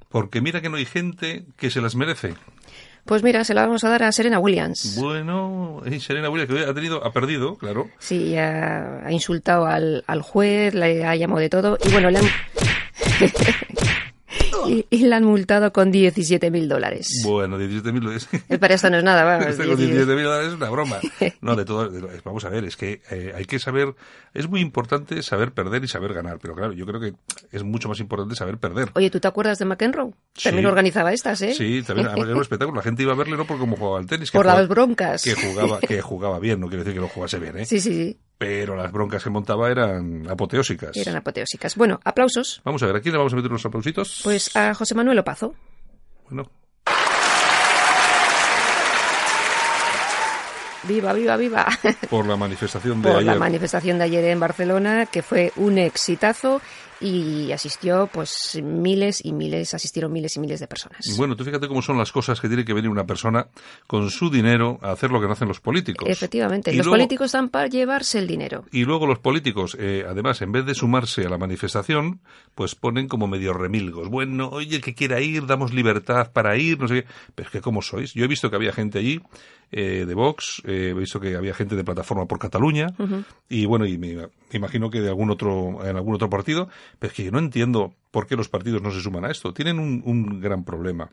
Porque 0.09 0.41
mira 0.41 0.61
que 0.61 0.69
no 0.69 0.77
hay 0.77 0.85
gente 0.87 1.45
que 1.57 1.71
se 1.71 1.81
las 1.81 1.95
merece. 1.95 2.35
Pues 3.05 3.23
mira, 3.23 3.45
se 3.45 3.53
la 3.53 3.67
vamos 3.67 3.85
a 3.85 3.91
dar 3.91 4.03
a 4.05 4.13
Serena 4.13 4.39
Williams. 4.39 4.97
Bueno, 4.99 5.83
Serena 6.01 6.31
Williams 6.31 6.53
que 6.55 6.65
ha 6.65 6.73
tenido, 6.73 7.05
ha 7.05 7.13
perdido, 7.13 7.57
claro. 7.57 7.91
Sí, 7.99 8.35
ha, 8.37 9.05
ha 9.05 9.13
insultado 9.13 9.67
al, 9.67 10.05
al 10.07 10.23
juez, 10.23 10.73
le 10.75 11.05
ha 11.05 11.15
llamado 11.15 11.41
de 11.41 11.51
todo 11.51 11.77
y 11.85 11.91
bueno, 11.93 12.11
le 12.11 12.21
han... 12.21 12.25
y, 14.69 14.87
y 14.91 14.99
la 15.07 15.17
han 15.17 15.25
multado 15.25 15.73
con 15.73 15.93
17.000 15.93 16.67
dólares. 16.69 17.23
Bueno, 17.25 17.59
17.000 17.59 18.13
es... 18.15 18.29
Eh, 18.49 18.59
Para 18.59 18.75
esto 18.75 18.91
no 18.91 18.99
es 18.99 19.05
nada, 19.05 19.25
vamos. 19.25 19.47
Este 19.51 19.67
con 19.67 19.77
17.000. 19.77 20.05
17.000 20.07 20.23
dólares 20.23 20.49
es 20.49 20.55
una 20.55 20.71
broma. 20.71 20.97
No, 21.41 21.57
de 21.57 21.65
todo. 21.65 21.89
de- 21.89 22.21
vamos 22.25 22.45
a 22.45 22.49
ver, 22.49 22.65
es 22.65 22.77
que 22.77 23.01
eh, 23.11 23.33
hay 23.35 23.45
que 23.45 23.59
saber. 23.59 23.95
Es 24.33 24.49
muy 24.49 24.61
importante 24.61 25.23
saber 25.23 25.53
perder 25.53 25.85
y 25.85 25.89
saber 25.89 26.13
ganar. 26.15 26.39
Pero 26.41 26.55
claro, 26.55 26.73
yo 26.73 26.87
creo 26.87 27.01
que 27.01 27.15
es 27.53 27.63
mucho 27.63 27.89
más 27.89 28.01
importante 28.01 28.35
saber 28.35 28.59
perder. 28.59 28.91
Oye, 28.95 29.11
¿tú 29.11 29.21
te 29.21 29.29
acuerdas 29.29 29.59
de 29.59 29.65
McEnroe? 29.65 30.13
Sí. 30.35 30.45
También 30.45 30.67
organizaba 30.67 31.13
estas, 31.13 31.41
¿eh? 31.43 31.55
Sí, 31.55 31.83
también 31.87 32.09
era 32.17 32.35
un 32.35 32.41
espectáculo. 32.43 32.77
La 32.79 32.83
gente 32.83 33.03
iba 33.03 33.13
a 33.13 33.17
verle 33.17 33.37
no 33.37 33.47
por 33.47 33.59
cómo 33.59 33.77
jugaba 33.77 33.99
al 33.99 34.07
tenis, 34.07 34.31
que, 34.31 34.39
Por 34.39 34.45
jugaba, 34.47 34.61
las 34.61 34.69
broncas. 34.69 35.23
que 35.23 35.35
jugaba, 35.35 35.81
que 35.81 36.01
jugaba 36.01 36.39
bien, 36.39 36.61
no 36.61 36.69
quiere 36.69 36.83
decir 36.85 36.95
que 36.95 37.01
lo 37.01 37.09
jugase 37.09 37.39
bien, 37.39 37.59
¿eh? 37.59 37.67
Sí, 37.67 37.81
sí, 37.81 37.93
sí. 37.95 38.19
Pero 38.39 38.75
las 38.77 38.91
broncas 38.93 39.23
que 39.23 39.31
montaba 39.31 39.71
eran 39.71 40.29
apoteósicas. 40.29 40.97
Eran 40.97 41.17
apoteósicas. 41.17 41.77
Bueno, 41.77 42.01
aplausos. 42.05 42.61
Vamos 42.65 42.83
a 42.83 42.87
ver, 42.87 42.97
¿a 42.97 43.01
quién 43.01 43.13
le 43.13 43.19
vamos 43.19 43.33
a 43.33 43.37
meter 43.37 43.51
los 43.51 43.65
aplausitos? 43.65 44.21
Pues 44.25 44.55
a 44.57 44.75
José 44.75 44.95
Manuel 44.95 45.19
Opazo. 45.21 45.55
Bueno, 46.29 46.51
Viva, 50.87 51.15
viva, 51.15 51.37
viva. 51.39 51.67
por 52.11 52.27
la 52.27 52.37
manifestación 52.37 53.01
de 53.01 53.09
Por 53.09 53.19
ayer. 53.21 53.33
la 53.33 53.39
manifestación 53.39 53.97
de 53.99 54.05
ayer 54.05 54.25
en 54.27 54.39
Barcelona, 54.39 55.07
que 55.07 55.23
fue 55.23 55.51
un 55.57 55.79
exitazo 55.79 56.61
y 57.05 57.53
asistió, 57.53 58.09
pues, 58.13 58.59
miles 58.63 59.25
y 59.25 59.33
miles, 59.33 59.75
asistieron 59.75 60.11
miles 60.13 60.37
y 60.37 60.41
miles 60.41 60.59
de 60.61 60.67
personas. 60.67 61.15
Bueno, 61.19 61.37
tú 61.37 61.45
fíjate 61.45 61.69
cómo 61.69 61.83
son 61.83 61.99
las 61.99 62.11
cosas 62.11 62.41
que 62.41 62.49
tiene 62.49 62.65
que 62.65 62.73
venir 62.73 62.89
una 62.91 63.05
persona 63.05 63.47
con 63.87 64.09
su 64.11 64.31
dinero 64.31 64.79
a 64.83 64.93
hacer 64.93 65.11
lo 65.11 65.21
que 65.21 65.27
no 65.27 65.33
hacen 65.35 65.49
los 65.49 65.61
políticos. 65.61 66.09
Efectivamente, 66.09 66.73
Y 66.73 66.77
los 66.79 66.87
luego- 66.87 66.97
políticos 66.97 67.27
están 67.27 67.51
para 67.51 67.67
llevarse 67.69 68.19
el 68.19 68.27
dinero. 68.27 68.65
Y 68.73 68.85
luego 68.85 69.07
los 69.07 69.19
políticos, 69.19 69.77
eh, 69.79 70.05
además, 70.09 70.41
en 70.43 70.53
vez 70.53 70.65
de 70.65 70.75
sumarse 70.75 71.27
a 71.27 71.29
la 71.29 71.37
manifestación, 71.39 72.21
pues 72.55 72.75
ponen 72.75 73.07
como 73.09 73.27
medio 73.27 73.53
remilgos. 73.53 74.09
Bueno, 74.09 74.49
oye, 74.49 74.81
que 74.81 74.95
quiera 74.95 75.21
ir, 75.21 75.47
damos 75.47 75.75
libertad 75.75 76.33
para 76.33 76.57
ir, 76.57 76.79
no 76.79 76.89
sé 76.89 77.03
qué. 77.03 77.09
Pero 77.35 77.47
es 77.49 77.53
que, 77.53 77.61
¿cómo 77.61 77.83
sois? 77.83 78.15
Yo 78.15 78.25
he 78.25 78.29
visto 78.29 78.49
que 78.49 78.57
había 78.57 78.73
gente 78.73 78.99
allí 78.99 79.21
eh, 79.77 80.05
de 80.07 80.15
Vox, 80.15 80.63
eh, 80.65 80.91
he 80.91 80.95
visto 80.95 81.19
que 81.19 81.35
había 81.37 81.53
gente 81.53 81.75
de 81.75 81.83
Plataforma 81.85 82.27
por 82.27 82.39
Cataluña, 82.39 82.87
y 83.49 83.67
bueno, 83.67 83.87
y 83.87 83.99
me, 83.99 84.15
me 84.15 84.29
imagino 84.53 84.89
que 84.91 85.01
de 85.01 85.09
algún 85.09 85.31
otro, 85.31 85.85
en 85.85 85.97
algún 85.97 86.15
otro 86.15 86.31
partido, 86.31 86.69
pero 86.99 87.11
es 87.11 87.17
que 87.17 87.25
yo 87.25 87.31
no 87.33 87.39
entiendo 87.41 87.93
por 88.11 88.27
qué 88.27 88.37
los 88.37 88.49
partidos 88.49 88.81
no 88.83 88.91
se 88.93 89.01
suman 89.01 89.25
a 89.25 89.31
esto. 89.31 89.53
Tienen 89.53 89.79
un, 89.81 90.03
un 90.07 90.41
gran 90.41 90.65
problema 90.65 91.11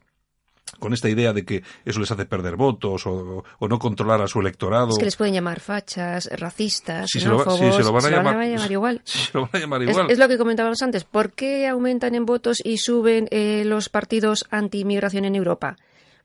con 0.80 0.94
esta 0.94 1.10
idea 1.10 1.34
de 1.34 1.44
que 1.44 1.64
eso 1.84 2.00
les 2.00 2.10
hace 2.12 2.26
perder 2.26 2.56
votos 2.56 3.06
o, 3.06 3.44
o 3.60 3.68
no 3.68 3.78
controlar 3.78 4.22
a 4.22 4.28
su 4.28 4.40
electorado. 4.40 4.90
Es 4.92 4.98
que 4.98 5.06
les 5.06 5.18
pueden 5.18 5.34
llamar 5.34 5.60
fachas, 5.60 6.30
racistas, 6.40 7.10
Si 7.12 7.20
se 7.20 7.28
lo 7.28 7.40
si 7.58 7.72
se 7.74 7.84
lo 7.84 7.92
van 7.92 8.06
a 8.06 8.10
llamar- 8.10 8.72
igual. 8.72 9.02
Sí, 9.06 9.30
lo 9.34 9.42
van 9.42 9.50
a 9.54 9.60
llamar 9.60 9.82
Es, 9.84 9.90
igual. 9.90 10.12
es 10.12 10.18
lo 10.18 10.28
que 10.30 10.38
comentábamos 10.38 10.82
antes. 10.82 11.04
¿Por 11.04 11.32
qué 11.34 11.68
aumentan 11.68 12.16
en 12.16 12.26
votos 12.26 12.58
y 12.64 12.78
suben 12.78 13.28
eh, 13.32 13.64
los 13.66 13.90
partidos 13.90 14.46
anti-inmigración 14.50 15.26
en 15.26 15.36
Europa? 15.36 15.76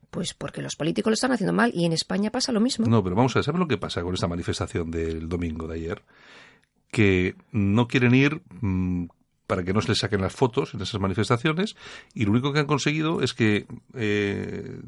Pues 0.09 0.33
porque 0.33 0.61
los 0.61 0.75
políticos 0.75 1.11
lo 1.11 1.15
están 1.15 1.31
haciendo 1.31 1.53
mal 1.53 1.71
y 1.73 1.85
en 1.85 1.93
España 1.93 2.31
pasa 2.31 2.51
lo 2.51 2.59
mismo. 2.59 2.87
No, 2.87 3.03
pero 3.03 3.15
vamos 3.15 3.35
a 3.35 3.39
ver, 3.39 3.43
¿sabes 3.43 3.59
lo 3.59 3.67
que 3.67 3.77
pasa 3.77 4.01
con 4.01 4.13
esta 4.13 4.27
manifestación 4.27 4.89
del 4.89 5.27
domingo 5.27 5.67
de 5.67 5.75
ayer? 5.75 6.03
Que 6.91 7.35
no 7.51 7.87
quieren 7.87 8.15
ir 8.15 8.41
mm, 8.61 9.07
para 9.47 9.63
que 9.63 9.73
no 9.73 9.81
se 9.81 9.89
les 9.89 9.99
saquen 9.99 10.21
las 10.21 10.33
fotos 10.33 10.73
en 10.73 10.81
esas 10.81 10.99
manifestaciones 10.99 11.75
y 12.13 12.25
lo 12.25 12.31
único 12.31 12.53
que 12.53 12.59
han 12.59 12.67
conseguido 12.67 13.21
es 13.21 13.33
que, 13.33 13.65
eh, 13.93 14.81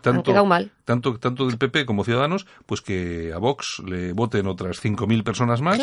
tanto, 0.00 0.32
tanto 0.84 1.18
tanto 1.18 1.46
del 1.46 1.58
PP 1.58 1.86
como 1.86 2.04
Ciudadanos 2.04 2.46
pues 2.66 2.80
que 2.80 3.32
a 3.34 3.38
Vox 3.38 3.82
le 3.86 4.12
voten 4.12 4.46
otras 4.46 4.82
5.000 4.82 5.22
personas 5.22 5.60
más 5.60 5.80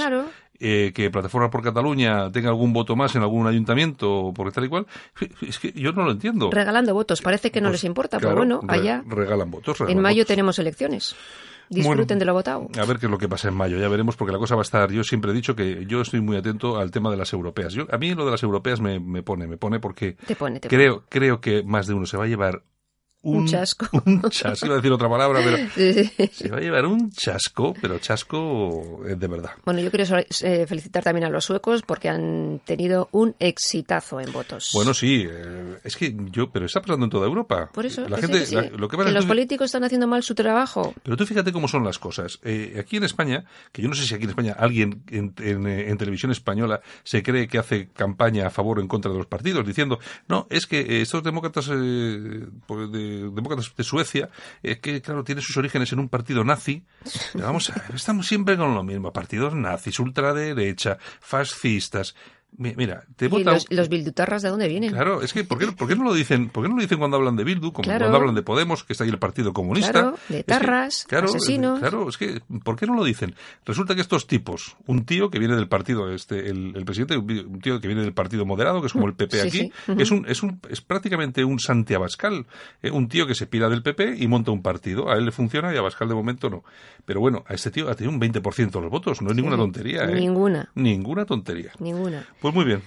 eh, 0.60 0.92
que 0.94 1.10
Plataforma 1.10 1.50
por 1.50 1.64
Cataluña 1.64 2.32
tenga 2.32 2.50
algún 2.50 2.74
voto 2.74 2.96
más 2.96 3.16
en 3.16 3.22
algún 3.22 3.48
ayuntamiento 3.48 4.32
por 4.36 4.52
tal 4.52 4.66
y 4.66 4.70
cual 4.70 4.88
es 5.42 5.60
que 5.60 5.72
yo 5.72 5.92
no 5.94 6.04
lo 6.04 6.12
entiendo 6.12 6.50
regalando 6.52 6.94
votos 6.94 7.22
parece 7.22 7.52
que 7.52 7.62
no 7.62 7.70
pues 7.70 7.82
les 7.82 7.84
importa 7.86 8.20
pero 8.20 8.36
bueno 8.36 8.62
allá 8.68 9.04
regalan 9.08 9.50
votos 9.50 9.82
en 9.88 10.00
mayo 10.00 10.26
tenemos 10.26 10.60
elecciones 10.60 11.16
Disfruten 11.70 12.18
de 12.18 12.26
lo 12.26 12.34
votado. 12.34 12.70
A 12.80 12.86
ver 12.86 12.98
qué 12.98 13.08
es 13.08 13.12
lo 13.12 13.18
que 13.18 13.28
pasa 13.28 13.50
en 13.50 13.56
mayo, 13.56 13.78
ya 13.78 13.90
veremos, 13.90 14.16
porque 14.16 14.32
la 14.32 14.40
cosa 14.40 14.56
va 14.56 14.62
a 14.62 14.64
estar. 14.64 14.92
Yo 14.92 15.04
siempre 15.04 15.32
he 15.32 15.34
dicho 15.34 15.56
que 15.56 15.86
yo 15.86 16.02
estoy 16.02 16.22
muy 16.22 16.38
atento 16.38 16.78
al 16.78 16.92
tema 16.92 17.12
de 17.12 17.18
las 17.18 17.34
europeas. 17.34 17.74
Yo, 17.74 17.86
a 17.92 17.98
mí 17.98 18.14
lo 18.14 18.26
de 18.26 18.32
las 18.32 18.44
europeas 18.44 18.80
me, 18.80 19.00
me 19.00 19.22
pone, 19.22 19.48
me 19.48 19.58
pone 19.58 19.80
porque 19.80 20.16
creo, 20.62 21.04
creo 21.10 21.42
que 21.42 21.64
más 21.64 21.88
de 21.88 21.94
uno 21.94 22.06
se 22.06 22.18
va 22.18 22.24
a 22.24 22.28
llevar 22.28 22.64
un, 23.22 23.48
chasco. 23.48 23.88
Un 24.06 24.22
chasco, 24.30 24.66
iba 24.68 24.76
a 24.76 24.78
decir 24.78 24.92
otra 24.92 25.10
palabra, 25.10 25.42
pero 25.44 25.58
se 26.32 26.50
va 26.50 26.58
a 26.58 26.62
llevar 26.62 26.86
un 26.86 27.12
chasco, 27.12 27.74
pero 27.82 28.00
chasco 28.00 29.02
de 29.04 29.28
verdad. 29.28 29.52
Bueno, 29.66 29.82
yo 29.82 29.92
quiero 29.92 30.18
eh, 30.18 30.66
felicitar 30.68 31.04
también 31.04 31.26
a 31.26 31.30
los 31.30 31.46
suecos 31.46 31.82
porque 31.82 32.10
han 32.10 32.62
tenido 32.64 33.10
un 33.12 33.36
exitazo 33.40 34.20
en 34.22 34.32
votos. 34.32 34.72
Bueno, 34.74 34.94
sí, 34.94 35.26
eh, 35.30 35.80
es 35.84 35.98
que 35.98 36.16
yo, 36.32 36.52
pero 36.52 36.66
está 36.66 36.82
pasando 36.82 37.06
en 37.06 37.10
toda 37.10 37.26
Europa. 37.26 37.70
Por 37.74 37.86
eso, 37.86 38.08
la 38.08 38.18
gente, 38.18 38.72
lo 38.78 38.88
que, 38.88 38.98
los 38.98 39.26
políticos 39.26 39.66
están 39.66 39.84
haciendo 39.84 40.08
mal 40.08 40.24
su 40.24 40.36
trabajo. 40.36 40.94
Pero 41.04 41.18
tú 41.18 41.26
fíjate 41.26 41.52
cómo 41.52 41.68
son 41.68 41.84
las 41.84 42.00
cosas. 42.00 42.40
Eh, 42.44 42.78
aquí 42.80 42.98
en 42.98 43.04
España, 43.04 43.46
que 43.72 43.82
yo 43.82 43.90
no 43.90 43.96
sé 43.96 44.06
si 44.06 44.14
aquí 44.14 44.24
en 44.24 44.30
España 44.30 44.56
alguien 44.58 45.04
en, 45.10 45.34
en, 45.38 45.98
televisión 45.98 46.32
española 46.32 46.82
se 47.04 47.24
cree 47.24 47.48
que 47.48 47.58
hace 47.58 47.90
campaña 47.90 48.48
a 48.48 48.50
favor 48.52 48.78
o 48.78 48.82
en 48.82 48.88
contra 48.88 49.12
de 49.12 49.18
los 49.18 49.28
partidos, 49.28 49.66
diciendo, 49.66 50.00
no, 50.28 50.48
es 50.50 50.68
que 50.68 51.02
estos 51.02 51.24
demócratas 51.24 51.66
pues 51.66 52.92
de 53.08 53.30
demócratas 53.30 53.74
de 53.76 53.84
Suecia, 53.84 54.30
eh, 54.64 54.80
que 54.80 55.02
claro, 55.02 55.24
tiene 55.24 55.42
sus 55.42 55.58
orígenes 55.58 55.92
en 55.92 56.00
un 56.00 56.10
partido 56.10 56.44
nazi. 56.44 56.84
vamos 57.34 57.70
a 57.70 57.74
ver, 57.74 57.96
estamos 57.96 58.28
siempre 58.28 58.58
con 58.58 58.74
lo 58.74 58.84
mismo, 58.84 59.12
partidos 59.14 59.54
nazis, 59.54 60.00
ultraderecha, 60.00 60.98
fascistas. 61.20 62.16
Mira, 62.60 63.04
te. 63.16 63.28
¿Y 63.28 63.44
los, 63.44 63.90
bildutarras 63.90 64.42
de 64.42 64.50
dónde 64.50 64.68
vienen? 64.68 64.92
Claro, 64.92 65.22
es 65.22 65.32
que 65.32 65.44
¿por 65.44 65.60
qué, 65.60 65.68
¿por 65.68 65.88
qué, 65.88 65.96
no 65.96 66.04
lo 66.04 66.14
dicen? 66.14 66.50
¿Por 66.50 66.64
qué 66.64 66.70
no 66.70 66.76
lo 66.76 66.82
dicen 66.82 66.98
cuando 66.98 67.18
hablan 67.18 67.36
de 67.36 67.44
Bildu, 67.44 67.72
como 67.72 67.86
cuando 67.86 68.16
hablan 68.16 68.34
de 68.34 68.42
Podemos, 68.42 68.84
que 68.84 68.94
está 68.94 69.04
ahí 69.04 69.12
el 69.12 69.20
Partido 69.20 69.54
Comunista? 69.54 69.92
Claro, 69.92 70.18
de 70.28 70.44
tarras, 70.44 71.06
asesinos. 71.12 71.80
Claro, 71.80 72.10
es 72.10 72.18
que 72.18 72.42
¿por 72.64 72.76
qué 72.76 72.88
no 72.88 72.96
lo 72.96 73.04
dicen? 73.04 73.36
Resulta 73.64 73.94
que 73.94 74.02
estos 74.02 74.26
tipos, 74.26 74.76
un 74.88 75.06
tío 75.06 75.30
que 75.30 75.38
viene 75.38 75.56
del 75.56 75.68
partido 75.68 76.12
este 76.12 76.50
el, 76.50 76.84
presidente, 76.84 77.18
un 77.18 77.60
tío 77.60 77.80
que 77.80 77.88
viene 77.88 78.02
del 78.02 78.14
Partido 78.14 78.44
Moderado, 78.44 78.82
que 78.82 78.88
es 78.88 78.94
como 78.94 79.06
el 79.06 79.14
PP 79.14 79.42
aquí, 79.42 79.72
es 79.96 80.10
un 80.10 80.26
es 80.28 80.42
un 80.42 80.60
es 80.68 80.82
prácticamente 80.82 81.44
un 81.44 81.60
Santi 81.60 81.94
Abascal, 81.94 82.48
eh, 82.82 82.90
un 82.90 83.08
tío 83.08 83.28
que 83.28 83.36
se 83.36 83.46
pira 83.46 83.70
del 83.70 83.84
PP 83.84 84.16
y 84.18 84.28
monta 84.28 84.50
un 84.50 84.64
partido. 84.64 85.12
A 85.12 85.18
él 85.18 85.26
le 85.26 85.32
funciona 85.32 85.72
y 85.74 85.76
a 85.76 85.80
Abascal 85.80 86.08
de 86.08 86.16
momento 86.16 86.50
no. 86.50 86.64
Pero 87.06 87.20
bueno, 87.20 87.44
a 87.48 87.54
este 87.54 87.70
tío 87.70 87.88
ha 87.88 87.94
tenido 87.94 88.16
un 88.16 88.20
20% 88.20 88.72
de 88.72 88.82
los 88.82 88.90
votos, 88.90 89.22
no 89.22 89.30
es 89.30 89.36
ninguna 89.36 89.58
tontería, 89.58 90.06
¿eh? 90.06 90.16
Ninguna. 90.16 90.72
Ninguna 90.74 91.26
tontería. 91.26 91.72
Ninguna. 91.80 92.26
Pues 92.42 92.54
muy 92.54 92.66
bien. 92.66 92.82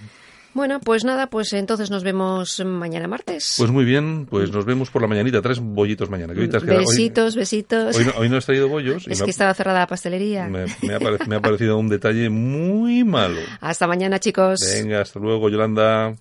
Bueno, 0.53 0.81
pues 0.81 1.05
nada, 1.05 1.29
pues 1.29 1.53
entonces 1.53 1.91
nos 1.91 2.03
vemos 2.03 2.61
mañana 2.65 3.07
martes. 3.07 3.55
Pues 3.57 3.71
muy 3.71 3.85
bien, 3.85 4.27
pues 4.27 4.51
nos 4.51 4.65
vemos 4.65 4.91
por 4.91 5.01
la 5.01 5.07
mañanita, 5.07 5.41
tres 5.41 5.61
bollitos 5.61 6.11
mañana. 6.11 6.35
besitos, 6.35 7.37
besitos. 7.37 7.97
Hoy 8.17 8.29
no, 8.29 8.37
has 8.37 8.47
traído 8.47 8.69
bollos. 8.69 9.07
Es 9.07 9.23
que 9.23 9.31
estaba 9.31 9.55
cerrada 9.55 9.81
la 9.81 9.87
pastelería. 9.87 10.49
Me, 10.49 10.95
ha 10.95 11.41
parecido, 11.41 11.79
un 11.79 11.89
detalle 11.89 12.31
muy 12.31 13.05
malo. 13.05 13.41
Hasta 13.61 13.87
mañana, 13.87 14.19
chicos. 14.19 14.61
Venga, 14.75 15.03
hasta 15.03 15.21
luego, 15.21 15.49
Yolanda. 15.49 16.15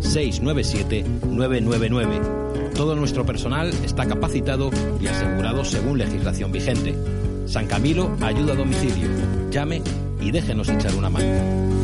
911-697-999. 0.00 2.72
Todo 2.74 2.94
nuestro 2.94 3.26
personal 3.26 3.74
está 3.84 4.06
capacitado 4.06 4.70
y 5.00 5.08
asegurado 5.08 5.64
según 5.64 5.98
legislación 5.98 6.52
vigente. 6.52 6.94
San 7.46 7.66
Camilo 7.66 8.16
ayuda 8.20 8.54
a 8.54 8.56
domicilio. 8.56 9.08
Llame 9.50 9.82
y 10.20 10.30
déjenos 10.30 10.68
echar 10.68 10.94
una 10.94 11.10
mano. 11.10 11.74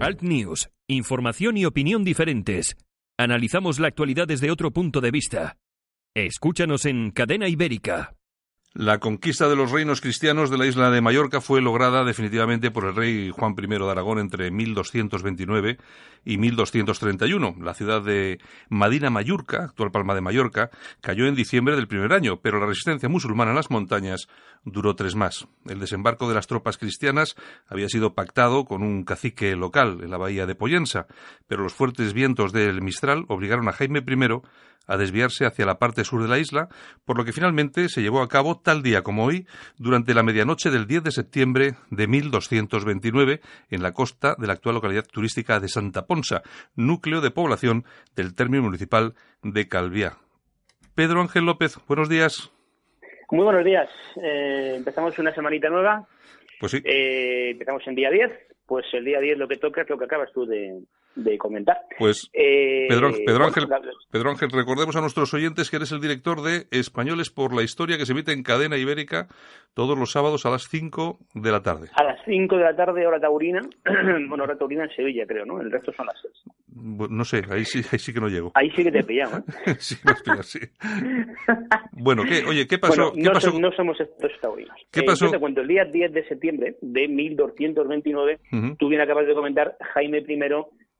Alt 0.00 0.22
News. 0.22 0.68
Información 0.88 1.56
y 1.56 1.64
opinión 1.64 2.04
diferentes. 2.04 2.76
Analizamos 3.18 3.78
la 3.78 3.88
actualidad 3.88 4.26
desde 4.26 4.50
otro 4.50 4.72
punto 4.72 5.00
de 5.00 5.10
vista. 5.10 5.56
Escúchanos 6.14 6.86
en 6.86 7.10
Cadena 7.10 7.48
Ibérica. 7.48 8.14
La 8.74 9.00
conquista 9.00 9.50
de 9.50 9.56
los 9.56 9.70
reinos 9.70 10.00
cristianos 10.00 10.48
de 10.48 10.56
la 10.56 10.64
isla 10.64 10.90
de 10.90 11.02
Mallorca 11.02 11.42
fue 11.42 11.60
lograda 11.60 12.04
definitivamente 12.04 12.70
por 12.70 12.86
el 12.86 12.96
rey 12.96 13.28
Juan 13.28 13.54
I 13.58 13.66
de 13.66 13.90
Aragón 13.90 14.18
entre 14.18 14.50
1229 14.50 15.76
y 16.24 16.38
1231. 16.38 17.56
La 17.60 17.74
ciudad 17.74 18.00
de 18.00 18.38
Madina 18.70 19.10
Mallorca, 19.10 19.64
actual 19.64 19.90
Palma 19.90 20.14
de 20.14 20.22
Mallorca, 20.22 20.70
cayó 21.02 21.26
en 21.26 21.34
diciembre 21.34 21.76
del 21.76 21.86
primer 21.86 22.14
año, 22.14 22.40
pero 22.40 22.60
la 22.60 22.64
resistencia 22.64 23.10
musulmana 23.10 23.50
en 23.50 23.56
las 23.56 23.70
montañas 23.70 24.28
duró 24.64 24.96
tres 24.96 25.16
más. 25.16 25.46
El 25.66 25.78
desembarco 25.78 26.26
de 26.26 26.34
las 26.34 26.46
tropas 26.46 26.78
cristianas 26.78 27.36
había 27.68 27.90
sido 27.90 28.14
pactado 28.14 28.64
con 28.64 28.82
un 28.82 29.04
cacique 29.04 29.54
local 29.54 29.98
en 30.02 30.10
la 30.10 30.16
bahía 30.16 30.46
de 30.46 30.54
Poyensa, 30.54 31.08
pero 31.46 31.62
los 31.62 31.74
fuertes 31.74 32.14
vientos 32.14 32.52
del 32.52 32.80
Mistral 32.80 33.26
obligaron 33.28 33.68
a 33.68 33.72
Jaime 33.72 33.98
I 33.98 34.16
a 34.86 34.96
desviarse 34.96 35.46
hacia 35.46 35.66
la 35.66 35.78
parte 35.78 36.04
sur 36.04 36.22
de 36.22 36.28
la 36.28 36.38
isla, 36.38 36.68
por 37.04 37.16
lo 37.16 37.24
que 37.24 37.32
finalmente 37.32 37.88
se 37.88 38.02
llevó 38.02 38.22
a 38.22 38.28
cabo 38.28 38.60
tal 38.60 38.82
día 38.82 39.02
como 39.02 39.24
hoy, 39.24 39.46
durante 39.78 40.14
la 40.14 40.22
medianoche 40.22 40.70
del 40.70 40.86
10 40.86 41.04
de 41.04 41.10
septiembre 41.10 41.74
de 41.90 42.06
1229, 42.06 43.40
en 43.70 43.82
la 43.82 43.92
costa 43.92 44.34
de 44.38 44.46
la 44.46 44.54
actual 44.54 44.76
localidad 44.76 45.04
turística 45.06 45.60
de 45.60 45.68
Santa 45.68 46.06
Ponsa, 46.06 46.42
núcleo 46.74 47.20
de 47.20 47.30
población 47.30 47.84
del 48.16 48.34
término 48.34 48.64
municipal 48.64 49.14
de 49.42 49.68
Calviá. 49.68 50.16
Pedro 50.94 51.20
Ángel 51.20 51.44
López, 51.44 51.78
buenos 51.88 52.08
días. 52.08 52.52
Muy 53.30 53.44
buenos 53.44 53.64
días. 53.64 53.88
Eh, 54.22 54.74
empezamos 54.76 55.18
una 55.18 55.34
semanita 55.34 55.70
nueva. 55.70 56.06
Pues 56.60 56.72
sí. 56.72 56.82
Eh, 56.84 57.52
empezamos 57.52 57.82
en 57.86 57.94
día 57.94 58.10
10. 58.10 58.30
Pues 58.66 58.84
el 58.92 59.06
día 59.06 59.20
10 59.20 59.38
lo 59.38 59.48
que 59.48 59.56
toca 59.56 59.80
es 59.80 59.88
lo 59.88 59.96
que 59.96 60.04
acabas 60.04 60.30
tú 60.32 60.44
de, 60.44 60.82
de 61.14 61.38
comentar. 61.38 61.78
Pues, 61.98 62.30
eh, 62.32 62.86
Pedro, 62.88 63.08
Ángel, 63.08 63.68
Pedro 64.10 64.30
Ángel, 64.30 64.50
recordemos 64.50 64.96
a 64.96 65.00
nuestros 65.00 65.32
oyentes 65.34 65.70
que 65.70 65.76
eres 65.76 65.92
el 65.92 66.00
director 66.00 66.42
de 66.42 66.66
Españoles 66.70 67.30
por 67.30 67.54
la 67.54 67.62
Historia, 67.62 67.98
que 67.98 68.06
se 68.06 68.12
emite 68.12 68.32
en 68.32 68.42
cadena 68.42 68.76
ibérica 68.76 69.28
todos 69.74 69.98
los 69.98 70.12
sábados 70.12 70.46
a 70.46 70.50
las 70.50 70.68
5 70.68 71.18
de 71.34 71.52
la 71.52 71.62
tarde. 71.62 71.88
A 71.94 72.04
las 72.04 72.18
5 72.24 72.56
de 72.56 72.62
la 72.62 72.76
tarde, 72.76 73.06
hora 73.06 73.20
taurina. 73.20 73.60
bueno, 74.28 74.44
hora 74.44 74.56
taurina 74.56 74.84
en 74.84 74.90
Sevilla, 74.90 75.24
creo, 75.26 75.44
¿no? 75.44 75.60
El 75.60 75.70
resto 75.70 75.92
son 75.92 76.06
las 76.06 76.20
6. 76.22 76.34
no 77.10 77.24
sé, 77.24 77.42
ahí 77.50 77.64
sí, 77.64 77.82
ahí 77.92 77.98
sí 77.98 78.12
que 78.12 78.20
no 78.20 78.28
llego. 78.28 78.52
Ahí 78.54 78.70
sí 78.70 78.82
que 78.82 78.92
te 78.92 79.02
pillamos. 79.02 79.40
¿eh? 79.66 79.74
sí, 79.78 79.96
me 80.04 80.42
sí. 80.42 80.60
bueno, 81.92 82.22
¿qué, 82.24 82.44
oye, 82.48 82.66
¿qué 82.66 82.78
pasó? 82.78 83.12
¿qué 83.12 83.22
no, 83.22 83.32
pasó? 83.32 83.58
no 83.58 83.72
somos 83.72 84.00
estos 84.00 84.32
taurinos. 84.40 84.76
¿Qué 84.90 85.00
eh, 85.00 85.04
pasó? 85.04 85.30
te 85.30 85.38
cuento, 85.38 85.60
el 85.60 85.68
día 85.68 85.84
10 85.84 86.12
de 86.12 86.28
septiembre 86.28 86.76
de 86.80 87.08
1229, 87.08 88.40
tú 88.78 88.88
bien 88.88 89.00
acabas 89.00 89.26
de 89.26 89.34
comentar, 89.34 89.76
Jaime 89.94 90.18
I 90.18 90.36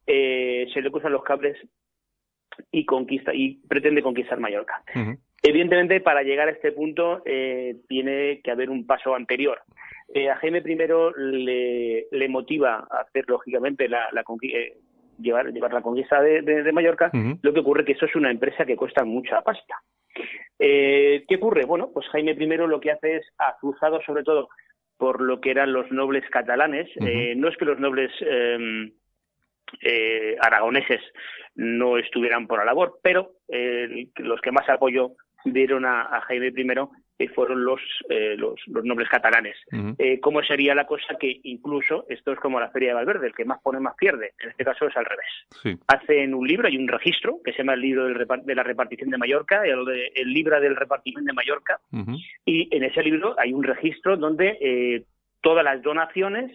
eh, 0.06 0.66
se 0.72 0.80
le 0.80 0.90
cruzan 0.90 1.12
los 1.12 1.22
cables 1.22 1.56
y 2.70 2.84
conquista 2.84 3.32
y 3.34 3.60
pretende 3.68 4.02
conquistar 4.02 4.38
Mallorca. 4.40 4.82
Evidentemente, 5.42 6.00
para 6.00 6.22
llegar 6.22 6.48
a 6.48 6.52
este 6.52 6.72
punto 6.72 7.22
eh, 7.24 7.76
tiene 7.88 8.40
que 8.42 8.50
haber 8.50 8.70
un 8.70 8.86
paso 8.86 9.14
anterior. 9.14 9.60
Eh, 10.14 10.28
a 10.28 10.36
Jaime 10.36 10.62
I 10.64 10.76
le, 11.16 12.06
le, 12.10 12.28
motiva 12.28 12.86
a 12.90 13.00
hacer, 13.00 13.24
lógicamente, 13.28 13.88
la, 13.88 14.08
la 14.12 14.22
llevar, 15.18 15.52
llevar 15.52 15.72
la 15.72 15.80
conquista 15.80 16.20
de, 16.20 16.72
Mallorca. 16.72 17.10
Lo 17.42 17.52
que 17.52 17.60
ocurre 17.60 17.84
que 17.84 17.92
eso 17.92 18.06
es 18.06 18.14
una 18.14 18.30
empresa 18.30 18.64
que 18.64 18.76
cuesta 18.76 19.04
mucha 19.04 19.40
pasta. 19.40 19.80
¿Qué 20.58 21.36
ocurre? 21.36 21.64
Bueno, 21.64 21.90
pues 21.92 22.06
Jaime 22.08 22.32
I 22.32 22.46
lo 22.46 22.80
que 22.80 22.92
hace 22.92 23.16
es, 23.16 23.26
azuzado 23.38 24.00
sobre 24.02 24.22
todo 24.22 24.48
por 24.98 25.20
lo 25.20 25.40
que 25.40 25.50
eran 25.50 25.72
los 25.72 25.90
nobles 25.90 26.28
catalanes, 26.30 26.88
no 27.36 27.48
es 27.48 27.56
que 27.56 27.64
los 27.64 27.80
nobles 27.80 28.12
em, 28.20 28.92
eh, 29.80 30.36
aragoneses 30.40 31.00
no 31.54 31.98
estuvieran 31.98 32.46
por 32.46 32.58
la 32.58 32.64
labor, 32.64 32.98
pero 33.02 33.32
eh, 33.48 34.08
los 34.16 34.40
que 34.40 34.52
más 34.52 34.68
apoyo 34.68 35.12
dieron 35.44 35.84
a, 35.84 36.20
Jaime 36.22 36.52
I 37.18 37.28
fueron 37.28 37.64
los, 37.64 37.80
los, 38.36 38.54
nobles 38.66 39.08
catalanes. 39.08 39.56
¿Cómo 40.20 40.42
sería 40.42 40.74
la 40.74 40.86
cosa 40.86 41.16
que 41.20 41.40
incluso, 41.44 42.04
esto 42.08 42.32
es 42.32 42.38
como 42.40 42.58
la 42.58 42.70
Feria 42.70 42.90
de 42.90 42.94
Valverde, 42.94 43.28
el 43.28 43.34
que 43.34 43.44
más 43.44 43.60
pone 43.60 43.78
más 43.78 43.94
pierde? 43.96 44.32
En 44.40 44.50
este 44.50 44.64
caso 44.64 44.86
es 44.86 44.96
al 44.96 45.04
revés. 45.04 45.78
Hacen 45.88 46.34
un 46.34 46.46
libro, 46.46 46.66
hay 46.66 46.76
un 46.76 46.88
registro 46.88 47.38
que 47.44 47.52
se 47.52 47.58
llama 47.58 47.74
el 47.74 47.80
libro 47.80 48.06
de 48.06 48.54
la 48.54 48.62
repartición 48.62 49.10
de 49.10 49.18
Mallorca, 49.18 49.62
el, 49.64 50.10
el 50.14 50.32
libro 50.32 50.60
del 50.60 50.74
repartimiento 50.74 51.28
de 51.28 51.34
Mallorca, 51.34 51.80
y 52.44 52.74
en 52.74 52.84
ese 52.84 53.02
libro 53.02 53.36
hay 53.38 53.52
un 53.52 53.62
registro 53.62 54.16
donde 54.16 55.04
todas 55.42 55.64
las 55.64 55.82
donaciones 55.82 56.50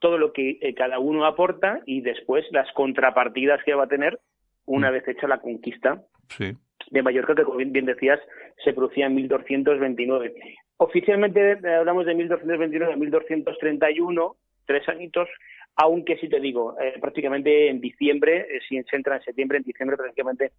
todo 0.00 0.18
lo 0.18 0.32
que 0.32 0.58
eh, 0.60 0.74
cada 0.74 0.98
uno 0.98 1.24
aporta 1.24 1.80
y 1.86 2.00
después 2.00 2.44
las 2.50 2.70
contrapartidas 2.72 3.62
que 3.64 3.74
va 3.74 3.84
a 3.84 3.88
tener 3.88 4.18
una 4.66 4.90
mm. 4.90 4.92
vez 4.92 5.08
hecha 5.08 5.28
la 5.28 5.40
conquista 5.40 6.02
de 6.38 7.02
Mallorca, 7.02 7.34
que 7.34 7.44
como 7.44 7.58
bien 7.58 7.86
decías, 7.86 8.18
se 8.64 8.72
producía 8.72 9.06
en 9.06 9.14
1229. 9.14 10.34
Oficialmente 10.78 11.52
eh, 11.52 11.74
hablamos 11.74 12.06
de 12.06 12.14
1229 12.14 12.92
a 12.92 12.96
1231, 12.96 14.36
tres 14.66 14.88
añitos, 14.88 15.28
aunque 15.76 16.16
si 16.16 16.28
te 16.28 16.40
digo, 16.40 16.76
eh, 16.80 16.94
prácticamente 17.00 17.68
en 17.68 17.80
diciembre, 17.80 18.46
si 18.68 18.82
se 18.82 18.96
entra 18.96 19.16
en 19.16 19.22
septiembre, 19.22 19.58
en 19.58 19.64
diciembre 19.64 19.96
prácticamente 19.96 20.52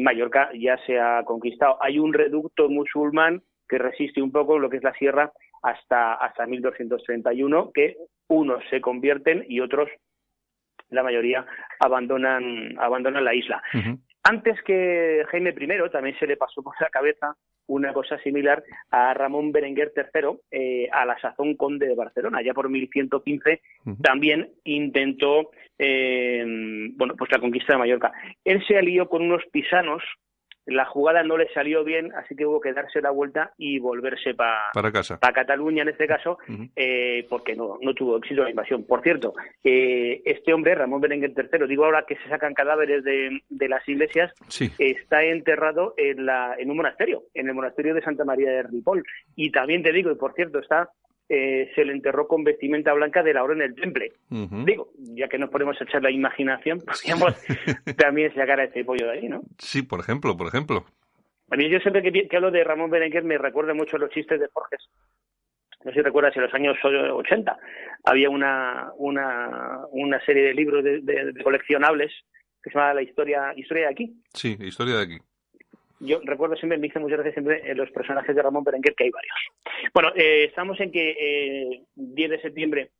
Mallorca 0.00 0.50
ya 0.52 0.76
se 0.84 0.98
ha 0.98 1.22
conquistado. 1.24 1.78
Hay 1.82 1.98
un 1.98 2.12
reducto 2.12 2.68
musulmán 2.68 3.42
que 3.66 3.78
resiste 3.78 4.20
un 4.20 4.32
poco 4.32 4.58
lo 4.58 4.68
que 4.68 4.76
es 4.76 4.82
la 4.82 4.92
sierra 4.94 5.32
hasta, 5.62 6.14
hasta 6.14 6.46
1231, 6.46 7.72
que 7.72 7.96
unos 8.28 8.62
se 8.70 8.80
convierten 8.80 9.44
y 9.48 9.60
otros, 9.60 9.88
la 10.88 11.02
mayoría, 11.02 11.46
abandonan, 11.78 12.76
abandonan 12.78 13.24
la 13.24 13.34
isla. 13.34 13.62
Antes 14.22 14.60
que 14.62 15.24
Jaime 15.30 15.54
I, 15.58 15.90
también 15.90 16.18
se 16.18 16.26
le 16.26 16.36
pasó 16.36 16.62
por 16.62 16.74
la 16.80 16.88
cabeza 16.88 17.36
una 17.66 17.92
cosa 17.92 18.18
similar 18.18 18.62
a 18.90 19.14
Ramón 19.14 19.52
Berenguer 19.52 19.92
III, 19.96 20.38
eh, 20.50 20.88
a 20.90 21.06
la 21.06 21.18
sazón 21.20 21.54
conde 21.54 21.86
de 21.86 21.94
Barcelona. 21.94 22.42
Ya 22.42 22.52
por 22.52 22.68
1115 22.68 23.62
también 24.02 24.50
intentó 24.64 25.50
eh, 25.78 26.44
bueno, 26.96 27.14
pues 27.16 27.30
la 27.30 27.38
conquista 27.38 27.72
de 27.72 27.78
Mallorca. 27.78 28.12
Él 28.44 28.62
se 28.66 28.76
alió 28.76 29.08
con 29.08 29.22
unos 29.22 29.42
pisanos 29.50 30.02
la 30.66 30.84
jugada 30.84 31.22
no 31.22 31.36
le 31.36 31.48
salió 31.52 31.84
bien, 31.84 32.12
así 32.14 32.36
que 32.36 32.46
hubo 32.46 32.60
que 32.60 32.72
darse 32.72 33.00
la 33.00 33.10
vuelta 33.10 33.52
y 33.56 33.78
volverse 33.78 34.34
para 34.34 34.92
casa. 34.92 35.18
Para 35.18 35.32
Cataluña 35.32 35.82
en 35.82 35.88
este 35.88 36.06
caso, 36.06 36.38
eh, 36.76 37.26
porque 37.28 37.56
no, 37.56 37.78
no 37.80 37.94
tuvo 37.94 38.18
éxito 38.18 38.44
la 38.44 38.50
invasión. 38.50 38.84
Por 38.84 39.02
cierto, 39.02 39.34
eh, 39.64 40.22
este 40.24 40.52
hombre, 40.52 40.74
Ramón 40.74 41.00
Berenguer 41.00 41.32
III, 41.36 41.66
digo 41.66 41.84
ahora 41.84 42.04
que 42.06 42.16
se 42.16 42.28
sacan 42.28 42.54
cadáveres 42.54 43.04
de, 43.04 43.42
de 43.48 43.68
las 43.68 43.88
iglesias, 43.88 44.32
está 44.78 45.24
enterrado 45.24 45.94
en, 45.96 46.26
la, 46.26 46.54
en 46.58 46.70
un 46.70 46.76
monasterio, 46.76 47.24
en 47.34 47.48
el 47.48 47.54
monasterio 47.54 47.94
de 47.94 48.02
Santa 48.02 48.24
María 48.24 48.50
de 48.50 48.62
Ripoll. 48.64 49.04
Y 49.36 49.50
también 49.50 49.82
te 49.82 49.92
digo, 49.92 50.10
y 50.10 50.16
por 50.16 50.34
cierto, 50.34 50.58
está 50.58 50.90
eh, 51.32 51.70
se 51.76 51.84
le 51.84 51.92
enterró 51.92 52.26
con 52.26 52.42
vestimenta 52.42 52.92
blanca 52.92 53.22
de 53.22 53.32
la 53.32 53.44
orden 53.44 53.58
del 53.58 53.76
temple. 53.76 54.14
Digo, 54.28 54.90
ya 55.14 55.28
que 55.28 55.38
nos 55.38 55.48
ponemos 55.48 55.80
a 55.80 55.84
echar 55.84 56.02
la 56.02 56.10
imaginación, 56.10 56.80
podríamos 56.86 57.34
también 57.96 58.34
sacar 58.34 58.58
a 58.58 58.64
este 58.64 58.84
pollo 58.84 59.06
de 59.06 59.12
ahí, 59.12 59.28
¿no? 59.28 59.42
Sí, 59.58 59.82
por 59.82 60.00
ejemplo, 60.00 60.36
por 60.36 60.48
ejemplo. 60.48 60.84
A 61.52 61.56
mí 61.56 61.70
yo 61.70 61.78
siempre 61.78 62.02
que, 62.02 62.36
hablo 62.36 62.50
de 62.50 62.64
Ramón 62.64 62.90
Berenguer 62.90 63.22
me 63.22 63.38
recuerda 63.38 63.74
mucho 63.74 63.96
los 63.96 64.10
chistes 64.10 64.40
de 64.40 64.48
Forges. 64.48 64.88
No 65.84 65.92
sé 65.92 65.98
si 65.98 66.02
recuerdas, 66.02 66.36
en 66.36 66.42
los 66.42 66.54
años 66.54 66.76
80 66.84 67.56
había 68.04 68.28
una, 68.28 68.90
una, 68.96 69.86
una 69.92 70.20
serie 70.24 70.42
de 70.42 70.54
libros 70.54 70.82
de, 70.82 71.32
coleccionables 71.44 72.12
que 72.60 72.70
se 72.70 72.74
llamaba 72.74 72.94
La 72.94 73.02
historia, 73.02 73.52
historia 73.54 73.84
de 73.84 73.90
aquí. 73.92 74.20
Sí, 74.34 74.56
Historia 74.60 74.96
de 74.96 75.02
aquí 75.04 75.18
yo 76.00 76.20
recuerdo 76.24 76.56
siempre, 76.56 76.78
me 76.78 76.86
dice 76.86 76.98
muchas 76.98 77.18
veces 77.18 77.34
siempre 77.34 77.70
en 77.70 77.76
los 77.76 77.90
personajes 77.90 78.34
de 78.34 78.42
Ramón 78.42 78.64
Berenguer, 78.64 78.94
que 78.94 79.04
hay 79.04 79.10
varios. 79.10 79.34
Bueno, 79.92 80.10
eh, 80.16 80.44
estamos 80.44 80.80
en 80.80 80.90
que 80.90 81.10
eh, 81.10 81.82
10 81.94 82.30
de 82.30 82.40
septiembre 82.40 82.90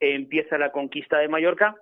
empieza 0.00 0.58
la 0.58 0.72
conquista 0.72 1.18
de 1.18 1.28
Mallorca. 1.28 1.76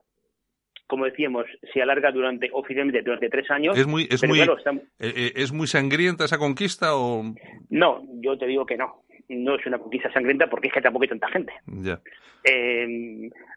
Como 0.86 1.06
decíamos, 1.06 1.46
se 1.72 1.82
alarga 1.82 2.12
durante 2.12 2.48
oficialmente 2.52 3.02
durante 3.02 3.28
tres 3.28 3.50
años. 3.50 3.76
¿Es 3.76 3.86
muy, 3.86 4.06
es 4.08 4.22
muy, 4.22 4.40
eh, 4.40 4.46
eh, 5.00 5.32
¿es 5.34 5.50
muy 5.50 5.66
sangrienta 5.66 6.26
esa 6.26 6.38
conquista 6.38 6.94
o...? 6.94 7.24
No, 7.70 8.02
yo 8.20 8.38
te 8.38 8.46
digo 8.46 8.64
que 8.66 8.76
no. 8.76 9.02
No 9.28 9.56
es 9.56 9.66
una 9.66 9.78
conquista 9.78 10.12
sangrienta 10.12 10.48
porque 10.48 10.68
es 10.68 10.74
que 10.74 10.80
tampoco 10.80 11.02
hay 11.02 11.08
tanta 11.08 11.28
gente. 11.28 11.52
Ya. 11.66 12.00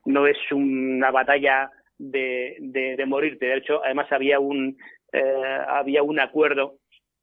no 0.05 0.25
es 0.25 0.37
una 0.51 1.11
batalla 1.11 1.69
de, 1.99 2.55
de, 2.59 2.95
de 2.95 3.05
morirte. 3.05 3.45
De 3.45 3.57
hecho, 3.57 3.83
además 3.85 4.11
había 4.11 4.39
un, 4.39 4.75
había 5.67 6.01
un 6.01 6.19
acuerdo 6.19 6.78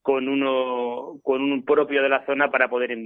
con 0.06 0.28
uno 0.28 1.18
con 1.20 1.42
un 1.42 1.64
propio 1.64 2.00
de 2.00 2.08
la 2.08 2.24
zona 2.24 2.48
para 2.48 2.68
poder 2.68 2.96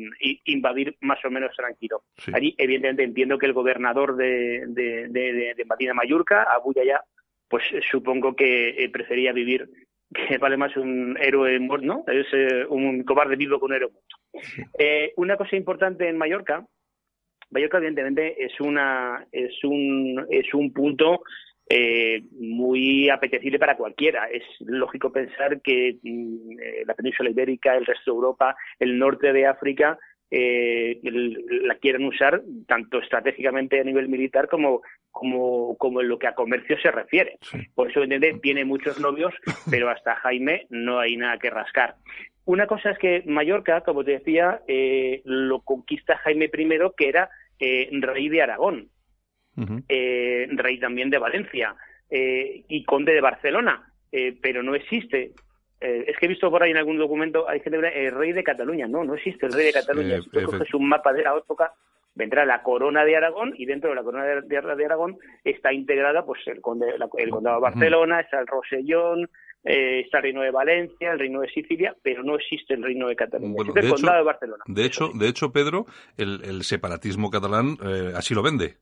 invadir 0.44 0.98
más 1.00 1.18
o 1.24 1.30
menos 1.30 1.56
tranquilo. 1.56 2.02
Allí, 2.34 2.54
evidentemente, 2.58 3.04
entiendo 3.04 3.38
que 3.38 3.46
el 3.46 3.54
gobernador 3.54 4.16
de, 4.16 4.66
de, 4.66 5.08
de, 5.08 5.54
de 5.56 5.64
Madina 5.64 5.94
Mallorca, 5.94 6.42
Abu 6.42 6.74
Yaya, 6.74 7.00
pues 7.48 7.64
supongo 7.90 8.36
que 8.36 8.84
eh, 8.84 8.90
prefería 8.90 9.32
vivir, 9.32 9.70
que 10.14 10.36
vale 10.36 10.58
más 10.58 10.76
un 10.76 11.16
héroe 11.18 11.58
muerto, 11.58 11.86
¿no? 11.86 12.04
Es 12.06 12.26
eh, 12.34 12.66
un 12.68 13.02
cobarde 13.04 13.36
vivo 13.36 13.58
con 13.58 13.70
un 13.70 13.76
héroe 13.76 13.92
muerto. 13.92 14.16
Eh, 14.78 15.14
una 15.16 15.38
cosa 15.38 15.56
importante 15.56 16.06
en 16.06 16.18
Mallorca, 16.18 16.66
Mallorca 17.48 17.78
evidentemente 17.78 18.44
es 18.44 18.60
una 18.60 19.26
es 19.32 19.64
un 19.64 20.26
es 20.28 20.52
un 20.52 20.70
punto 20.74 21.22
eh, 21.72 22.24
muy 22.32 23.08
apetecible 23.10 23.60
para 23.60 23.76
cualquiera. 23.76 24.28
Es 24.28 24.42
lógico 24.58 25.12
pensar 25.12 25.60
que 25.62 25.98
mm, 26.02 26.58
eh, 26.60 26.82
la 26.84 26.94
península 26.94 27.30
ibérica, 27.30 27.76
el 27.76 27.86
resto 27.86 28.10
de 28.10 28.16
Europa, 28.16 28.56
el 28.80 28.98
norte 28.98 29.32
de 29.32 29.46
África 29.46 29.96
eh, 30.32 30.98
la 31.02 31.76
quieren 31.76 32.06
usar 32.06 32.42
tanto 32.66 32.98
estratégicamente 32.98 33.78
a 33.78 33.84
nivel 33.84 34.08
militar 34.08 34.48
como, 34.48 34.82
como, 35.12 35.76
como 35.76 36.00
en 36.00 36.08
lo 36.08 36.18
que 36.18 36.26
a 36.26 36.34
comercio 36.34 36.76
se 36.80 36.90
refiere. 36.90 37.38
Por 37.76 37.88
eso 37.88 38.00
tiene 38.42 38.64
muchos 38.64 38.98
novios, 38.98 39.32
pero 39.70 39.90
hasta 39.90 40.16
Jaime 40.16 40.66
no 40.70 40.98
hay 40.98 41.16
nada 41.16 41.38
que 41.38 41.50
rascar. 41.50 41.94
Una 42.46 42.66
cosa 42.66 42.90
es 42.90 42.98
que 42.98 43.22
Mallorca, 43.26 43.82
como 43.82 44.02
te 44.02 44.18
decía, 44.18 44.60
lo 45.24 45.60
conquista 45.60 46.18
Jaime 46.18 46.46
I, 46.46 46.68
que 46.96 47.08
era 47.08 47.30
rey 47.60 48.28
de 48.28 48.42
Aragón 48.42 48.90
eh, 49.88 50.48
rey 50.50 50.78
también 50.78 51.10
de 51.10 51.18
Valencia 51.18 51.74
eh, 52.08 52.64
y 52.68 52.84
conde 52.84 53.12
de 53.12 53.20
Barcelona, 53.20 53.92
eh, 54.10 54.36
pero 54.40 54.62
no 54.62 54.74
existe. 54.74 55.32
es 55.80 56.16
que 56.18 56.26
he 56.26 56.28
visto 56.28 56.50
por 56.50 56.62
ahí 56.62 56.70
en 56.70 56.76
algún 56.76 56.98
documento, 56.98 57.48
hay 57.48 57.60
gente 57.60 57.78
el 57.78 58.14
rey 58.14 58.32
de 58.32 58.44
Cataluña. 58.44 58.86
No, 58.86 59.04
no 59.04 59.14
existe 59.14 59.46
el 59.46 59.52
rey 59.52 59.66
de 59.66 59.72
Cataluña. 59.72 60.20
Si 60.22 60.30
tú 60.30 60.42
coges 60.42 60.74
un 60.74 60.88
mapa 60.88 61.12
de 61.12 61.22
la 61.22 61.36
época, 61.36 61.72
vendrá 62.14 62.44
la 62.44 62.62
corona 62.62 63.04
de 63.04 63.16
Aragón 63.16 63.54
y 63.56 63.66
dentro 63.66 63.90
de 63.90 63.96
la 63.96 64.02
corona 64.02 64.24
de, 64.24 64.42
de, 64.42 64.84
Aragón 64.84 65.18
está 65.44 65.72
integrada 65.72 66.24
pues 66.24 66.40
el 66.46 66.60
conde 66.60 66.86
el 67.18 67.30
condado 67.30 67.56
de 67.56 67.62
Barcelona, 67.62 68.20
está 68.20 68.40
el 68.40 68.46
Rosellón, 68.46 69.30
está 69.62 70.18
el 70.18 70.24
reino 70.24 70.42
de 70.42 70.50
Valencia, 70.50 71.12
el 71.12 71.18
reino 71.18 71.40
de 71.40 71.48
Sicilia, 71.48 71.94
pero 72.02 72.22
no 72.22 72.34
existe 72.36 72.74
el 72.74 72.82
reino 72.82 73.08
de 73.08 73.16
Cataluña. 73.16 73.54
de 73.72 73.80
el 73.80 73.86
hecho, 73.86 73.94
condado 73.94 74.18
de 74.18 74.24
Barcelona. 74.24 74.64
De 74.66 74.84
hecho, 74.84 75.10
de 75.14 75.28
hecho 75.28 75.52
Pedro, 75.52 75.86
el, 76.16 76.40
el 76.44 76.62
separatismo 76.64 77.30
catalán 77.30 77.76
así 78.14 78.34
lo 78.34 78.42
vende. 78.42 78.76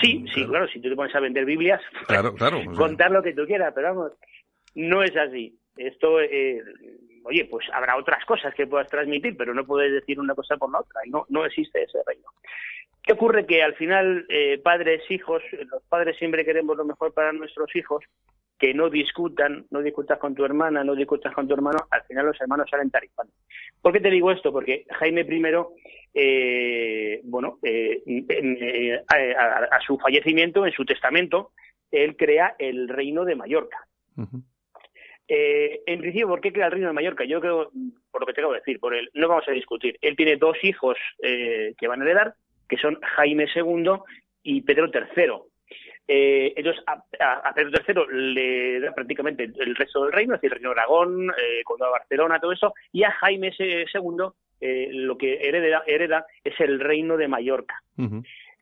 Sí, 0.00 0.24
sí, 0.34 0.46
claro. 0.46 0.66
si 0.68 0.80
tú 0.80 0.88
te 0.88 0.96
pones 0.96 1.14
a 1.14 1.20
vender 1.20 1.44
Biblias, 1.44 1.80
claro, 2.06 2.34
claro, 2.34 2.60
contar 2.76 3.10
lo 3.10 3.22
que 3.22 3.34
tú 3.34 3.44
quieras, 3.46 3.72
pero 3.74 3.94
vamos, 3.94 4.12
no 4.74 5.02
es 5.02 5.16
así. 5.16 5.58
Esto, 5.76 6.20
eh, 6.20 6.62
oye, 7.24 7.44
pues 7.44 7.66
habrá 7.72 7.96
otras 7.96 8.24
cosas 8.24 8.54
que 8.54 8.66
puedas 8.66 8.88
transmitir, 8.88 9.36
pero 9.36 9.52
no 9.52 9.66
puedes 9.66 9.92
decir 9.92 10.18
una 10.18 10.34
cosa 10.34 10.56
por 10.56 10.70
la 10.72 10.80
otra, 10.80 11.00
y 11.04 11.10
no, 11.10 11.26
no 11.28 11.44
existe 11.44 11.82
ese 11.82 11.98
reino. 12.06 12.26
¿Qué 13.02 13.12
ocurre? 13.12 13.46
Que 13.46 13.62
al 13.62 13.74
final, 13.74 14.26
eh, 14.28 14.58
padres, 14.58 15.02
hijos, 15.10 15.42
los 15.52 15.82
padres 15.84 16.16
siempre 16.16 16.44
queremos 16.44 16.76
lo 16.76 16.84
mejor 16.84 17.12
para 17.14 17.32
nuestros 17.32 17.74
hijos, 17.76 18.04
que 18.58 18.72
no 18.72 18.88
discutan, 18.88 19.66
no 19.70 19.82
discutas 19.82 20.18
con 20.18 20.34
tu 20.34 20.44
hermana, 20.44 20.82
no 20.82 20.94
discutas 20.94 21.34
con 21.34 21.46
tu 21.46 21.54
hermano, 21.54 21.78
al 21.90 22.02
final 22.04 22.26
los 22.26 22.40
hermanos 22.40 22.68
salen 22.70 22.90
tarifando. 22.90 23.32
¿Por 23.82 23.92
qué 23.92 24.00
te 24.00 24.10
digo 24.10 24.30
esto? 24.30 24.50
Porque 24.50 24.86
Jaime 24.98 25.22
I, 25.22 25.42
eh, 26.14 27.20
bueno, 27.24 27.58
eh, 27.62 28.02
eh, 28.06 29.00
a, 29.08 29.80
su 29.86 29.98
fallecimiento, 29.98 30.64
en 30.64 30.72
su 30.72 30.84
testamento, 30.84 31.52
él 31.90 32.16
crea 32.16 32.56
el 32.58 32.88
reino 32.88 33.24
de 33.24 33.36
Mallorca. 33.36 33.86
en 35.28 36.00
principio, 36.00 36.28
¿por 36.28 36.40
qué 36.40 36.52
crea 36.52 36.66
el 36.66 36.72
reino 36.72 36.88
de 36.88 36.94
Mallorca? 36.94 37.24
Yo 37.24 37.40
creo, 37.40 37.70
por 38.10 38.22
lo 38.22 38.26
que 38.26 38.32
te 38.32 38.40
acabo 38.40 38.54
de 38.54 38.60
decir, 38.60 38.80
por 38.80 38.94
él, 38.94 39.10
no 39.12 39.28
vamos 39.28 39.46
a 39.48 39.52
discutir. 39.52 39.98
Él 40.00 40.16
tiene 40.16 40.36
dos 40.36 40.56
hijos 40.62 40.96
que 41.18 41.88
van 41.88 42.00
a 42.00 42.04
heredar, 42.04 42.34
que 42.66 42.78
son 42.78 42.98
Jaime 43.02 43.46
II 43.54 43.90
y 44.42 44.62
Pedro 44.62 44.90
III. 44.90 45.32
Eh, 46.08 46.52
entonces, 46.56 46.82
a, 46.86 47.52
Pedro 47.52 47.80
III 47.86 48.34
le 48.34 48.80
da 48.80 48.92
prácticamente 48.92 49.50
el 49.58 49.74
resto 49.74 50.04
del 50.04 50.12
reino, 50.12 50.34
es 50.34 50.40
decir, 50.40 50.52
el 50.52 50.60
reino 50.60 50.74
de 50.74 50.80
Aragón, 50.80 51.30
eh, 51.30 51.62
Condado 51.64 51.92
de 51.92 51.98
Barcelona, 51.98 52.40
todo 52.40 52.52
eso, 52.52 52.74
y 52.92 53.02
a 53.02 53.10
Jaime 53.10 53.52
II 53.58 54.28
eh, 54.60 54.88
lo 54.92 55.18
que 55.18 55.34
hereda, 55.34 55.82
hereda, 55.86 56.26
es 56.44 56.58
el 56.60 56.80
reino 56.80 57.16
de 57.16 57.28
Mallorca. 57.28 57.82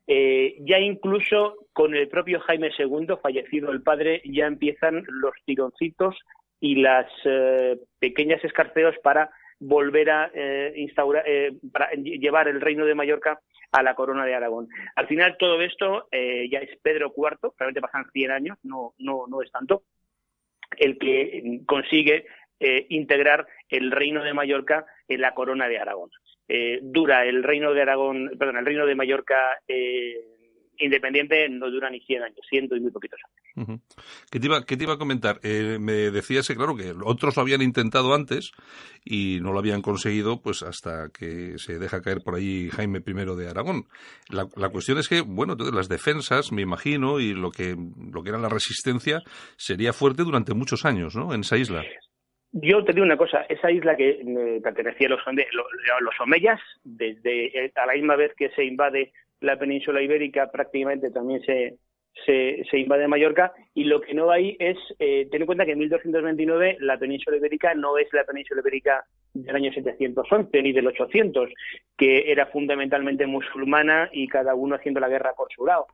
Eh, 0.07 0.55
ya 0.59 0.79
incluso 0.79 1.55
con 1.73 1.95
el 1.95 2.07
propio 2.07 2.39
Jaime 2.41 2.71
II, 2.77 3.15
fallecido 3.21 3.71
el 3.71 3.81
padre, 3.81 4.21
ya 4.25 4.47
empiezan 4.47 5.03
los 5.07 5.33
tironcitos 5.45 6.15
y 6.59 6.75
las 6.75 7.05
pequeñas 7.99 8.43
escarceos 8.43 8.95
para 9.03 9.29
volver 9.59 10.09
a 10.09 10.31
instaurar, 10.75 11.23
para 11.71 11.91
llevar 11.91 12.47
el 12.47 12.61
reino 12.61 12.85
de 12.85 12.95
Mallorca 12.95 13.39
a 13.75 13.83
la 13.83 13.93
corona 13.95 14.25
de 14.25 14.33
Aragón. 14.33 14.69
Al 14.95 15.07
final 15.07 15.35
todo 15.37 15.61
esto 15.61 16.07
ya 16.11 16.59
es 16.59 16.77
Pedro 16.81 17.13
IV, 17.15 17.51
realmente 17.57 17.81
pasan 17.81 18.09
100 18.11 18.31
años, 18.31 18.57
no, 18.63 18.93
no, 18.99 19.25
no 19.27 19.41
es 19.41 19.51
tanto, 19.51 19.83
el 20.77 20.97
que 20.97 21.61
consigue 21.65 22.25
integrar 22.89 23.45
el 23.69 23.91
reino 23.91 24.23
de 24.23 24.33
Mallorca 24.33 24.85
en 25.07 25.21
la 25.21 25.33
corona 25.33 25.67
de 25.67 25.77
Aragón. 25.77 26.09
dura 26.81 27.25
el 27.25 27.43
reino 27.43 27.73
de 27.73 27.81
Aragón, 27.81 28.31
perdón, 28.39 28.57
el 28.57 28.65
reino 28.65 28.85
de 28.85 28.95
Mallorca 28.95 29.59
independiente 30.79 31.47
no 31.49 31.69
dura 31.69 31.89
ni 31.89 31.99
100 31.99 32.23
años, 32.23 32.39
ciento 32.49 32.75
y 32.75 32.79
muy 32.79 32.91
poquitos 32.91 33.19
años. 33.23 33.35
¿Qué, 34.29 34.39
te 34.39 34.47
iba, 34.47 34.65
¿Qué 34.65 34.75
te 34.75 34.83
iba 34.83 34.93
a 34.93 34.97
comentar? 34.97 35.39
Eh, 35.43 35.77
me 35.79 36.11
decías 36.11 36.47
claro, 36.47 36.75
que 36.75 36.93
otros 37.03 37.35
lo 37.35 37.41
habían 37.41 37.61
intentado 37.61 38.13
antes 38.13 38.51
y 39.03 39.39
no 39.41 39.53
lo 39.53 39.59
habían 39.59 39.81
conseguido, 39.81 40.41
pues 40.41 40.63
hasta 40.63 41.09
que 41.09 41.57
se 41.57 41.79
deja 41.79 42.01
caer 42.01 42.21
por 42.21 42.35
ahí 42.35 42.69
Jaime 42.69 42.99
I 43.05 43.35
de 43.37 43.49
Aragón. 43.49 43.85
La, 44.29 44.47
la 44.55 44.69
cuestión 44.69 44.97
es 44.97 45.07
que, 45.07 45.21
bueno, 45.21 45.53
entonces 45.53 45.75
las 45.75 45.87
defensas, 45.87 46.51
me 46.51 46.61
imagino, 46.61 47.19
y 47.19 47.33
lo 47.33 47.51
que, 47.51 47.75
lo 48.11 48.23
que 48.23 48.29
era 48.29 48.39
la 48.39 48.49
resistencia, 48.49 49.21
sería 49.57 49.93
fuerte 49.93 50.23
durante 50.23 50.53
muchos 50.53 50.85
años, 50.85 51.15
¿no?, 51.15 51.33
en 51.33 51.41
esa 51.41 51.57
isla. 51.57 51.83
Yo 52.57 52.85
te 52.85 52.93
digo 52.93 53.05
una 53.05 53.17
cosa, 53.17 53.45
esa 53.49 53.69
isla 53.69 53.97
que 53.97 54.11
eh, 54.11 54.61
pertenecía 54.63 55.07
a 55.07 55.09
los, 55.09 55.19
los 55.27 56.19
omeyas, 56.21 56.61
desde 56.85 57.65
eh, 57.65 57.71
a 57.75 57.85
la 57.85 57.93
misma 57.93 58.15
vez 58.15 58.33
que 58.37 58.49
se 58.51 58.63
invade 58.63 59.11
la 59.41 59.59
península 59.59 60.01
ibérica 60.01 60.49
prácticamente 60.49 61.11
también 61.11 61.41
se, 61.41 61.75
se, 62.25 62.79
invade 62.79 63.07
Mallorca 63.07 63.53
y 63.73 63.83
lo 63.83 64.01
que 64.01 64.13
no 64.13 64.31
hay 64.31 64.55
es, 64.59 64.77
eh, 64.99 65.27
ten 65.31 65.41
en 65.41 65.45
cuenta 65.45 65.65
que 65.65 65.73
en 65.73 65.79
1229 65.79 66.77
la 66.79 66.97
península 66.97 67.37
ibérica 67.37 67.73
no 67.75 67.97
es 67.97 68.07
la 68.13 68.23
península 68.23 68.61
ibérica 68.61 69.05
del 69.33 69.55
año 69.55 69.71
711 69.73 70.61
ni 70.61 70.71
del 70.71 70.87
800, 70.87 71.49
que 71.97 72.31
era 72.31 72.45
fundamentalmente 72.47 73.25
musulmana 73.27 74.09
y 74.13 74.27
cada 74.27 74.55
uno 74.55 74.75
haciendo 74.75 74.99
la 74.99 75.09
guerra 75.09 75.33
por 75.35 75.51
su 75.53 75.65
lado. 75.65 75.87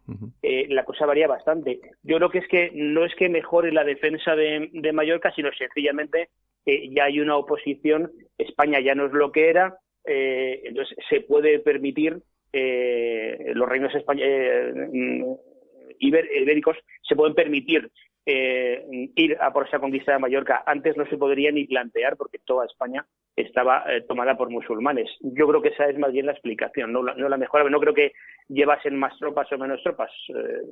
Eh, 0.44 0.68
la 0.70 0.86
cosa 0.86 1.06
varía 1.06 1.28
bastante. 1.28 1.80
Yo 2.04 2.18
creo 2.18 2.30
que 2.30 2.40
es 2.40 2.48
que 2.48 2.72
no 2.74 3.04
es 3.04 3.16
que 3.16 3.30
mejore 3.30 3.72
la 3.72 3.84
defensa 3.84 4.36
de, 4.36 4.70
Mallorca, 4.94 5.32
sino 5.36 5.50
sencillamente 5.54 6.30
ya 6.66 7.06
hay 7.06 7.20
una 7.20 7.38
oposición, 7.38 8.12
España 8.38 8.80
ya 8.80 8.94
no 8.94 9.08
es 9.08 9.14
lo 9.14 9.32
que 9.32 9.50
era, 9.50 9.78
eh, 10.06 10.62
entonces 10.66 10.96
se 11.10 11.22
puede 11.22 11.60
permitir 11.60 12.22
eh, 12.54 13.52
los 13.54 13.68
reinos 13.68 13.94
eh, 13.96 14.74
mm, 16.02 16.42
ibéricos 16.42 16.78
se 17.02 17.16
pueden 17.16 17.36
permitir 17.36 17.92
eh, 18.26 19.10
ir 19.16 19.38
a 19.42 19.52
por 19.52 19.68
esa 19.68 19.80
conquista 19.80 20.14
de 20.14 20.20
Mallorca. 20.20 20.64
Antes 20.66 20.96
no 20.96 21.06
se 21.08 21.18
podría 21.18 21.52
ni 21.52 21.66
plantear 21.66 22.18
porque 22.18 22.40
toda 22.46 22.66
España 22.66 23.06
estaba 23.36 23.84
tomada 24.08 24.38
por 24.38 24.50
musulmanes. 24.50 25.10
Yo 25.22 25.48
creo 25.48 25.62
que 25.62 25.70
esa 25.70 25.88
es 25.88 25.98
más 25.98 26.12
bien 26.12 26.28
la 26.28 26.34
explicación, 26.34 26.92
no 26.92 27.02
la, 27.02 27.16
no 27.16 27.30
la. 27.30 27.38
No 27.38 27.80
creo 27.80 27.94
que 27.94 28.12
llevasen 28.48 29.00
más 29.00 29.18
tropas 29.18 29.52
o 29.52 29.58
menos 29.58 29.82
tropas, 29.82 30.12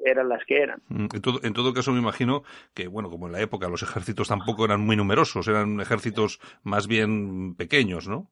eran 0.06 0.30
las 0.30 0.44
que 0.46 0.62
eran. 0.62 0.82
Mm, 0.90 1.08
en 1.14 1.22
todo, 1.22 1.40
en 1.42 1.54
todo 1.54 1.74
caso, 1.74 1.92
me 1.92 2.00
imagino 2.00 2.44
que, 2.76 2.88
bueno, 2.88 3.10
como 3.10 3.28
en 3.28 3.34
la 3.34 3.42
época 3.42 3.70
los 3.70 3.82
ejércitos 3.82 4.28
tampoco 4.28 4.66
eran 4.66 4.82
muy 4.82 4.96
numerosos, 4.96 5.48
eran 5.48 5.80
ejércitos 5.80 6.40
más 6.64 6.88
bien 6.88 7.56
pequeños, 7.56 8.08
¿no? 8.08 8.30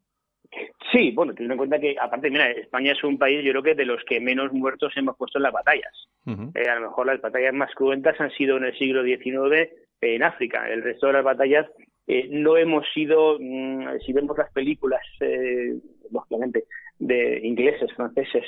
Sí, 0.91 1.11
bueno, 1.11 1.33
teniendo 1.33 1.53
en 1.53 1.57
cuenta 1.57 1.79
que, 1.79 1.95
aparte, 1.99 2.29
mira, 2.29 2.49
España 2.51 2.93
es 2.93 3.03
un 3.03 3.17
país, 3.17 3.43
yo 3.43 3.51
creo 3.51 3.63
que 3.63 3.75
de 3.75 3.85
los 3.85 4.03
que 4.05 4.21
menos 4.21 4.53
muertos 4.53 4.93
hemos 4.95 5.17
puesto 5.17 5.39
en 5.39 5.43
las 5.43 5.53
batallas. 5.53 6.07
Eh, 6.25 6.69
a 6.69 6.75
lo 6.75 6.89
mejor 6.89 7.07
las 7.07 7.21
batallas 7.21 7.53
más 7.53 7.73
cruentas 7.73 8.19
han 8.19 8.31
sido 8.31 8.57
en 8.57 8.65
el 8.65 8.77
siglo 8.77 9.03
XIX 9.03 9.69
en 10.01 10.23
África. 10.23 10.69
El 10.69 10.83
resto 10.83 11.07
de 11.07 11.13
las 11.13 11.23
batallas 11.23 11.65
eh, 12.05 12.27
no 12.29 12.57
hemos 12.57 12.85
sido, 12.93 13.37
mm, 13.39 13.99
si 14.05 14.13
vemos 14.13 14.37
las 14.37 14.51
películas, 14.51 15.01
eh, 15.19 15.75
lógicamente, 16.11 16.65
de 16.99 17.39
ingleses, 17.43 17.91
franceses, 17.93 18.45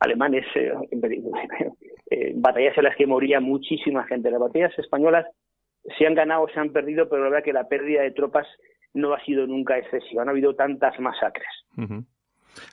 alemanes, 0.00 0.46
batallas 2.34 2.78
en 2.78 2.84
las 2.84 2.96
que 2.96 3.06
moría 3.06 3.40
muchísima 3.40 4.04
gente. 4.04 4.30
Las 4.30 4.40
batallas 4.40 4.76
españolas 4.78 5.26
se 5.98 6.06
han 6.06 6.14
ganado, 6.14 6.46
se 6.48 6.60
han 6.60 6.72
perdido, 6.72 7.08
pero 7.08 7.24
la 7.24 7.30
verdad 7.30 7.44
que 7.44 7.52
la 7.52 7.68
pérdida 7.68 8.02
de 8.02 8.12
tropas 8.12 8.46
no 8.94 9.14
ha 9.14 9.24
sido 9.24 9.46
nunca 9.46 9.78
excesiva, 9.78 10.24
no 10.24 10.30
ha 10.30 10.32
habido 10.32 10.54
tantas 10.54 10.98
masacres. 10.98 11.48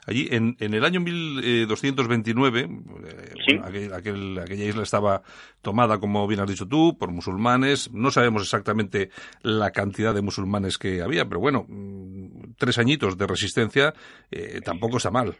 Allí, 0.06 0.28
en, 0.30 0.56
en, 0.60 0.74
el 0.74 0.84
año 0.84 1.00
1229, 1.00 2.60
eh, 2.60 3.90
aquella 3.94 4.64
isla 4.64 4.82
estaba 4.82 5.22
tomada, 5.62 5.98
como 5.98 6.26
bien 6.26 6.40
has 6.40 6.48
dicho 6.48 6.66
tú, 6.66 6.98
por 6.98 7.12
musulmanes. 7.12 7.92
No 7.92 8.10
sabemos 8.10 8.42
exactamente 8.42 9.10
la 9.42 9.70
cantidad 9.70 10.14
de 10.14 10.22
musulmanes 10.22 10.78
que 10.78 11.02
había, 11.02 11.26
pero 11.26 11.40
bueno, 11.40 11.64
mm, 11.68 12.54
tres 12.58 12.78
añitos 12.78 13.18
de 13.18 13.26
resistencia 13.26 13.92
eh, 14.30 14.60
tampoco 14.64 14.96
está 14.96 15.10
mal. 15.10 15.34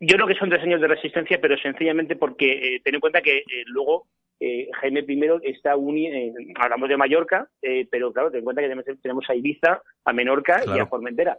Yo 0.00 0.16
creo 0.16 0.26
que 0.26 0.34
son 0.34 0.48
tres 0.48 0.62
años 0.62 0.80
de 0.80 0.88
resistencia, 0.88 1.38
pero 1.40 1.58
sencillamente 1.58 2.16
porque 2.16 2.52
eh, 2.52 2.80
ten 2.82 2.94
en 2.94 3.00
cuenta 3.00 3.20
que 3.20 3.44
luego 3.66 4.06
eh, 4.42 4.68
Jaime 4.80 5.04
I 5.06 5.50
está 5.50 5.76
unido, 5.76 6.14
eh, 6.16 6.32
hablamos 6.54 6.88
de 6.88 6.96
Mallorca, 6.96 7.46
eh, 7.60 7.86
pero 7.90 8.10
claro, 8.10 8.30
ten 8.30 8.38
en 8.38 8.44
cuenta 8.44 8.62
que 8.62 8.94
tenemos 9.02 9.28
a 9.28 9.34
Ibiza, 9.34 9.82
a 10.06 10.12
Menorca 10.14 10.62
y 10.66 10.78
a 10.78 10.86
Formentera. 10.86 11.36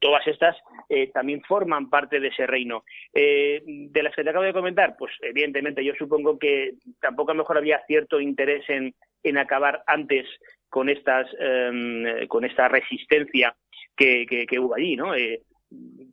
todas 0.00 0.26
estas 0.26 0.56
también 1.14 1.42
forman 1.42 1.88
parte 1.88 2.18
de 2.18 2.28
ese 2.28 2.46
reino. 2.48 2.82
de 3.14 4.02
las 4.02 4.14
que 4.14 4.24
te 4.24 4.30
acabo 4.30 4.44
de 4.44 4.52
comentar, 4.52 4.96
pues 4.98 5.12
evidentemente 5.22 5.84
yo 5.84 5.92
supongo 5.96 6.38
que 6.38 6.72
tampoco 7.00 7.30
a 7.30 7.34
lo 7.34 7.42
mejor 7.42 7.58
había 7.58 7.82
cierto 7.86 8.20
interés 8.20 8.68
en, 8.68 8.94
en 9.22 9.38
acabar 9.38 9.84
antes 9.86 10.26
con 10.68 10.88
estas 10.88 11.28
em, 11.38 12.26
con 12.26 12.44
esta 12.44 12.68
resistencia 12.68 13.54
que, 13.96 14.26
que, 14.26 14.58
hubo 14.58 14.74
allí, 14.74 14.96
¿no? 14.96 15.12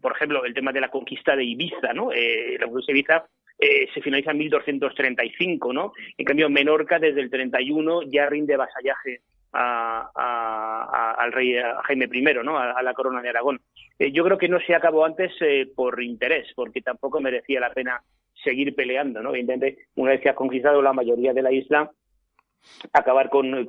por 0.02 0.12
ejemplo, 0.12 0.46
el 0.46 0.54
tema 0.54 0.72
de 0.72 0.82
la 0.82 0.90
conquista 0.90 1.36
de 1.36 1.46
Ibiza, 1.46 1.94
¿no? 1.94 2.12
la 2.12 2.66
conquista 2.68 2.94
de 2.94 3.00
Ibiza 3.00 3.26
eh, 3.60 3.88
se 3.94 4.02
finaliza 4.02 4.32
en 4.32 4.38
1235, 4.38 5.74
¿no? 5.74 5.94
En 6.18 6.26
cambio, 6.26 6.50
Menorca 6.50 7.00
desde 7.00 7.22
el 7.22 7.30
31 7.30 8.04
ya 8.04 8.28
rinde 8.28 8.56
vasallaje 8.56 9.22
al 9.52 11.32
rey 11.32 11.56
Jaime 11.86 12.08
I, 12.12 12.22
¿no? 12.44 12.60
A, 12.60 12.82
la 12.84 12.94
corona 12.94 13.22
de 13.22 13.30
Aragón. 13.30 13.60
Eh, 13.98 14.12
yo 14.12 14.24
creo 14.24 14.38
que 14.38 14.48
no 14.50 14.60
se 14.60 14.76
acabó 14.76 15.06
antes 15.06 15.32
eh, 15.42 15.68
por 15.76 16.04
interés, 16.04 16.48
porque 16.56 16.82
tampoco 16.82 17.20
merecía 17.20 17.60
la 17.60 17.74
pena 17.74 18.00
seguir 18.44 18.76
peleando, 18.76 19.24
¿no? 19.24 19.32
Evidentemente, 19.32 19.88
una 19.96 20.12
vez 20.12 20.22
que 20.22 20.30
has 20.30 20.36
conquistado 20.36 20.82
la 20.82 20.94
mayoría 20.94 21.34
de 21.34 21.42
la 21.42 21.52
isla, 21.52 21.90
acabar 22.94 23.30
con, 23.30 23.66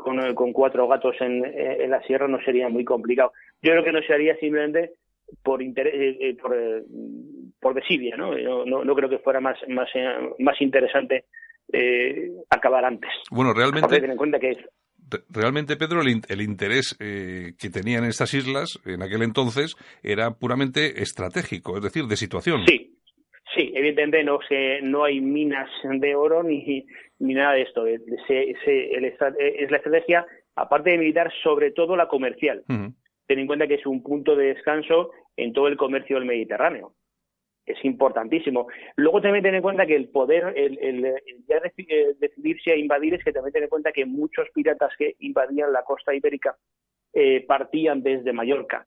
cuatro 0.52 0.86
gatos 0.88 1.16
en, 1.20 1.44
en, 1.44 1.90
la 1.90 2.02
sierra 2.02 2.28
no 2.28 2.42
sería 2.42 2.68
muy 2.68 2.84
complicado. 2.84 3.32
Yo 3.62 3.72
creo 3.72 3.84
que 3.84 3.92
no 3.92 4.02
se 4.02 4.12
haría 4.12 4.36
simplemente 4.36 4.92
por 5.42 5.62
interés, 5.62 6.36
por, 6.36 6.54
por 7.60 7.74
desidia, 7.74 8.16
¿no? 8.16 8.34
¿no? 8.64 8.84
No, 8.84 8.94
creo 8.94 9.08
que 9.08 9.18
fuera 9.18 9.40
más, 9.40 9.58
más, 9.68 9.88
eh, 9.94 10.30
más 10.38 10.60
interesante 10.60 11.24
eh, 11.72 12.30
acabar 12.50 12.84
antes. 12.84 13.10
Bueno, 13.30 13.52
realmente... 13.52 13.96
en 13.96 14.16
cuenta 14.16 14.38
que 14.38 14.56
realmente, 15.30 15.76
Pedro, 15.76 16.00
el, 16.02 16.40
interés 16.42 16.96
eh, 17.00 17.52
que 17.58 17.70
tenían 17.70 18.04
estas 18.04 18.34
islas 18.34 18.78
en 18.84 19.02
aquel 19.02 19.22
entonces 19.22 19.74
era 20.02 20.32
puramente 20.32 21.02
estratégico, 21.02 21.76
es 21.76 21.82
decir, 21.82 22.04
de 22.04 22.16
situación. 22.16 22.60
Sí, 22.66 22.98
sí, 23.56 23.72
evidentemente 23.74 24.22
no, 24.22 24.38
se, 24.46 24.80
no 24.82 25.04
hay 25.04 25.20
minas 25.20 25.70
de 25.82 26.14
oro 26.14 26.42
ni, 26.42 26.84
ni 27.20 27.34
nada 27.34 27.54
de 27.54 27.62
esto. 27.62 27.86
es 27.86 29.70
la 29.70 29.76
estrategia, 29.76 30.26
aparte 30.56 30.90
de 30.90 30.98
militar, 30.98 31.32
sobre 31.42 31.70
todo 31.70 31.96
la 31.96 32.08
comercial. 32.08 32.64
Ten 32.66 33.38
en 33.38 33.46
cuenta 33.46 33.66
que 33.66 33.74
es 33.74 33.86
un 33.86 34.02
punto 34.02 34.36
de 34.36 34.54
descanso 34.54 35.10
en 35.36 35.52
todo 35.52 35.68
el 35.68 35.76
comercio 35.76 36.16
del 36.16 36.26
Mediterráneo 36.26 36.94
es 37.72 37.84
importantísimo. 37.84 38.66
Luego 38.96 39.20
también 39.20 39.42
ten 39.42 39.54
en 39.54 39.62
cuenta 39.62 39.86
que 39.86 39.96
el 39.96 40.08
poder, 40.08 40.52
el, 40.56 41.02
ya 41.46 41.56
eh, 41.56 42.14
decidirse 42.18 42.72
a 42.72 42.76
invadir 42.76 43.14
es 43.14 43.24
que 43.24 43.32
también 43.32 43.52
ten 43.52 43.62
en 43.64 43.68
cuenta 43.68 43.92
que 43.92 44.06
muchos 44.06 44.48
piratas 44.54 44.92
que 44.98 45.14
invadían 45.20 45.72
la 45.72 45.82
costa 45.82 46.14
ibérica 46.14 46.56
eh, 47.12 47.44
partían 47.46 48.02
desde 48.02 48.32
Mallorca. 48.32 48.86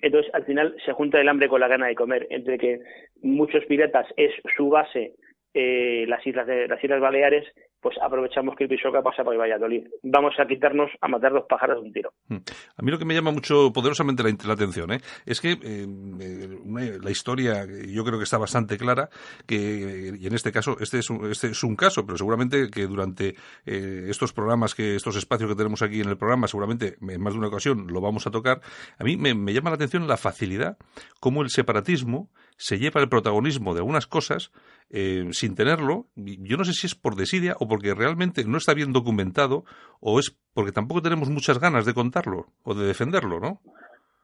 Entonces, 0.00 0.32
al 0.34 0.44
final 0.44 0.76
se 0.84 0.92
junta 0.92 1.20
el 1.20 1.28
hambre 1.28 1.48
con 1.48 1.60
la 1.60 1.68
gana 1.68 1.88
de 1.88 1.94
comer, 1.94 2.26
entre 2.30 2.58
que 2.58 2.80
muchos 3.22 3.64
piratas 3.66 4.06
es 4.16 4.32
su 4.56 4.68
base 4.68 5.14
eh, 5.54 6.04
las 6.06 6.24
islas 6.26 6.46
de 6.46 6.68
las 6.68 6.82
Islas 6.82 7.00
Baleares 7.00 7.44
pues 7.80 7.96
aprovechamos 8.02 8.56
que 8.56 8.64
el 8.64 8.70
Pisoca 8.70 9.02
pasa 9.02 9.22
por 9.22 9.36
Valladolid. 9.36 9.86
Vamos 10.02 10.34
a 10.38 10.46
quitarnos 10.46 10.90
a 11.00 11.08
matar 11.08 11.32
dos 11.32 11.44
pájaros 11.48 11.80
de 11.80 11.86
un 11.86 11.92
tiro. 11.92 12.12
Hmm. 12.28 12.38
A 12.76 12.82
mí 12.82 12.90
lo 12.90 12.98
que 12.98 13.04
me 13.04 13.14
llama 13.14 13.30
mucho 13.30 13.72
poderosamente 13.72 14.22
la, 14.22 14.52
atención 14.52 14.92
¿eh? 14.92 15.00
es 15.26 15.40
que 15.40 15.52
eh, 15.52 15.86
eh, 16.20 16.98
la 17.02 17.10
historia 17.10 17.66
yo 17.66 18.04
creo 18.04 18.18
que 18.18 18.24
está 18.24 18.38
bastante 18.38 18.78
clara 18.78 19.08
que 19.46 20.16
y 20.18 20.26
en 20.26 20.34
este 20.34 20.52
caso 20.52 20.76
este 20.80 20.98
es 20.98 21.10
un, 21.10 21.30
este 21.30 21.48
es 21.48 21.62
un 21.62 21.76
caso, 21.76 22.04
pero 22.04 22.18
seguramente 22.18 22.70
que 22.70 22.86
durante 22.86 23.34
estos 23.64 24.32
programas 24.32 24.74
que 24.74 24.96
estos 24.96 25.16
espacios 25.16 25.50
que 25.50 25.56
tenemos 25.56 25.82
aquí 25.82 26.00
en 26.00 26.08
el 26.08 26.16
programa 26.16 26.48
seguramente 26.48 26.96
en 27.00 27.20
más 27.20 27.34
de 27.34 27.38
una 27.38 27.48
ocasión 27.48 27.86
lo 27.88 28.00
vamos 28.00 28.26
a 28.26 28.30
tocar. 28.30 28.60
A 28.98 29.04
mí 29.04 29.16
me, 29.16 29.34
me 29.34 29.52
llama 29.52 29.70
la 29.70 29.76
atención 29.76 30.06
la 30.08 30.16
facilidad 30.16 30.78
como 31.20 31.42
el 31.42 31.50
separatismo 31.50 32.30
se 32.58 32.78
lleva 32.78 33.00
el 33.00 33.08
protagonismo 33.08 33.72
de 33.72 33.80
algunas 33.80 34.06
cosas 34.06 34.52
sin 34.90 35.54
tenerlo. 35.54 36.06
Yo 36.16 36.56
no 36.56 36.64
sé 36.64 36.72
si 36.72 36.86
es 36.86 36.94
por 36.94 37.14
desidia 37.14 37.54
o 37.60 37.68
porque 37.68 37.94
realmente 37.94 38.44
no 38.44 38.58
está 38.58 38.74
bien 38.74 38.92
documentado 38.92 39.64
o 40.00 40.18
es 40.18 40.36
porque 40.54 40.72
tampoco 40.72 41.02
tenemos 41.02 41.30
muchas 41.30 41.58
ganas 41.60 41.86
de 41.86 41.94
contarlo 41.94 42.46
o 42.64 42.74
de 42.74 42.86
defenderlo, 42.86 43.38
¿no? 43.38 43.60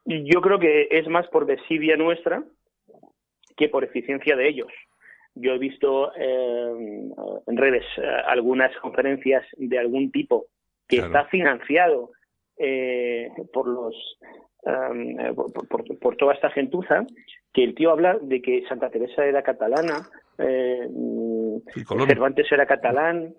Yo 0.05 0.41
creo 0.41 0.59
que 0.59 0.87
es 0.91 1.07
más 1.07 1.27
por 1.27 1.45
desidia 1.45 1.97
nuestra 1.97 2.43
que 3.57 3.69
por 3.69 3.83
eficiencia 3.83 4.35
de 4.35 4.47
ellos. 4.47 4.71
Yo 5.33 5.53
he 5.53 5.57
visto 5.57 6.13
eh, 6.15 7.09
en 7.47 7.57
redes 7.57 7.85
eh, 7.97 8.01
algunas 8.27 8.75
conferencias 8.77 9.45
de 9.57 9.79
algún 9.79 10.11
tipo 10.11 10.45
que 10.87 10.97
está 10.97 11.25
financiado 11.25 12.11
eh, 12.57 13.29
por 13.53 13.67
los 13.67 13.95
por, 15.99 16.15
toda 16.15 16.33
esta 16.33 16.49
gentuza 16.49 17.05
que 17.55 17.63
el 17.63 17.73
tío 17.73 17.91
habla 17.91 18.17
de 18.21 18.41
que 18.41 18.63
Santa 18.67 18.89
Teresa 18.89 19.25
era 19.25 19.41
catalana, 19.41 20.09
eh, 20.37 20.89
Cervantes 22.07 22.51
era 22.51 22.65
catalán, 22.65 23.33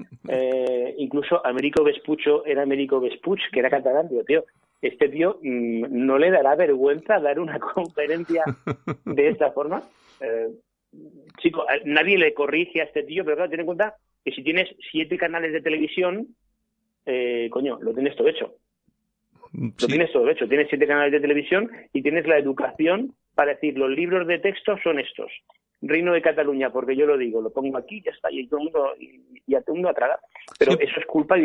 incluso 0.97 1.45
Américo 1.47 1.85
Vespucho 1.85 2.45
era 2.47 2.63
Américo 2.63 2.99
Vespuch, 2.99 3.41
que 3.53 3.61
era 3.61 3.69
catalán. 3.69 4.09
Digo, 4.09 4.25
tío, 4.25 4.45
este 4.83 5.09
tío 5.09 5.39
mm, 5.43 5.87
no 5.91 6.19
le 6.19 6.31
dará 6.31 6.55
vergüenza 6.55 7.19
dar 7.21 7.41
una 7.41 7.59
conferencia 7.75 8.45
de 9.05 9.29
esta 9.29 9.53
forma. 9.53 9.83
Eh, 10.21 10.49
chico, 11.39 11.65
nadie 11.85 12.19
le 12.19 12.35
corrige 12.35 12.81
a 12.81 12.85
este 12.85 13.03
tío, 13.03 13.25
pero 13.25 13.37
claro, 13.37 13.51
ten 13.51 13.61
en 13.61 13.67
cuenta 13.67 13.95
que 14.25 14.33
si 14.33 14.43
tienes 14.43 14.69
siete 14.91 15.17
canales 15.17 15.53
de 15.53 15.63
televisión, 15.63 16.29
eh, 17.05 17.49
coño, 17.51 17.79
lo 17.81 17.93
tienes 17.93 18.17
todo 18.17 18.29
hecho. 18.29 18.55
Lo 19.53 19.87
tienes 19.87 20.13
todo 20.13 20.29
hecho. 20.29 20.49
Tienes 20.49 20.69
siete 20.69 20.87
canales 20.87 21.13
de 21.13 21.21
televisión 21.21 21.71
y 21.93 22.03
tienes 22.03 22.27
la 22.27 22.39
educación 22.39 23.15
para 23.37 23.53
decir 23.53 23.79
los 23.79 23.91
libros 23.91 24.27
de 24.27 24.41
texto 24.41 24.77
son 24.83 24.99
estos. 24.99 25.31
Reino 25.83 26.15
de 26.15 26.23
Cataluña, 26.23 26.73
porque 26.73 26.97
yo 26.97 27.07
lo 27.07 27.19
digo, 27.19 27.43
lo 27.43 27.51
pongo 27.51 27.77
aquí, 27.77 28.03
ya 28.03 28.11
está, 28.11 28.33
y 28.33 28.49
todo 28.49 28.61
el 28.61 28.65
mundo, 28.65 28.95
y, 28.99 29.55
a 29.55 29.61
todo 29.61 29.75
el 29.75 29.83
mundo 29.83 29.91
a 29.91 29.95
tragar. 29.95 30.19
Pero 30.59 30.73
eso 30.73 30.99
es 30.99 31.07
culpa 31.07 31.37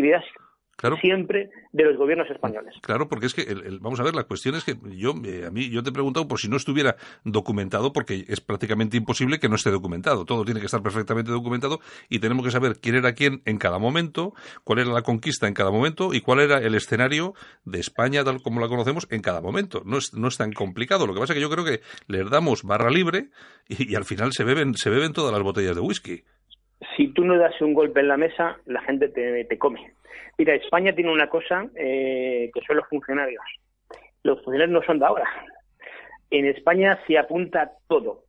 ideas 0.82 1.00
siempre 1.22 1.50
de 1.72 1.84
los 1.84 1.98
gobiernos 1.98 2.30
españoles. 2.30 2.74
Claro, 2.82 3.08
porque 3.08 3.26
es 3.28 3.34
que, 3.34 3.46
vamos 3.80 4.00
a 4.00 4.04
ver, 4.04 4.16
la 4.16 4.24
cuestión 4.24 4.56
es 4.56 4.64
que 4.64 4.76
yo, 4.96 5.14
eh, 5.26 5.46
a 5.48 5.52
mí, 5.52 5.70
yo 5.70 5.84
te 5.84 5.90
he 5.90 5.94
preguntado 5.94 6.28
por 6.28 6.40
si 6.40 6.50
no 6.50 6.58
estuviera 6.58 6.96
documentado, 7.24 7.94
porque 7.94 8.26
es 8.28 8.42
prácticamente 8.42 8.98
imposible 8.98 9.40
que 9.40 9.50
no 9.50 9.56
esté 9.56 9.72
documentado. 9.72 10.26
Todo 10.26 10.46
tiene 10.46 10.60
que 10.60 10.66
estar 10.66 10.82
perfectamente 10.82 11.32
documentado 11.32 11.80
y 12.10 12.20
tenemos 12.20 12.46
que 12.46 12.52
saber 12.52 12.80
quién 12.80 12.96
era 12.96 13.14
quién 13.14 13.42
en 13.46 13.58
cada 13.58 13.80
momento, 13.80 14.34
cuál 14.64 14.80
era 14.80 14.92
la 14.92 15.02
conquista 15.02 15.48
en 15.48 15.54
cada 15.54 15.72
momento 15.72 16.14
y 16.14 16.22
cuál 16.22 16.40
era 16.40 16.60
el 16.60 16.76
escenario 16.76 17.34
de 17.66 17.80
España 17.80 18.24
tal 18.24 18.42
como 18.42 18.60
la 18.60 18.68
conocemos 18.68 19.08
en 19.10 19.22
cada 19.22 19.42
momento. 19.42 19.82
No 19.86 19.98
es, 19.98 20.14
no 20.14 20.28
es 20.28 20.38
tan 20.38 20.54
complicado. 20.54 21.08
Lo 21.08 21.14
que 21.14 21.20
pasa 21.20 21.34
es 21.34 21.38
que 21.38 21.42
yo 21.42 21.50
creo 21.50 21.66
que 21.66 21.82
les 22.08 22.30
damos 22.30 22.64
barra 22.64 22.90
libre 22.90 23.30
y, 23.68 23.96
al 23.96 24.06
final 24.06 24.32
se 24.34 24.44
beben, 24.44 24.76
se 24.76 24.90
beben 24.90 25.14
todas 25.14 25.34
las 25.34 25.44
botellas 25.44 25.76
de 25.76 25.82
whisky. 25.82 26.24
Si 26.96 27.10
tú 27.10 27.24
no 27.24 27.38
das 27.38 27.60
un 27.62 27.74
golpe 27.74 28.00
en 28.00 28.08
la 28.08 28.18
mesa, 28.18 28.58
la 28.66 28.82
gente 28.82 29.10
te 29.10 29.58
come. 29.58 29.94
Mira, 30.38 30.56
España 30.56 30.94
tiene 30.94 31.12
una 31.12 31.30
cosa 31.30 31.70
eh, 31.76 32.50
que 32.54 32.62
son 32.62 32.78
los 32.78 32.88
funcionarios. 32.88 33.44
Los 34.24 34.44
funcionarios 34.44 34.74
no 34.74 34.86
son 34.86 35.00
de 35.00 35.06
ahora. 35.06 35.30
En 36.30 36.46
España 36.46 37.00
se 37.06 37.18
apunta 37.18 37.74
todo. 37.88 38.24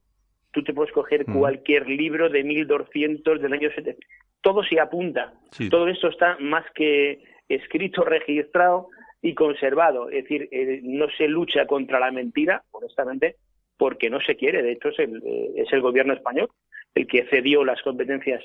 Tú 0.51 0.63
te 0.63 0.75
puedes 0.75 0.93
coger 0.93 1.25
cualquier 1.25 1.89
libro 1.89 2.29
de 2.29 2.45
1200 2.45 3.41
del 3.41 3.53
año 3.53 3.71
70. 3.75 3.99
Todo 4.43 4.63
se 4.63 4.79
apunta. 4.81 5.33
Todo 5.71 5.89
esto 5.89 6.09
está 6.09 6.37
más 6.41 6.65
que 6.75 7.23
escrito, 7.49 8.05
registrado 8.05 8.89
y 9.23 9.35
conservado. 9.35 10.11
Es 10.11 10.25
decir, 10.25 10.49
eh, 10.51 10.81
no 10.83 11.07
se 11.17 11.29
lucha 11.29 11.67
contra 11.67 12.01
la 12.01 12.11
mentira, 12.11 12.63
honestamente, 12.73 13.37
porque 13.79 14.11
no 14.11 14.21
se 14.21 14.37
quiere. 14.37 14.63
De 14.63 14.73
hecho, 14.73 14.89
es 14.89 14.99
el, 14.99 15.23
eh, 15.25 15.53
es 15.57 15.73
el 15.73 15.81
gobierno 15.81 16.13
español 16.13 16.51
el 16.95 17.07
que 17.07 17.27
cedió 17.31 17.65
las 17.65 17.81
competencias 17.83 18.43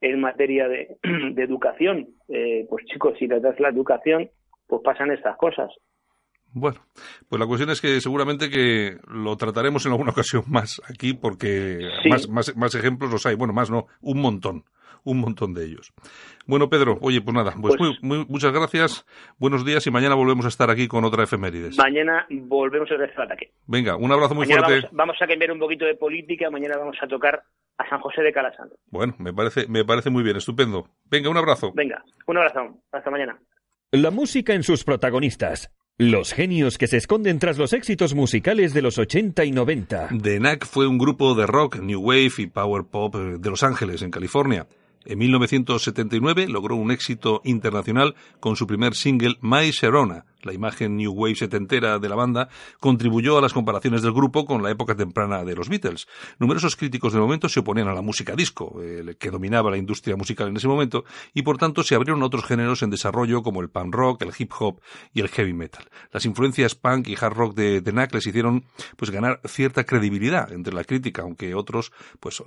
en 0.00 0.20
materia 0.20 0.68
de, 0.68 0.96
educación. 1.36 2.08
Eh, 2.28 2.66
pues 2.68 2.84
chicos, 2.86 3.14
si 3.18 3.26
le 3.26 3.40
das 3.40 3.58
la 3.60 3.68
educación, 3.68 4.30
pues 4.66 4.82
pasan 4.84 5.10
estas 5.10 5.36
cosas. 5.36 5.70
Bueno, 6.52 6.78
pues 7.28 7.38
la 7.38 7.46
cuestión 7.46 7.70
es 7.70 7.80
que 7.80 8.00
seguramente 8.00 8.48
que 8.48 8.96
lo 9.06 9.36
trataremos 9.36 9.84
en 9.84 9.92
alguna 9.92 10.10
ocasión 10.12 10.44
más 10.48 10.80
aquí 10.88 11.14
porque 11.14 11.80
más, 12.08 12.28
más, 12.28 12.56
más, 12.56 12.74
ejemplos 12.74 13.10
los 13.10 13.26
hay. 13.26 13.34
Bueno, 13.34 13.52
más 13.52 13.70
no, 13.70 13.86
un 14.00 14.20
montón, 14.20 14.64
un 15.04 15.18
montón 15.20 15.54
de 15.54 15.64
ellos. 15.64 15.92
Bueno, 16.46 16.68
Pedro, 16.68 16.98
oye, 17.00 17.20
pues 17.20 17.34
nada, 17.34 17.54
pues, 17.60 17.76
pues 17.76 17.98
muchas 18.02 18.52
gracias, 18.52 19.04
buenos 19.38 19.64
días 19.64 19.86
y 19.86 19.90
mañana 19.90 20.14
volvemos 20.14 20.44
a 20.46 20.48
estar 20.48 20.70
aquí 20.70 20.88
con 20.88 21.04
otra 21.04 21.24
efemérides. 21.24 21.76
Mañana 21.76 22.26
volvemos 22.30 22.90
a 22.90 22.94
el 22.94 23.02
ataque. 23.02 23.52
Venga, 23.66 23.96
un 23.96 24.10
abrazo 24.12 24.34
muy 24.34 24.46
fuerte. 24.46 24.72
Vamos, 24.72 24.90
vamos 24.92 25.16
a 25.20 25.26
cambiar 25.26 25.52
un 25.52 25.58
poquito 25.58 25.84
de 25.84 25.94
política, 25.94 26.50
mañana 26.50 26.76
vamos 26.78 26.96
a 27.00 27.06
tocar 27.06 27.42
a 27.78 27.88
San 27.88 28.00
José 28.00 28.22
de 28.22 28.32
Calasano. 28.32 28.72
Bueno, 28.90 29.14
me 29.18 29.32
parece, 29.32 29.66
me 29.68 29.84
parece 29.84 30.10
muy 30.10 30.22
bien, 30.22 30.36
estupendo. 30.36 30.88
Venga, 31.04 31.30
un 31.30 31.36
abrazo. 31.36 31.72
Venga, 31.74 32.02
un 32.26 32.36
abrazo. 32.36 32.82
Hasta 32.92 33.10
mañana. 33.10 33.38
La 33.92 34.10
música 34.10 34.52
en 34.54 34.62
sus 34.62 34.84
protagonistas. 34.84 35.72
Los 35.96 36.32
genios 36.32 36.78
que 36.78 36.86
se 36.86 36.96
esconden 36.96 37.40
tras 37.40 37.58
los 37.58 37.72
éxitos 37.72 38.14
musicales 38.14 38.72
de 38.72 38.82
los 38.82 38.98
80 38.98 39.44
y 39.44 39.50
90. 39.50 40.10
The 40.22 40.38
Knack 40.38 40.64
fue 40.64 40.86
un 40.86 40.96
grupo 40.96 41.34
de 41.34 41.44
rock, 41.46 41.80
new 41.80 42.00
wave 42.00 42.30
y 42.38 42.46
power 42.46 42.84
pop 42.84 43.16
de 43.16 43.50
Los 43.50 43.64
Ángeles, 43.64 44.02
en 44.02 44.12
California. 44.12 44.68
En 45.08 45.18
1979 45.20 46.48
logró 46.48 46.76
un 46.76 46.90
éxito 46.90 47.40
internacional 47.42 48.14
con 48.40 48.56
su 48.56 48.66
primer 48.66 48.94
single 48.94 49.38
My 49.40 49.70
Sharona, 49.70 50.26
la 50.42 50.52
imagen 50.52 50.96
New 50.96 51.12
Wave 51.12 51.36
setentera 51.36 51.98
de 51.98 52.08
la 52.08 52.14
banda, 52.14 52.48
contribuyó 52.80 53.38
a 53.38 53.40
las 53.40 53.52
comparaciones 53.52 54.02
del 54.02 54.12
grupo 54.12 54.44
con 54.44 54.62
la 54.62 54.70
época 54.70 54.94
temprana 54.94 55.44
de 55.44 55.54
los 55.54 55.68
Beatles. 55.68 56.06
Numerosos 56.38 56.76
críticos 56.76 57.12
del 57.12 57.22
momento 57.22 57.48
se 57.48 57.60
oponían 57.60 57.88
a 57.88 57.94
la 57.94 58.02
música 58.02 58.34
disco, 58.34 58.80
que 59.18 59.30
dominaba 59.30 59.70
la 59.70 59.76
industria 59.76 60.16
musical 60.16 60.48
en 60.48 60.56
ese 60.56 60.68
momento, 60.68 61.04
y 61.34 61.42
por 61.42 61.58
tanto 61.58 61.82
se 61.82 61.94
abrieron 61.94 62.22
otros 62.22 62.44
géneros 62.44 62.82
en 62.82 62.90
desarrollo 62.90 63.42
como 63.42 63.60
el 63.60 63.70
punk 63.70 63.94
rock, 63.94 64.22
el 64.22 64.32
hip 64.38 64.52
hop 64.58 64.80
y 65.12 65.20
el 65.20 65.28
heavy 65.28 65.54
metal. 65.54 65.88
Las 66.12 66.24
influencias 66.24 66.74
punk 66.74 67.08
y 67.08 67.16
hard 67.20 67.34
rock 67.34 67.54
de, 67.54 67.82
The 67.82 67.92
Knack 67.92 68.14
les 68.14 68.26
hicieron 68.26 68.64
pues 68.96 69.10
ganar 69.10 69.40
cierta 69.44 69.84
credibilidad 69.84 70.52
entre 70.52 70.74
la 70.74 70.84
crítica, 70.84 71.22
aunque 71.22 71.54
otros 71.54 71.92
pues 72.20 72.42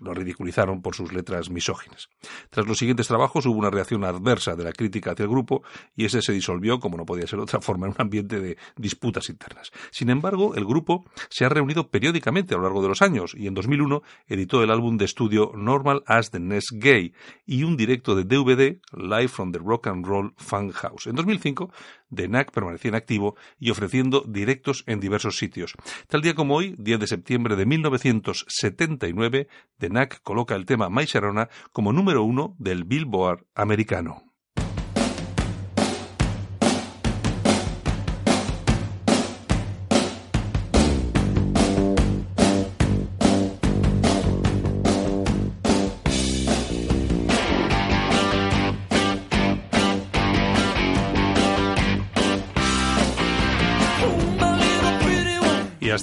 lo 0.00 0.14
ridiculizaron 0.14 0.82
por 0.82 0.94
sus 0.94 1.12
letras 1.12 1.50
misóginas. 1.50 2.08
Tras 2.50 2.66
los 2.66 2.78
siguientes 2.78 3.08
trabajos 3.08 3.46
hubo 3.46 3.58
una 3.58 3.70
reacción 3.70 4.04
adversa 4.04 4.56
de 4.56 4.64
la 4.64 4.72
crítica 4.72 5.12
hacia 5.12 5.24
el 5.24 5.30
grupo 5.30 5.62
y 5.96 6.04
ese 6.04 6.22
se 6.22 6.32
disolvió 6.32 6.80
como 6.80 6.96
no 6.96 7.06
podía 7.06 7.26
ser 7.30 7.40
otra 7.40 7.60
forma, 7.60 7.86
en 7.86 7.92
un 7.92 8.00
ambiente 8.00 8.40
de 8.40 8.56
disputas 8.76 9.28
internas. 9.28 9.70
Sin 9.90 10.10
embargo, 10.10 10.54
el 10.54 10.64
grupo 10.64 11.04
se 11.28 11.44
ha 11.44 11.48
reunido 11.48 11.88
periódicamente 11.88 12.54
a 12.54 12.58
lo 12.58 12.64
largo 12.64 12.82
de 12.82 12.88
los 12.88 13.02
años 13.02 13.34
y 13.36 13.46
en 13.46 13.54
2001 13.54 14.02
editó 14.26 14.62
el 14.62 14.70
álbum 14.70 14.96
de 14.96 15.04
estudio 15.04 15.52
Normal 15.54 16.02
as 16.06 16.30
the 16.30 16.40
Next 16.40 16.72
Gay 16.74 17.12
y 17.46 17.62
un 17.62 17.76
directo 17.76 18.14
de 18.14 18.24
DVD 18.24 18.80
Live 18.92 19.28
from 19.28 19.52
the 19.52 19.58
Rock 19.58 19.86
and 19.86 20.06
Roll 20.06 20.34
Fan 20.36 20.70
House. 20.70 21.06
En 21.06 21.16
2005, 21.16 21.70
The 22.14 22.26
Knack 22.26 22.52
permanecía 22.52 22.90
en 22.90 22.94
activo 22.96 23.36
y 23.58 23.70
ofreciendo 23.70 24.24
directos 24.26 24.84
en 24.86 25.00
diversos 25.00 25.36
sitios. 25.36 25.74
Tal 26.08 26.22
día 26.22 26.34
como 26.34 26.56
hoy, 26.56 26.74
10 26.78 27.00
de 27.00 27.06
septiembre 27.06 27.56
de 27.56 27.66
1979, 27.66 29.48
The 29.78 29.88
Knack 29.88 30.22
coloca 30.22 30.56
el 30.56 30.66
tema 30.66 30.90
My 30.90 31.04
Sharona 31.04 31.48
como 31.72 31.92
número 31.92 32.22
uno 32.22 32.56
del 32.58 32.84
Billboard 32.84 33.46
americano. 33.54 34.29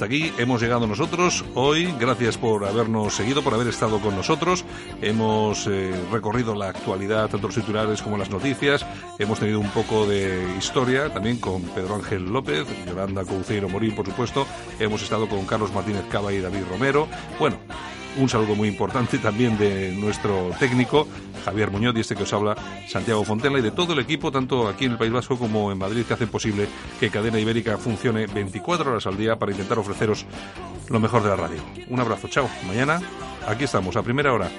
Aquí 0.07 0.31
hemos 0.37 0.61
llegado 0.61 0.87
nosotros 0.87 1.43
hoy. 1.53 1.93
Gracias 1.99 2.37
por 2.37 2.65
habernos 2.65 3.13
seguido, 3.13 3.43
por 3.43 3.53
haber 3.53 3.67
estado 3.67 3.99
con 3.99 4.15
nosotros. 4.15 4.63
Hemos 5.01 5.67
eh, 5.67 5.93
recorrido 6.11 6.55
la 6.55 6.69
actualidad, 6.69 7.29
tanto 7.29 7.47
los 7.47 7.55
titulares 7.55 8.01
como 8.01 8.17
las 8.17 8.29
noticias. 8.29 8.85
Hemos 9.19 9.39
tenido 9.39 9.59
un 9.59 9.69
poco 9.69 10.07
de 10.07 10.55
historia 10.57 11.13
también 11.13 11.37
con 11.39 11.61
Pedro 11.61 11.95
Ángel 11.95 12.23
López, 12.23 12.65
Yolanda 12.85 13.25
Couceiro 13.25 13.67
Morín, 13.67 13.95
por 13.95 14.05
supuesto. 14.05 14.47
Hemos 14.79 15.03
estado 15.03 15.27
con 15.27 15.45
Carlos 15.45 15.73
Martínez 15.73 16.05
Cava 16.09 16.31
y 16.31 16.39
David 16.39 16.63
Romero. 16.69 17.09
Bueno, 17.37 17.57
un 18.17 18.29
saludo 18.29 18.55
muy 18.55 18.67
importante 18.67 19.17
también 19.17 19.57
de 19.57 19.91
nuestro 19.91 20.51
técnico, 20.59 21.07
Javier 21.45 21.71
Muñoz, 21.71 21.95
y 21.95 22.01
este 22.01 22.15
que 22.15 22.23
os 22.23 22.33
habla, 22.33 22.55
Santiago 22.87 23.23
Fontela, 23.23 23.59
y 23.59 23.61
de 23.61 23.71
todo 23.71 23.93
el 23.93 23.99
equipo, 23.99 24.31
tanto 24.31 24.67
aquí 24.67 24.85
en 24.85 24.93
el 24.93 24.97
País 24.97 25.11
Vasco 25.11 25.37
como 25.37 25.71
en 25.71 25.77
Madrid, 25.77 26.03
que 26.05 26.13
hacen 26.13 26.29
posible 26.29 26.67
que 26.99 27.09
Cadena 27.09 27.39
Ibérica 27.39 27.77
funcione 27.77 28.27
24 28.27 28.91
horas 28.91 29.07
al 29.07 29.17
día 29.17 29.37
para 29.37 29.51
intentar 29.51 29.79
ofreceros 29.79 30.25
lo 30.89 30.99
mejor 30.99 31.23
de 31.23 31.29
la 31.29 31.35
radio. 31.35 31.61
Un 31.89 31.99
abrazo, 31.99 32.27
chao. 32.27 32.49
Mañana 32.67 33.01
aquí 33.47 33.65
estamos, 33.65 33.95
a 33.95 34.03
primera 34.03 34.33
hora. 34.33 34.49